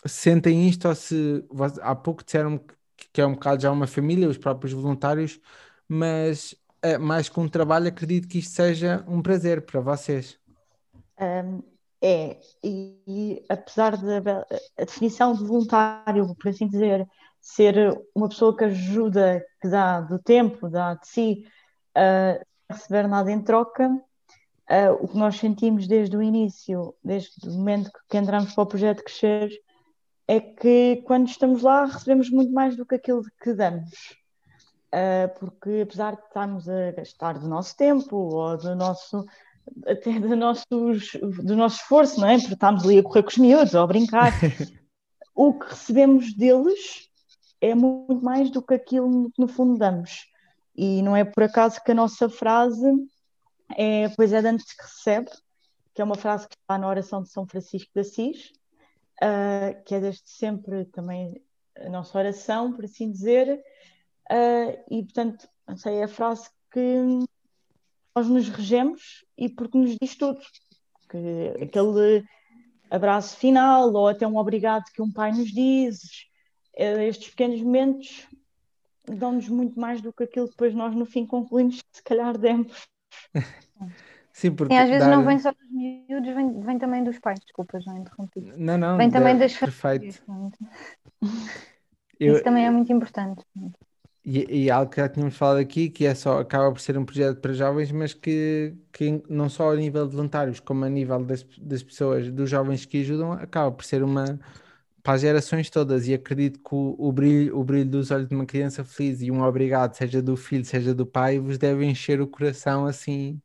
se 0.06 0.10
sentem 0.22 0.68
isto 0.68 0.88
ou 0.88 0.95
se 0.95 1.43
há 1.82 1.95
pouco 1.95 2.24
disseram 2.24 2.58
que, 2.58 2.76
que 3.14 3.22
é 3.22 3.26
um 3.26 3.34
bocado 3.34 3.62
já 3.62 3.72
uma 3.72 3.88
família, 3.88 4.30
os 4.30 4.38
próprios 4.38 4.74
voluntários, 4.74 5.39
mas 5.88 6.56
eh, 6.82 6.97
mais 6.97 7.30
que 7.30 7.39
um 7.39 7.47
trabalho, 7.50 7.88
acredito 7.88 8.28
que 8.28 8.39
isto 8.39 8.54
seja 8.56 9.04
um 9.08 9.22
prazer 9.22 9.62
para 9.66 9.80
vocês. 9.82 10.39
Um, 11.20 11.64
é, 12.02 12.39
e, 12.64 12.97
e 13.08 13.45
apesar 13.50 13.97
da 13.97 14.45
a 14.78 14.86
definição 14.86 15.34
de 15.34 15.43
voluntário, 15.43 16.34
por 16.36 16.50
assim 16.50 16.68
dizer, 16.68 17.08
ser 17.41 18.00
uma 18.16 18.30
pessoa 18.30 18.56
que 18.56 18.66
ajuda, 18.66 19.45
que 19.62 19.68
dá 19.68 20.02
do 20.02 20.20
tempo, 20.20 20.70
dá 20.70 20.93
de 20.95 21.08
si, 21.08 21.45
uh, 21.97 22.45
receber 22.70 23.08
nada 23.08 23.32
em 23.32 23.41
troca, 23.41 23.89
uh, 23.89 24.93
o 25.02 25.08
que 25.08 25.18
nós 25.18 25.38
sentimos 25.38 25.88
desde 25.88 26.16
o 26.16 26.24
início, 26.24 26.95
desde 27.04 27.47
o 27.47 27.52
momento 27.52 27.91
que 28.10 28.18
entramos 28.18 28.54
para 28.54 28.64
o 28.64 28.68
projeto 28.68 29.04
Crescer, 29.04 29.50
é 30.28 30.39
que 30.39 31.02
quando 31.06 31.28
estamos 31.28 31.64
lá 31.64 31.86
recebemos 31.86 32.30
muito 32.30 32.54
mais 32.54 32.76
do 32.78 32.86
que 32.86 32.95
aquilo 32.95 33.24
que 33.41 33.54
damos. 33.54 34.18
Uh, 34.93 35.30
porque 35.39 35.82
apesar 35.84 36.16
de 36.16 36.22
estarmos 36.24 36.68
a 36.68 36.91
gastar 36.91 37.38
do 37.38 37.47
nosso 37.47 37.76
tempo 37.78 38.16
ou 38.16 38.58
do 38.58 38.76
nosso 38.76 39.26
até 39.86 40.20
do, 40.20 40.36
nossos, 40.36 41.11
do 41.43 41.55
nosso 41.55 41.78
esforço, 41.78 42.20
não 42.20 42.28
é? 42.28 42.38
Porque 42.38 42.53
estamos 42.53 42.84
ali 42.84 42.99
a 42.99 43.03
correr 43.03 43.24
com 43.24 43.30
os 43.30 43.38
miúdos 43.38 43.74
ou 43.74 43.82
a 43.82 43.88
brincar. 43.88 44.34
o 45.36 45.53
que 45.53 45.70
recebemos 45.70 46.34
deles 46.34 47.09
é 47.61 47.76
muito 47.76 48.24
mais 48.24 48.49
do 48.49 48.61
que 48.61 48.74
aquilo 48.74 49.32
que 49.32 49.41
no 49.41 49.47
fundo 49.47 49.78
damos. 49.78 50.28
E 50.76 51.01
não 51.01 51.15
é 51.15 51.24
por 51.24 51.43
acaso 51.43 51.82
que 51.84 51.91
a 51.91 51.95
nossa 51.95 52.30
frase 52.30 52.88
é 53.76 54.09
Pois 54.09 54.34
é 54.34 54.41
de 54.41 54.47
antes 54.47 54.74
que 54.74 54.82
recebe, 54.82 55.30
que 55.93 56.01
é 56.01 56.05
uma 56.05 56.15
frase 56.15 56.47
que 56.47 56.55
está 56.55 56.78
na 56.78 56.88
oração 56.88 57.22
de 57.22 57.30
São 57.30 57.45
Francisco 57.45 57.91
de 57.93 58.01
Assis, 58.01 58.51
uh, 59.22 59.84
que 59.86 59.95
é 59.95 59.99
desde 59.99 60.30
sempre 60.30 60.86
também 60.86 61.41
a 61.78 61.89
nossa 61.89 62.17
oração, 62.17 62.74
por 62.74 62.86
assim 62.86 63.11
dizer, 63.11 63.63
uh, 64.32 64.84
e 64.89 65.03
portanto, 65.03 65.47
essa 65.67 65.91
é 65.91 66.03
a 66.03 66.07
frase 66.07 66.49
que 66.72 67.20
nós 68.16 68.28
nos 68.28 68.49
regemos 68.49 69.26
e 69.38 69.49
porque 69.49 69.78
nos 69.78 69.95
diz 70.01 70.16
tudo. 70.16 70.39
Que 71.10 71.64
aquele 71.64 72.24
abraço 72.89 73.38
final 73.38 73.91
ou 73.93 74.07
até 74.07 74.28
um 74.28 74.38
obrigado 74.38 74.86
que 74.93 75.01
um 75.01 75.12
pai 75.12 75.32
nos 75.32 75.51
diz, 75.51 75.99
eh, 76.76 77.07
estes 77.07 77.30
pequenos 77.30 77.62
momentos 77.62 78.28
dão-nos 79.05 79.47
muito 79.49 79.80
mais 79.80 80.01
do 80.01 80.14
que 80.14 80.24
aquilo 80.24 80.45
que 80.45 80.51
depois 80.51 80.74
nós 80.74 80.95
no 80.95 81.05
fim 81.05 81.26
concluímos 81.26 81.82
que 81.82 81.97
se 81.97 82.03
calhar 82.03 82.38
demos. 82.38 82.88
Sim, 84.32 84.55
porque 84.55 84.74
e 84.74 84.78
às 84.78 84.88
vezes 84.88 85.07
dar... 85.07 85.18
não 85.18 85.26
vem 85.26 85.38
só 85.39 85.51
dos 85.51 85.70
miúdos, 85.70 86.34
vem, 86.34 86.62
vem 86.62 86.80
também 86.80 87.03
dos 87.03 87.20
pais, 87.20 87.39
desculpa, 87.39 87.80
já 87.80 87.93
interrompi. 87.97 88.39
Não, 88.55 88.78
não, 88.78 88.97
vem 88.97 89.10
também 89.10 89.36
é 89.36 89.39
das 89.39 89.57
perfeito. 89.57 90.14
famílias. 90.24 90.57
Eu, 92.20 92.34
Isso 92.36 92.43
também 92.43 92.66
é 92.66 92.72
muito 92.72 92.91
importante. 92.93 93.43
E, 94.26 94.65
e, 94.65 94.72
algo 94.72 94.91
que 94.91 94.97
já 94.97 95.07
tínhamos 95.07 95.36
falado 95.36 95.57
aqui, 95.59 95.89
que 95.89 96.05
é 96.05 96.13
só, 96.13 96.39
acaba 96.39 96.72
por 96.72 96.80
ser 96.80 96.97
um 96.97 97.05
projeto 97.05 97.39
para 97.39 97.53
jovens, 97.53 97.91
mas 97.91 98.13
que, 98.13 98.76
que 98.91 99.24
não 99.30 99.49
só 99.49 99.72
a 99.72 99.76
nível 99.76 100.07
de 100.07 100.15
voluntários, 100.15 100.59
como 100.59 100.84
a 100.86 100.89
nível 100.89 101.24
das, 101.24 101.43
das 101.57 101.82
pessoas, 101.82 102.30
dos 102.30 102.49
jovens 102.49 102.86
que 102.86 103.01
ajudam, 103.01 103.32
acaba 103.32 103.72
por 103.72 103.84
ser 103.84 104.03
uma 104.03 104.39
para 105.01 105.13
as 105.13 105.22
gerações 105.22 105.70
todas. 105.70 106.07
E 106.07 106.13
acredito 106.13 106.59
que 106.59 106.76
o, 106.76 106.95
o, 106.97 107.11
brilho, 107.11 107.57
o 107.57 107.63
brilho 107.63 107.89
dos 107.89 108.11
olhos 108.11 108.28
de 108.28 108.36
uma 108.36 108.45
criança 108.45 108.84
feliz 108.84 109.22
e 109.22 109.32
um 109.32 109.41
obrigado, 109.41 109.93
seja 109.95 110.22
do 110.22 110.36
filho, 110.36 110.65
seja 110.65 110.93
do 110.93 111.05
pai, 111.05 111.39
vos 111.39 111.57
deve 111.57 111.86
encher 111.86 112.22
o 112.22 112.28
coração 112.28 112.86
assim. 112.86 113.41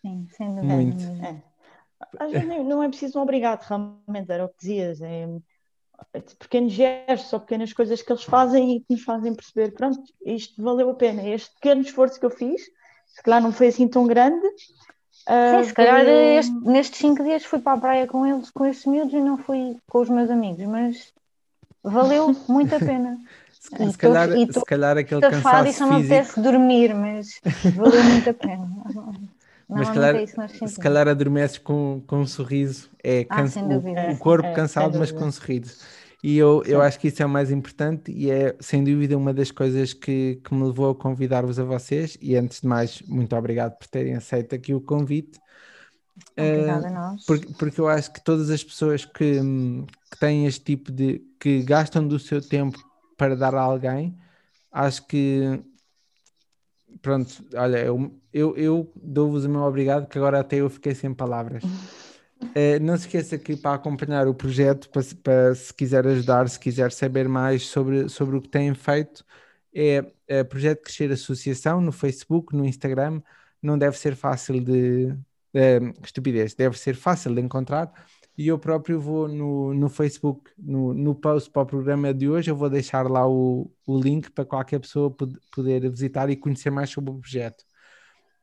Sim, 0.00 0.26
sem 0.30 0.48
dúvida. 0.48 0.74
Muito. 0.74 1.04
É. 1.24 1.42
Às 2.18 2.32
vezes 2.32 2.48
não 2.48 2.82
é 2.82 2.88
preciso 2.88 3.18
um 3.18 3.22
obrigado, 3.22 3.62
realmente, 3.62 4.30
era 4.30 4.44
o 4.44 4.48
que 4.48 4.58
dizias. 4.60 5.00
É 5.00 5.26
pequenos 6.38 6.72
gestos 6.72 7.32
ou 7.32 7.40
pequenas 7.40 7.72
coisas 7.72 8.02
que 8.02 8.12
eles 8.12 8.24
fazem 8.24 8.76
e 8.76 8.80
que 8.80 8.86
nos 8.90 9.02
fazem 9.02 9.34
perceber, 9.34 9.72
pronto, 9.72 10.00
isto 10.24 10.62
valeu 10.62 10.90
a 10.90 10.94
pena, 10.94 11.26
este 11.28 11.52
pequeno 11.54 11.82
esforço 11.82 12.18
que 12.18 12.26
eu 12.26 12.30
fiz, 12.30 12.62
se 13.06 13.22
calhar 13.22 13.42
não 13.42 13.52
foi 13.52 13.68
assim 13.68 13.88
tão 13.88 14.06
grande. 14.06 14.46
Sim, 15.12 15.60
uh, 15.60 15.64
se 15.64 15.72
calhar 15.72 16.06
este, 16.06 16.52
nestes 16.60 16.98
cinco 16.98 17.22
dias 17.22 17.44
fui 17.44 17.58
para 17.58 17.72
a 17.72 17.80
praia 17.80 18.06
com 18.06 18.26
eles, 18.26 18.50
com 18.50 18.66
estes 18.66 18.86
miúdos 18.86 19.14
e 19.14 19.20
não 19.20 19.38
fui 19.38 19.76
com 19.88 20.00
os 20.00 20.08
meus 20.08 20.30
amigos, 20.30 20.64
mas 20.66 21.12
valeu 21.82 22.34
muito 22.48 22.74
a 22.74 22.78
pena. 22.78 23.18
Se, 23.64 23.92
se, 23.92 23.96
calhar, 23.96 24.28
tô, 24.28 24.60
se 24.60 24.66
calhar 24.66 24.98
aquele 24.98 25.22
cansaço 25.22 25.68
e 25.68 25.72
só 25.72 25.86
não 25.86 25.96
apetece 25.96 26.38
dormir, 26.38 26.94
mas 26.94 27.40
valeu 27.74 28.04
muito 28.04 28.28
a 28.28 28.34
pena. 28.34 28.68
Mas 29.74 29.88
calhar, 29.90 30.16
é 30.16 30.26
se 30.66 30.80
calhar 30.80 31.08
adormeces 31.08 31.58
com, 31.58 32.02
com 32.06 32.20
um 32.20 32.26
sorriso, 32.26 32.90
é 33.02 33.26
ah, 33.28 33.36
cansa, 33.36 33.60
o, 33.60 34.12
o, 34.12 34.18
corpo 34.18 34.46
é, 34.46 34.52
cansado, 34.52 34.98
mas 34.98 35.10
com 35.10 35.24
um 35.24 35.32
sorriso. 35.32 35.76
E 36.22 36.38
eu, 36.38 36.62
eu 36.64 36.80
acho 36.80 36.98
que 36.98 37.08
isso 37.08 37.22
é 37.22 37.26
o 37.26 37.28
mais 37.28 37.50
importante 37.50 38.10
e 38.10 38.30
é 38.30 38.56
sem 38.58 38.82
dúvida 38.82 39.16
uma 39.16 39.34
das 39.34 39.50
coisas 39.50 39.92
que, 39.92 40.40
que 40.42 40.54
me 40.54 40.64
levou 40.64 40.90
a 40.90 40.94
convidar-vos 40.94 41.58
a 41.58 41.64
vocês. 41.64 42.16
E 42.18 42.34
antes 42.34 42.62
de 42.62 42.66
mais, 42.66 43.02
muito 43.02 43.36
obrigado 43.36 43.76
por 43.76 43.86
terem 43.88 44.14
aceito 44.14 44.54
aqui 44.54 44.72
o 44.72 44.80
convite. 44.80 45.38
Obrigada 46.34 46.84
uh, 46.84 46.86
a 46.86 46.90
nós. 46.90 47.26
Porque, 47.26 47.52
porque 47.58 47.80
eu 47.80 47.88
acho 47.88 48.10
que 48.10 48.24
todas 48.24 48.48
as 48.48 48.64
pessoas 48.64 49.04
que, 49.04 49.38
que 50.10 50.18
têm 50.18 50.46
este 50.46 50.64
tipo 50.64 50.90
de. 50.90 51.22
que 51.38 51.62
gastam 51.62 52.08
do 52.08 52.18
seu 52.18 52.40
tempo 52.40 52.78
para 53.18 53.36
dar 53.36 53.54
a 53.54 53.60
alguém, 53.60 54.16
acho 54.72 55.06
que 55.06 55.62
pronto, 57.02 57.44
olha, 57.54 57.78
eu, 57.78 58.18
eu, 58.34 58.56
eu 58.56 58.92
dou-vos 58.96 59.44
o 59.44 59.48
meu 59.48 59.62
obrigado, 59.62 60.08
que 60.08 60.18
agora 60.18 60.40
até 60.40 60.56
eu 60.56 60.68
fiquei 60.68 60.94
sem 60.94 61.14
palavras. 61.14 61.62
Uh, 61.62 62.78
não 62.82 62.96
se 62.96 63.06
esqueça 63.06 63.38
que 63.38 63.56
para 63.56 63.76
acompanhar 63.76 64.26
o 64.26 64.34
projeto, 64.34 64.90
para, 64.90 65.02
para, 65.22 65.54
se 65.54 65.72
quiser 65.72 66.04
ajudar, 66.06 66.48
se 66.48 66.58
quiser 66.58 66.90
saber 66.90 67.28
mais 67.28 67.66
sobre, 67.66 68.08
sobre 68.08 68.36
o 68.36 68.42
que 68.42 68.48
têm 68.48 68.74
feito, 68.74 69.24
é, 69.72 70.04
é 70.26 70.42
Projeto 70.42 70.82
Crescer 70.82 71.12
Associação 71.12 71.80
no 71.80 71.92
Facebook, 71.92 72.54
no 72.54 72.64
Instagram. 72.64 73.22
Não 73.62 73.78
deve 73.78 73.96
ser 73.96 74.16
fácil 74.16 74.60
de. 74.60 75.14
Uh, 75.54 75.94
estupidez, 76.04 76.52
deve 76.54 76.76
ser 76.76 76.96
fácil 76.96 77.32
de 77.32 77.40
encontrar 77.40 77.92
e 78.36 78.48
eu 78.48 78.58
próprio 78.58 79.00
vou 79.00 79.28
no, 79.28 79.72
no 79.72 79.88
Facebook, 79.88 80.50
no, 80.58 80.92
no 80.92 81.14
post 81.14 81.48
para 81.50 81.62
o 81.62 81.66
programa 81.66 82.12
de 82.12 82.28
hoje, 82.28 82.50
eu 82.50 82.56
vou 82.56 82.68
deixar 82.68 83.08
lá 83.08 83.28
o, 83.28 83.70
o 83.86 83.96
link 83.96 84.30
para 84.32 84.44
qualquer 84.44 84.80
pessoa 84.80 85.08
poder 85.52 85.88
visitar 85.88 86.28
e 86.28 86.36
conhecer 86.36 86.70
mais 86.70 86.90
sobre 86.90 87.12
o 87.12 87.18
projeto. 87.20 87.64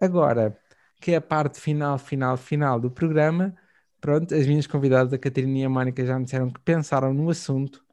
Agora, 0.02 0.60
que 1.02 1.14
é 1.14 1.18
a 1.18 1.22
parte 1.22 1.62
final, 1.62 1.98
final, 2.00 2.38
final 2.38 2.80
do 2.82 2.92
programa, 2.92 3.56
pronto, 4.02 4.36
as 4.36 4.48
minhas 4.48 4.68
convidadas, 4.68 5.14
a 5.14 5.20
Catarina 5.20 5.60
e 5.60 5.66
a 5.66 5.70
Mónica, 5.70 6.06
já 6.06 6.20
me 6.20 6.26
disseram 6.26 6.52
que 6.52 6.62
pensaram 6.62 7.14
no 7.14 7.30
assunto. 7.32 7.86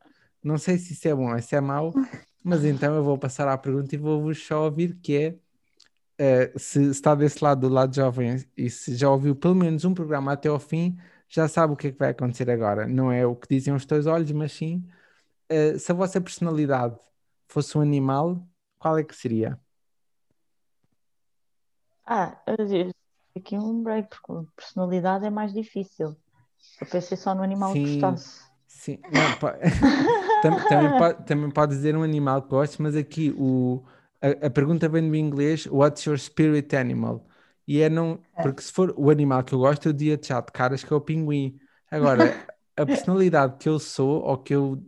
Não 0.44 0.58
sei 0.58 0.78
se 0.78 0.94
isso 0.94 1.08
é 1.08 1.14
bom 1.14 1.32
ou 1.34 1.42
se 1.42 1.56
é 1.56 1.60
mau, 1.60 1.92
mas 2.44 2.64
então 2.64 2.94
eu 2.96 3.04
vou 3.04 3.18
passar 3.18 3.48
à 3.48 3.58
pergunta 3.58 3.94
e 3.94 3.98
vou-vos 3.98 4.44
só 4.46 4.64
ouvir 4.66 4.96
que 5.02 5.38
é 6.18 6.52
uh, 6.54 6.58
se 6.58 6.82
está 6.90 7.14
desse 7.14 7.42
lado, 7.42 7.68
do 7.68 7.74
lado 7.74 7.94
jovem, 7.94 8.44
e 8.56 8.70
se 8.70 8.96
já 8.96 9.10
ouviu 9.10 9.36
pelo 9.36 9.54
menos 9.54 9.84
um 9.84 9.94
programa 9.94 10.32
até 10.32 10.48
ao 10.48 10.58
fim, 10.60 10.96
já 11.28 11.48
sabe 11.48 11.72
o 11.74 11.76
que 11.76 11.88
é 11.88 11.92
que 11.92 11.98
vai 11.98 12.10
acontecer 12.10 12.50
agora. 12.50 12.86
Não 12.88 13.12
é 13.12 13.26
o 13.26 13.36
que 13.36 13.48
dizem 13.48 13.74
os 13.74 13.86
teus 13.86 14.06
olhos, 14.06 14.32
mas 14.32 14.52
sim 14.52 14.86
uh, 15.52 15.78
se 15.78 15.92
a 15.92 15.94
vossa 15.94 16.20
personalidade 16.20 16.98
fosse 17.48 17.76
um 17.78 17.82
animal, 17.82 18.46
qual 18.78 18.98
é 18.98 19.04
que 19.04 19.16
seria? 19.16 19.60
Ah, 22.10 22.40
aqui 23.36 23.58
um 23.58 23.82
break, 23.82 24.08
porque 24.08 24.48
personalidade 24.56 25.26
é 25.26 25.30
mais 25.30 25.52
difícil. 25.52 26.16
Eu 26.80 26.86
pensei 26.90 27.18
só 27.18 27.34
no 27.34 27.42
animal 27.42 27.72
sim, 27.74 27.84
que 27.84 28.00
gostasse. 28.00 28.40
Sim, 28.66 28.98
Não, 29.12 29.38
pode... 29.38 29.58
também, 30.42 30.98
pode, 30.98 31.26
também 31.26 31.50
pode 31.50 31.74
dizer 31.74 31.94
um 31.94 32.02
animal 32.02 32.40
que 32.40 32.48
goste, 32.48 32.80
mas 32.80 32.96
aqui 32.96 33.34
o, 33.36 33.84
a, 34.22 34.46
a 34.46 34.50
pergunta 34.50 34.88
vem 34.88 35.06
do 35.06 35.14
inglês: 35.14 35.66
What's 35.66 36.04
your 36.06 36.18
spirit 36.18 36.74
animal? 36.74 37.26
E 37.66 37.82
é 37.82 37.90
não. 37.90 38.18
É. 38.34 38.42
Porque 38.42 38.62
se 38.62 38.72
for 38.72 38.94
o 38.96 39.10
animal 39.10 39.44
que 39.44 39.52
eu 39.52 39.58
gosto, 39.58 39.86
eu 39.86 39.92
dia 39.92 40.18
já 40.22 40.40
de 40.40 40.50
caras 40.50 40.82
que 40.82 40.90
é 40.90 40.96
o 40.96 41.00
pinguim. 41.02 41.58
Agora, 41.90 42.46
a 42.74 42.86
personalidade 42.86 43.58
que 43.58 43.68
eu 43.68 43.78
sou 43.78 44.22
ou 44.22 44.38
que 44.38 44.54
eu 44.54 44.82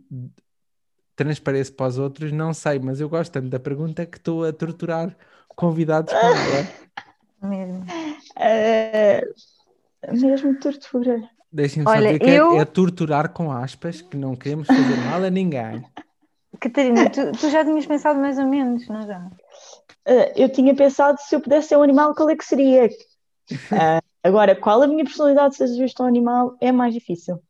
transpareço 1.15 1.73
para 1.73 1.87
os 1.87 1.99
outros, 1.99 2.31
não 2.31 2.51
sei, 2.51 2.79
mas 2.79 2.99
eu 2.99 3.07
gosto 3.07 3.31
tanto 3.31 3.49
da 3.49 3.59
pergunta 3.59 4.07
que 4.07 4.17
estou 4.17 4.43
a 4.43 4.51
torturar 4.51 5.15
convidados 5.49 6.11
com 6.11 6.17
ela. 6.17 6.81
Mesmo. 7.41 7.85
É, 8.37 9.27
mesmo 10.11 10.59
tortura. 10.59 11.21
Deixem-me 11.51 11.89
saber 11.89 12.19
que 12.19 12.29
eu... 12.29 12.57
é, 12.57 12.61
é, 12.61 12.65
torturar 12.65 13.29
com 13.29 13.51
aspas, 13.51 14.01
que 14.01 14.15
não 14.15 14.35
queremos 14.35 14.67
fazer 14.67 14.97
mal 15.09 15.23
a 15.23 15.29
ninguém. 15.29 15.83
Catarina, 16.59 17.09
tu, 17.09 17.31
tu 17.31 17.49
já 17.49 17.65
tinhas 17.65 17.85
pensado 17.85 18.19
mais 18.19 18.37
ou 18.37 18.45
menos, 18.45 18.87
não 18.87 19.05
já? 19.07 19.19
uh, 20.07 20.31
eu 20.35 20.49
tinha 20.49 20.75
pensado 20.75 21.19
se 21.19 21.35
eu 21.35 21.41
pudesse 21.41 21.69
ser 21.69 21.77
um 21.77 21.83
animal, 21.83 22.15
qual 22.15 22.29
é 22.29 22.35
que 22.35 22.45
seria? 22.45 22.87
Uh, 23.51 24.01
agora, 24.23 24.55
qual 24.55 24.81
a 24.81 24.87
minha 24.87 25.03
personalidade 25.03 25.55
se 25.55 25.67
seja 25.67 25.93
um 25.99 26.05
animal 26.05 26.55
é 26.61 26.71
mais 26.71 26.93
difícil. 26.93 27.41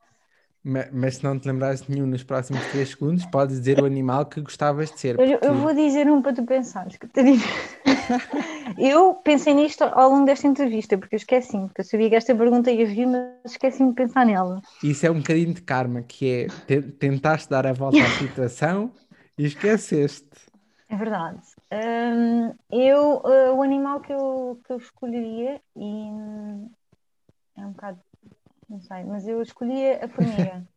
Mas, 0.64 1.16
se 1.16 1.24
não 1.24 1.40
te 1.40 1.48
lembrares 1.48 1.82
de 1.82 1.92
nenhum 1.92 2.06
nos 2.06 2.24
próximos 2.24 2.64
3 2.68 2.90
segundos, 2.90 3.26
podes 3.26 3.58
dizer 3.58 3.82
o 3.82 3.86
animal 3.86 4.28
que 4.28 4.40
gostavas 4.42 4.92
de 4.92 5.00
ser. 5.00 5.16
Porque... 5.16 5.34
Eu, 5.34 5.40
eu, 5.42 5.56
vou 5.56 5.74
dizer 5.74 6.08
um 6.08 6.22
para 6.22 6.34
tu 6.34 6.44
pensares, 6.44 6.98
Catarina. 6.98 7.42
eu 8.78 9.16
pensei 9.16 9.56
nisto 9.56 9.84
ao 9.84 10.12
longo 10.12 10.26
desta 10.26 10.48
entrevista, 10.48 11.00
porque 11.00 11.16
eu 11.16 11.18
esqueci-me, 11.18 11.66
porque 11.66 11.82
eu 11.82 11.86
sabia 11.86 12.10
que 12.10 12.16
esta 12.16 12.36
pergunta 12.36 12.70
ia 12.70 12.86
vir, 12.86 13.08
mas 13.08 13.54
esqueci-me 13.54 13.90
de 13.90 13.96
pensar 13.96 14.24
nela. 14.24 14.62
Isso 14.84 15.04
é 15.04 15.10
um 15.10 15.18
bocadinho 15.18 15.54
de 15.54 15.64
karma, 15.64 16.04
que 16.04 16.48
é 16.70 16.82
tentaste 17.00 17.50
dar 17.50 17.66
a 17.66 17.74
volta 17.74 17.98
à 17.98 18.10
situação 18.20 18.92
e 19.36 19.46
esqueceste. 19.46 20.30
É 20.88 20.96
verdade. 20.96 21.40
Um, 21.72 22.54
eu, 22.70 23.22
uh, 23.24 23.56
o 23.56 23.64
animal 23.64 24.02
que 24.02 24.14
eu, 24.14 24.60
que 24.64 24.74
eu 24.74 24.78
escolheria, 24.78 25.60
e 25.76 25.84
hum, 25.84 26.70
é 27.58 27.66
um 27.66 27.72
bocado, 27.72 28.00
não 28.72 28.80
sei, 28.80 29.04
mas 29.04 29.28
eu 29.28 29.42
escolhia 29.42 30.06
a 30.06 30.08
formiga. 30.08 30.66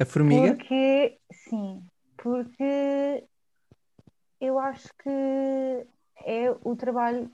A 0.00 0.04
formiga? 0.04 0.54
Porque, 0.54 1.18
sim, 1.32 1.82
porque 2.16 3.24
eu 4.40 4.56
acho 4.56 4.88
que 5.02 5.86
é 6.24 6.54
o 6.62 6.76
trabalho. 6.76 7.28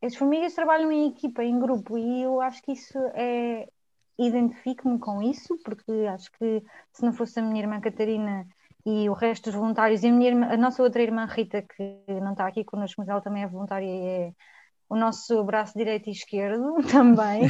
As 0.00 0.14
formigas 0.14 0.54
trabalham 0.54 0.92
em 0.92 1.08
equipa, 1.08 1.42
em 1.42 1.58
grupo, 1.58 1.98
e 1.98 2.22
eu 2.22 2.40
acho 2.40 2.62
que 2.62 2.70
isso 2.70 2.96
é. 3.14 3.68
Identifico-me 4.16 4.96
com 5.00 5.20
isso, 5.20 5.58
porque 5.64 5.90
acho 6.08 6.30
que 6.38 6.62
se 6.92 7.04
não 7.04 7.12
fosse 7.12 7.40
a 7.40 7.42
minha 7.42 7.60
irmã 7.60 7.80
Catarina 7.80 8.46
e 8.86 9.08
o 9.10 9.12
resto 9.12 9.50
dos 9.50 9.58
voluntários, 9.58 10.04
e 10.04 10.06
a, 10.06 10.10
irmã, 10.10 10.46
a 10.52 10.56
nossa 10.56 10.84
outra 10.84 11.02
irmã 11.02 11.24
Rita, 11.24 11.62
que 11.62 12.04
não 12.22 12.30
está 12.30 12.46
aqui 12.46 12.62
connosco, 12.62 13.00
mas 13.00 13.08
ela 13.08 13.20
também 13.20 13.42
é 13.42 13.48
voluntária 13.48 13.84
e 13.84 14.06
é 14.06 14.32
o 14.88 14.96
nosso 14.96 15.42
braço 15.44 15.76
direito 15.76 16.08
e 16.08 16.12
esquerdo 16.12 16.74
também. 16.90 17.42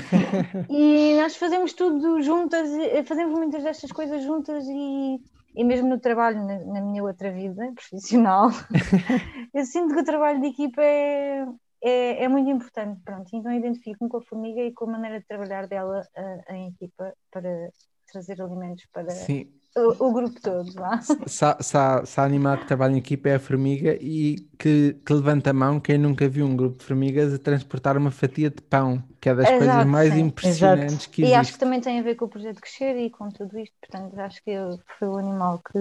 e 0.68 1.16
nós 1.20 1.36
fazemos 1.36 1.72
tudo 1.72 2.22
juntas, 2.22 2.68
fazemos 3.06 3.38
muitas 3.38 3.62
destas 3.62 3.92
coisas 3.92 4.22
juntas 4.22 4.64
e 4.68 5.20
e 5.54 5.62
mesmo 5.62 5.88
no 5.88 6.00
trabalho, 6.00 6.44
na, 6.44 6.58
na 6.64 6.80
minha 6.80 7.02
outra 7.02 7.30
vida 7.30 7.72
profissional, 7.74 8.48
eu 9.54 9.64
sinto 9.64 9.94
que 9.94 10.00
o 10.00 10.04
trabalho 10.04 10.40
de 10.40 10.48
equipa 10.48 10.82
é, 10.82 11.46
é, 11.80 12.24
é 12.24 12.28
muito 12.28 12.50
importante. 12.50 13.00
Pronto, 13.04 13.28
então 13.32 13.52
identifico-me 13.52 14.10
com 14.10 14.16
a 14.16 14.22
formiga 14.22 14.60
e 14.60 14.72
com 14.72 14.86
a 14.86 14.92
maneira 14.92 15.20
de 15.20 15.26
trabalhar 15.26 15.68
dela 15.68 16.06
a, 16.48 16.54
em 16.54 16.70
equipa 16.70 17.14
para 17.30 17.70
trazer 18.10 18.42
alimentos 18.42 18.86
para 18.92 19.10
Sim. 19.10 19.48
O, 19.76 20.06
o, 20.06 20.12
grupo 20.12 20.40
todo. 20.40 20.72
Lá. 20.76 21.00
Se, 21.02 22.06
se, 22.06 22.20
animal 22.20 22.58
que 22.58 22.66
trabalha 22.66 22.92
em 22.92 22.98
equipa 22.98 23.28
é 23.28 23.34
a 23.34 23.40
formiga 23.40 23.98
e 24.00 24.46
que, 24.56 24.96
que, 25.04 25.12
levanta 25.12 25.50
a 25.50 25.52
mão 25.52 25.80
quem 25.80 25.98
nunca 25.98 26.28
viu 26.28 26.46
um 26.46 26.56
grupo 26.56 26.78
de 26.78 26.84
formigas 26.84 27.34
a 27.34 27.38
transportar 27.38 27.96
uma 27.96 28.12
fatia 28.12 28.50
de 28.50 28.62
pão, 28.62 29.02
que 29.20 29.28
é 29.28 29.34
das 29.34 29.48
Exato, 29.48 29.64
coisas 29.64 29.86
mais 29.86 30.12
sim. 30.12 30.20
impressionantes 30.20 30.94
Exato. 30.94 31.10
que 31.10 31.22
existe. 31.22 31.34
E 31.34 31.34
acho 31.34 31.52
que 31.54 31.58
também 31.58 31.80
tem 31.80 31.98
a 31.98 32.02
ver 32.02 32.14
com 32.14 32.26
o 32.26 32.28
projeto 32.28 32.60
Crescer 32.60 32.96
e 32.96 33.10
com 33.10 33.28
tudo 33.30 33.58
isto, 33.58 33.74
portanto 33.80 34.16
acho 34.20 34.44
que 34.44 34.52
foi 34.96 35.08
o 35.08 35.16
animal 35.16 35.60
que, 35.72 35.78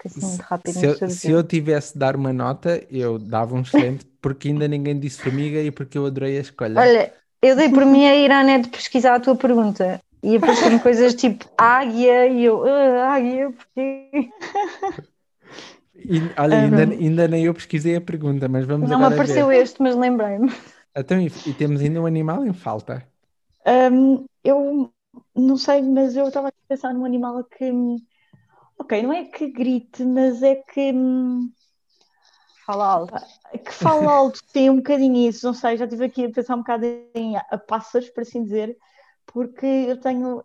que 0.00 0.06
assim 0.06 0.24
muito 0.24 0.42
rápido 0.42 0.72
se, 0.72 0.86
eu, 0.86 1.10
se 1.10 1.30
eu 1.32 1.42
tivesse 1.42 1.94
de 1.94 1.98
dar 1.98 2.14
uma 2.14 2.32
nota, 2.32 2.80
eu 2.88 3.18
dava 3.18 3.56
um 3.56 3.62
excelente, 3.62 4.06
porque 4.22 4.48
ainda 4.48 4.68
ninguém 4.68 4.96
disse 5.00 5.20
formiga 5.20 5.60
e 5.60 5.72
porque 5.72 5.98
eu 5.98 6.06
adorei 6.06 6.38
a 6.38 6.42
escolha. 6.42 6.80
Olha, 6.80 7.12
eu 7.42 7.56
dei 7.56 7.68
por 7.70 7.84
mim 7.84 8.06
a 8.06 8.14
ir 8.14 8.30
à 8.30 8.44
net 8.44 8.68
pesquisar 8.68 9.16
a 9.16 9.20
tua 9.20 9.34
pergunta 9.34 10.00
e 10.22 10.36
apareceram 10.36 10.78
coisas 10.78 11.14
tipo 11.14 11.44
águia 11.56 12.26
e 12.26 12.44
eu, 12.44 12.64
ah, 12.64 13.14
águia, 13.14 13.50
porque. 13.50 14.30
E, 15.94 16.20
olha, 16.38 16.60
ainda, 16.60 16.82
ainda 16.82 17.28
nem 17.28 17.44
eu 17.44 17.54
pesquisei 17.54 17.96
a 17.96 18.00
pergunta, 18.00 18.48
mas 18.48 18.66
vamos 18.66 18.88
Não 18.88 18.98
me 18.98 19.06
apareceu 19.06 19.50
este, 19.50 19.80
mas 19.82 19.96
lembrei-me. 19.96 20.52
Então, 20.94 21.20
e, 21.20 21.26
e, 21.46 21.52
temos 21.54 21.80
ainda 21.80 22.00
um 22.00 22.06
animal 22.06 22.44
em 22.44 22.52
falta? 22.52 23.06
Um, 23.66 24.24
eu 24.42 24.90
não 25.34 25.56
sei, 25.56 25.82
mas 25.82 26.16
eu 26.16 26.28
estava 26.28 26.48
a 26.48 26.52
pensar 26.68 26.94
num 26.94 27.04
animal 27.04 27.42
que. 27.44 27.70
Ok, 28.78 29.02
não 29.02 29.12
é 29.12 29.24
que 29.24 29.50
grite, 29.50 30.04
mas 30.04 30.42
é 30.42 30.56
que. 30.56 30.92
Fala 32.64 32.86
alto. 32.86 33.14
Que 33.64 33.72
fala 33.72 34.10
alto, 34.12 34.40
tem 34.52 34.70
um 34.70 34.76
bocadinho 34.76 35.28
isso, 35.28 35.46
não 35.46 35.54
sei, 35.54 35.76
já 35.76 35.84
estive 35.84 36.04
aqui 36.04 36.24
a 36.24 36.30
pensar 36.30 36.54
um 36.54 36.58
bocado 36.58 36.84
em 37.14 37.36
a 37.36 37.58
pássaros, 37.58 38.08
por 38.10 38.22
assim 38.22 38.42
dizer, 38.42 38.76
porque 39.26 39.66
eu 39.66 39.98
tenho, 39.98 40.42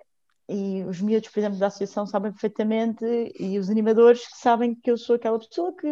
e 0.48 0.84
os 0.84 1.02
miúdos, 1.02 1.30
por 1.30 1.40
exemplo, 1.40 1.60
da 1.60 1.68
associação 1.68 2.06
sabem 2.06 2.32
perfeitamente, 2.32 3.06
e 3.40 3.58
os 3.58 3.70
animadores 3.70 4.28
que 4.28 4.38
sabem 4.38 4.76
que 4.76 4.92
eu 4.92 4.98
sou 4.98 5.16
aquela 5.16 5.40
pessoa 5.40 5.74
que, 5.76 5.92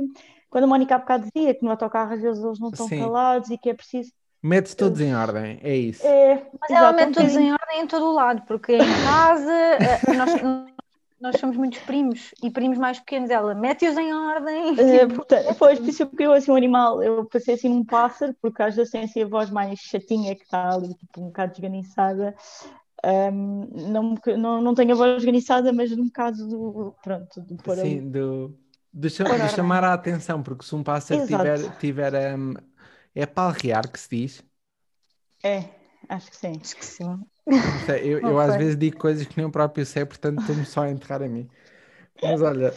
quando 0.49 0.63
a 0.63 0.67
Mónica 0.67 0.95
há 0.95 0.99
bocado 0.99 1.29
dizia 1.33 1.53
que 1.53 1.63
no 1.63 1.71
autocarro 1.71 2.13
às 2.13 2.21
vezes 2.21 2.43
eles 2.43 2.59
não 2.59 2.69
estão 2.69 2.87
Sim. 2.87 2.99
calados 2.99 3.49
e 3.49 3.57
que 3.57 3.69
é 3.69 3.73
preciso. 3.73 4.11
Mete 4.41 4.75
todos 4.75 5.01
em 5.01 5.13
ordem, 5.13 5.59
é 5.61 5.75
isso. 5.75 6.05
É, 6.05 6.47
Mas 6.61 6.71
ela 6.71 6.93
mete 6.93 7.13
todos 7.13 7.35
em 7.35 7.51
ordem 7.51 7.81
em 7.81 7.87
todo 7.87 8.05
o 8.05 8.13
lado, 8.13 8.41
porque 8.47 8.73
em 8.73 8.85
casa 9.03 9.51
eh, 9.51 10.13
nós, 10.15 10.29
nós 11.19 11.37
somos 11.37 11.57
muitos 11.57 11.79
primos 11.79 12.33
e 12.41 12.49
primos 12.49 12.77
mais 12.77 12.99
pequenos. 12.99 13.29
Ela 13.29 13.53
mete-os 13.53 13.97
em 13.97 14.13
ordem. 14.13 14.79
É, 14.79 15.05
portanto, 15.05 15.53
foi 15.55 15.75
por 15.75 15.89
isso 15.89 16.07
que 16.07 16.23
eu 16.23 16.31
assim 16.31 16.51
um 16.51 16.55
animal. 16.55 17.03
Eu 17.03 17.25
passei 17.25 17.55
assim 17.55 17.67
num 17.67 17.83
pássaro, 17.83 18.33
porque 18.41 18.63
às 18.63 18.75
vezes 18.75 18.91
tem 18.91 19.03
assim 19.03 19.23
a 19.23 19.27
voz 19.27 19.49
mais 19.49 19.77
chatinha 19.79 20.33
que 20.35 20.43
está 20.43 20.73
ali, 20.73 20.93
tipo, 20.95 21.21
um 21.21 21.25
bocado 21.25 21.51
desganiçada. 21.51 22.33
Um, 23.05 23.69
não, 23.91 24.15
não, 24.37 24.61
não 24.61 24.73
tenho 24.73 24.91
a 24.91 24.95
voz 24.95 25.17
esganiçada, 25.17 25.71
mas 25.71 25.95
no 25.95 26.11
caso 26.11 26.47
do. 26.47 26.95
Pronto, 27.01 27.41
do 27.41 27.75
Sim, 27.75 28.09
do, 28.09 28.57
de, 28.93 29.09
de 29.09 29.49
chamar 29.49 29.83
a 29.83 29.93
atenção, 29.93 30.43
porque 30.43 30.65
se 30.65 30.75
um 30.75 30.83
pássaro 30.83 31.25
tiver, 31.25 31.77
tiver 31.77 32.37
um, 32.37 32.53
é 33.15 33.25
palrear 33.25 33.89
que 33.89 33.99
se 33.99 34.09
diz. 34.09 34.43
É, 35.43 35.63
acho 36.09 36.29
que 36.29 36.37
sim. 36.37 36.53
Acho 36.59 36.75
que 36.75 36.85
sim. 36.85 37.19
Eu, 38.03 38.19
eu 38.27 38.39
às 38.39 38.55
vezes 38.55 38.77
digo 38.77 38.97
coisas 38.97 39.25
que 39.25 39.37
nem 39.37 39.45
o 39.45 39.51
próprio 39.51 39.85
sei, 39.85 40.05
portanto 40.05 40.41
estou-me 40.41 40.65
só 40.65 40.83
a 40.83 40.91
enterrar 40.91 41.23
a 41.23 41.27
mim. 41.27 41.47
Mas 42.21 42.41
olha, 42.41 42.73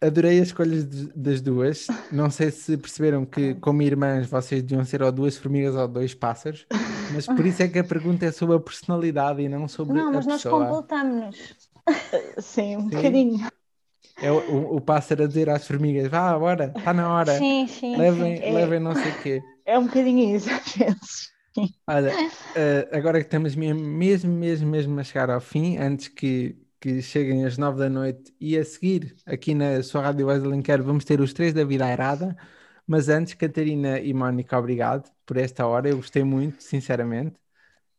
adorei 0.00 0.40
as 0.40 0.48
escolhas 0.48 0.84
das 1.14 1.40
duas. 1.40 1.86
Não 2.10 2.30
sei 2.30 2.50
se 2.50 2.76
perceberam 2.76 3.24
que, 3.24 3.54
como 3.56 3.82
irmãs, 3.82 4.26
vocês 4.26 4.62
deviam 4.62 4.84
ser 4.84 5.02
ou 5.02 5.12
duas 5.12 5.36
formigas 5.36 5.74
ou 5.74 5.86
dois 5.86 6.14
pássaros, 6.14 6.66
mas 7.12 7.26
por 7.26 7.44
isso 7.46 7.62
é 7.62 7.68
que 7.68 7.78
a 7.78 7.84
pergunta 7.84 8.26
é 8.26 8.32
sobre 8.32 8.56
a 8.56 8.60
personalidade 8.60 9.42
e 9.42 9.48
não 9.48 9.68
sobre 9.68 9.94
não, 9.94 10.08
a 10.08 10.20
pessoa. 10.20 10.22
Não, 10.22 10.32
mas 10.32 10.44
nós 10.44 10.68
completamos-nos. 10.68 11.70
Sim, 12.38 12.76
um 12.76 12.80
sim. 12.82 12.88
bocadinho. 12.88 13.48
É 14.22 14.30
o, 14.30 14.36
o, 14.36 14.76
o, 14.76 14.80
pássaro 14.80 15.24
a 15.24 15.26
dizer 15.26 15.48
às 15.48 15.66
formigas: 15.66 16.08
vá, 16.08 16.38
bora, 16.38 16.72
está 16.76 16.92
na 16.92 17.12
hora. 17.12 17.38
Sim, 17.38 17.66
sim. 17.66 17.96
Levem, 17.96 18.36
sim. 18.36 18.52
levem 18.52 18.78
não 18.78 18.94
sei 18.94 19.10
o 19.10 19.22
quê. 19.22 19.42
É 19.64 19.78
um 19.78 19.86
bocadinho 19.86 20.36
isso, 20.36 20.50
às 20.50 20.74
vezes. 20.74 21.30
Olha, 21.86 22.12
uh, 22.12 22.96
agora 22.96 23.18
que 23.18 23.26
estamos 23.26 23.56
mesmo, 23.56 23.80
mesmo, 23.80 24.32
mesmo, 24.32 24.68
mesmo 24.68 25.00
a 25.00 25.02
chegar 25.02 25.30
ao 25.30 25.40
fim, 25.40 25.78
antes 25.78 26.08
que 26.08 26.56
que 26.80 27.02
cheguem 27.02 27.44
às 27.44 27.58
nove 27.58 27.78
da 27.78 27.90
noite 27.90 28.34
e 28.40 28.56
a 28.56 28.64
seguir 28.64 29.14
aqui 29.26 29.54
na 29.54 29.82
sua 29.82 30.00
Rádio 30.00 30.24
Voz 30.24 30.42
Alenquer 30.42 30.82
vamos 30.82 31.04
ter 31.04 31.20
os 31.20 31.34
três 31.34 31.52
da 31.52 31.62
Vida 31.62 31.84
Airada. 31.84 32.34
Mas 32.90 33.08
antes, 33.08 33.34
Catarina 33.34 34.00
e 34.00 34.12
Mónica, 34.12 34.58
obrigado 34.58 35.08
por 35.24 35.36
esta 35.36 35.64
hora. 35.64 35.88
Eu 35.88 35.98
gostei 35.98 36.24
muito, 36.24 36.60
sinceramente. 36.60 37.36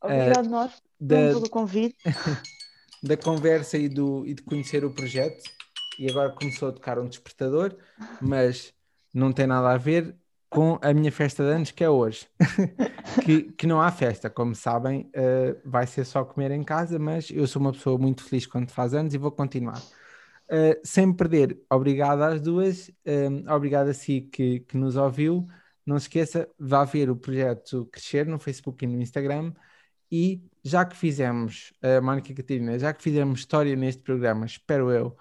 Obrigado 0.01 0.47
uh, 0.47 0.49
nós 0.49 0.83
da, 0.99 1.15
pelo 1.15 1.49
convite. 1.49 1.95
da 3.01 3.15
conversa 3.15 3.77
e, 3.77 3.87
do, 3.87 4.25
e 4.27 4.33
de 4.33 4.41
conhecer 4.41 4.83
o 4.83 4.91
projeto. 4.91 5.41
E 5.97 6.11
agora 6.11 6.31
começou 6.31 6.67
a 6.67 6.71
tocar 6.73 6.99
um 6.99 7.07
despertador, 7.07 7.73
mas 8.19 8.73
não 9.13 9.31
tem 9.31 9.47
nada 9.47 9.71
a 9.71 9.77
ver 9.77 10.13
com 10.49 10.77
a 10.81 10.93
minha 10.93 11.09
festa 11.09 11.41
de 11.41 11.51
anos, 11.51 11.71
que 11.71 11.85
é 11.85 11.89
hoje. 11.89 12.27
que, 13.23 13.43
que 13.43 13.65
não 13.65 13.81
há 13.81 13.89
festa, 13.93 14.29
como 14.29 14.53
sabem, 14.53 15.09
uh, 15.15 15.57
vai 15.63 15.87
ser 15.87 16.03
só 16.03 16.25
comer 16.25 16.51
em 16.51 16.63
casa, 16.63 16.99
mas 16.99 17.31
eu 17.31 17.47
sou 17.47 17.61
uma 17.61 17.71
pessoa 17.71 17.97
muito 17.97 18.25
feliz 18.25 18.45
quando 18.45 18.69
faz 18.69 18.93
anos 18.93 19.13
e 19.13 19.17
vou 19.17 19.31
continuar. 19.31 19.81
Uh, 20.51 20.75
sem 20.83 21.13
perder, 21.13 21.57
obrigado 21.69 22.21
às 22.23 22.41
duas, 22.41 22.89
uh, 22.89 23.53
obrigado 23.53 23.87
a 23.87 23.93
si 23.93 24.21
que, 24.21 24.59
que 24.59 24.75
nos 24.75 24.97
ouviu. 24.97 25.47
Não 25.85 25.97
se 25.97 26.03
esqueça, 26.05 26.49
vá 26.59 26.83
ver 26.83 27.09
o 27.09 27.15
projeto 27.15 27.85
Crescer 27.85 28.27
no 28.27 28.37
Facebook 28.37 28.83
e 28.83 28.87
no 28.87 29.01
Instagram. 29.01 29.53
E 30.11 30.43
já 30.63 30.83
que 30.85 30.97
fizemos, 30.97 31.73
a 31.81 32.01
Mónica 32.01 32.33
Catarina, 32.33 32.77
já 32.77 32.93
que 32.93 33.01
fizemos 33.01 33.39
história 33.39 33.75
neste 33.77 34.03
programa, 34.03 34.45
espero 34.45 34.91
eu, 34.91 35.17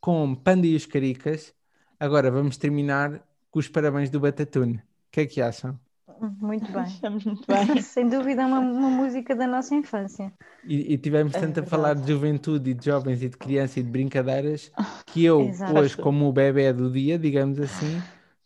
com 0.00 0.34
Panda 0.34 0.66
e 0.66 0.74
os 0.74 0.84
Caricas, 0.84 1.54
agora 1.98 2.30
vamos 2.30 2.56
terminar 2.56 3.24
com 3.50 3.60
os 3.60 3.68
parabéns 3.68 4.10
do 4.10 4.18
Batatune. 4.20 4.78
O 4.78 4.82
que 5.12 5.20
é 5.20 5.26
que 5.26 5.40
acham? 5.40 5.78
Muito 6.40 6.70
bem. 6.72 6.84
Estamos 6.84 7.24
muito 7.24 7.44
bem. 7.46 7.80
Sem 7.82 8.08
dúvida, 8.08 8.42
é 8.42 8.46
uma, 8.46 8.60
uma 8.60 8.88
música 8.88 9.34
da 9.34 9.46
nossa 9.46 9.74
infância. 9.74 10.32
E, 10.64 10.94
e 10.94 10.98
tivemos 10.98 11.34
é 11.34 11.40
tanto 11.40 11.60
a 11.60 11.62
falar 11.62 11.94
de 11.94 12.12
juventude 12.12 12.70
e 12.70 12.74
de 12.74 12.84
jovens 12.84 13.22
e 13.22 13.28
de 13.28 13.36
criança 13.36 13.80
e 13.80 13.82
de 13.82 13.90
brincadeiras 13.90 14.70
que 15.06 15.24
eu, 15.24 15.42
Exato. 15.42 15.78
hoje, 15.78 15.96
como 15.96 16.28
o 16.28 16.32
bebê 16.32 16.72
do 16.72 16.90
dia, 16.90 17.18
digamos 17.18 17.58
assim, 17.58 18.00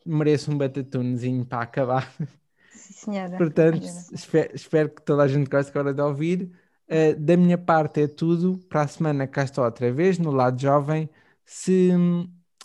mereço 0.05 0.51
um 0.51 0.59
batatunezinho 0.59 1.45
para 1.45 1.63
acabar. 1.63 2.13
Sim, 2.71 2.93
senhora. 2.93 3.37
Portanto, 3.37 3.83
senhora. 3.83 4.09
Espero, 4.13 4.51
espero, 4.55 4.89
que 4.91 5.03
toda 5.03 5.23
a 5.23 5.29
gente 5.29 5.49
goste 5.49 5.71
agora 5.71 5.93
de 5.93 6.01
ouvir. 6.01 6.51
Uh, 6.89 7.19
da 7.19 7.37
minha 7.37 7.59
parte 7.59 8.03
é 8.03 8.07
tudo. 8.07 8.59
Para 8.69 8.83
a 8.83 8.89
semana 8.89 9.27
cá 9.27 9.43
estou 9.43 9.65
outra 9.65 9.93
vez, 9.93 10.19
no 10.19 10.31
lado 10.31 10.61
jovem. 10.61 11.11
Se 11.45 11.91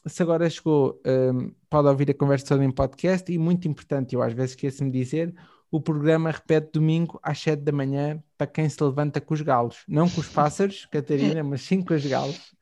se 0.05 0.23
agora 0.23 0.49
chegou, 0.49 0.99
um, 1.05 1.51
pode 1.71 1.87
ouvir 1.87 2.11
a 2.11 2.13
conversa 2.13 2.47
toda 2.47 2.65
em 2.65 2.69
podcast 2.69 3.31
e 3.31 3.37
muito 3.37 3.65
importante, 3.65 4.13
eu 4.13 4.21
às 4.21 4.33
vezes 4.33 4.51
esqueço-me 4.51 4.91
de 4.91 4.99
dizer, 4.99 5.33
o 5.71 5.79
programa 5.79 6.29
repete 6.29 6.71
domingo 6.73 7.17
às 7.23 7.39
7 7.39 7.61
da 7.61 7.71
manhã 7.71 8.21
para 8.37 8.45
quem 8.45 8.67
se 8.67 8.83
levanta 8.83 9.21
com 9.21 9.33
os 9.33 9.41
galos, 9.41 9.85
não 9.87 10.09
com 10.09 10.19
os 10.19 10.27
pássaros, 10.29 10.85
Catarina, 10.87 11.41
mas 11.41 11.61
sim 11.61 11.81
com 11.81 11.93
os 11.93 12.05
galos. 12.05 12.53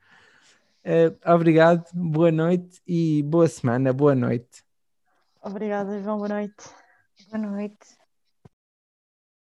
Uh, 0.84 1.12
obrigado, 1.26 1.84
boa 1.92 2.30
noite 2.30 2.80
e 2.86 3.24
boa 3.24 3.48
semana, 3.48 3.92
boa 3.92 4.14
noite. 4.14 4.64
Obrigada, 5.42 6.00
João, 6.00 6.18
boa 6.18 6.28
noite. 6.28 6.70
Boa 7.32 7.50
noite. 7.50 7.99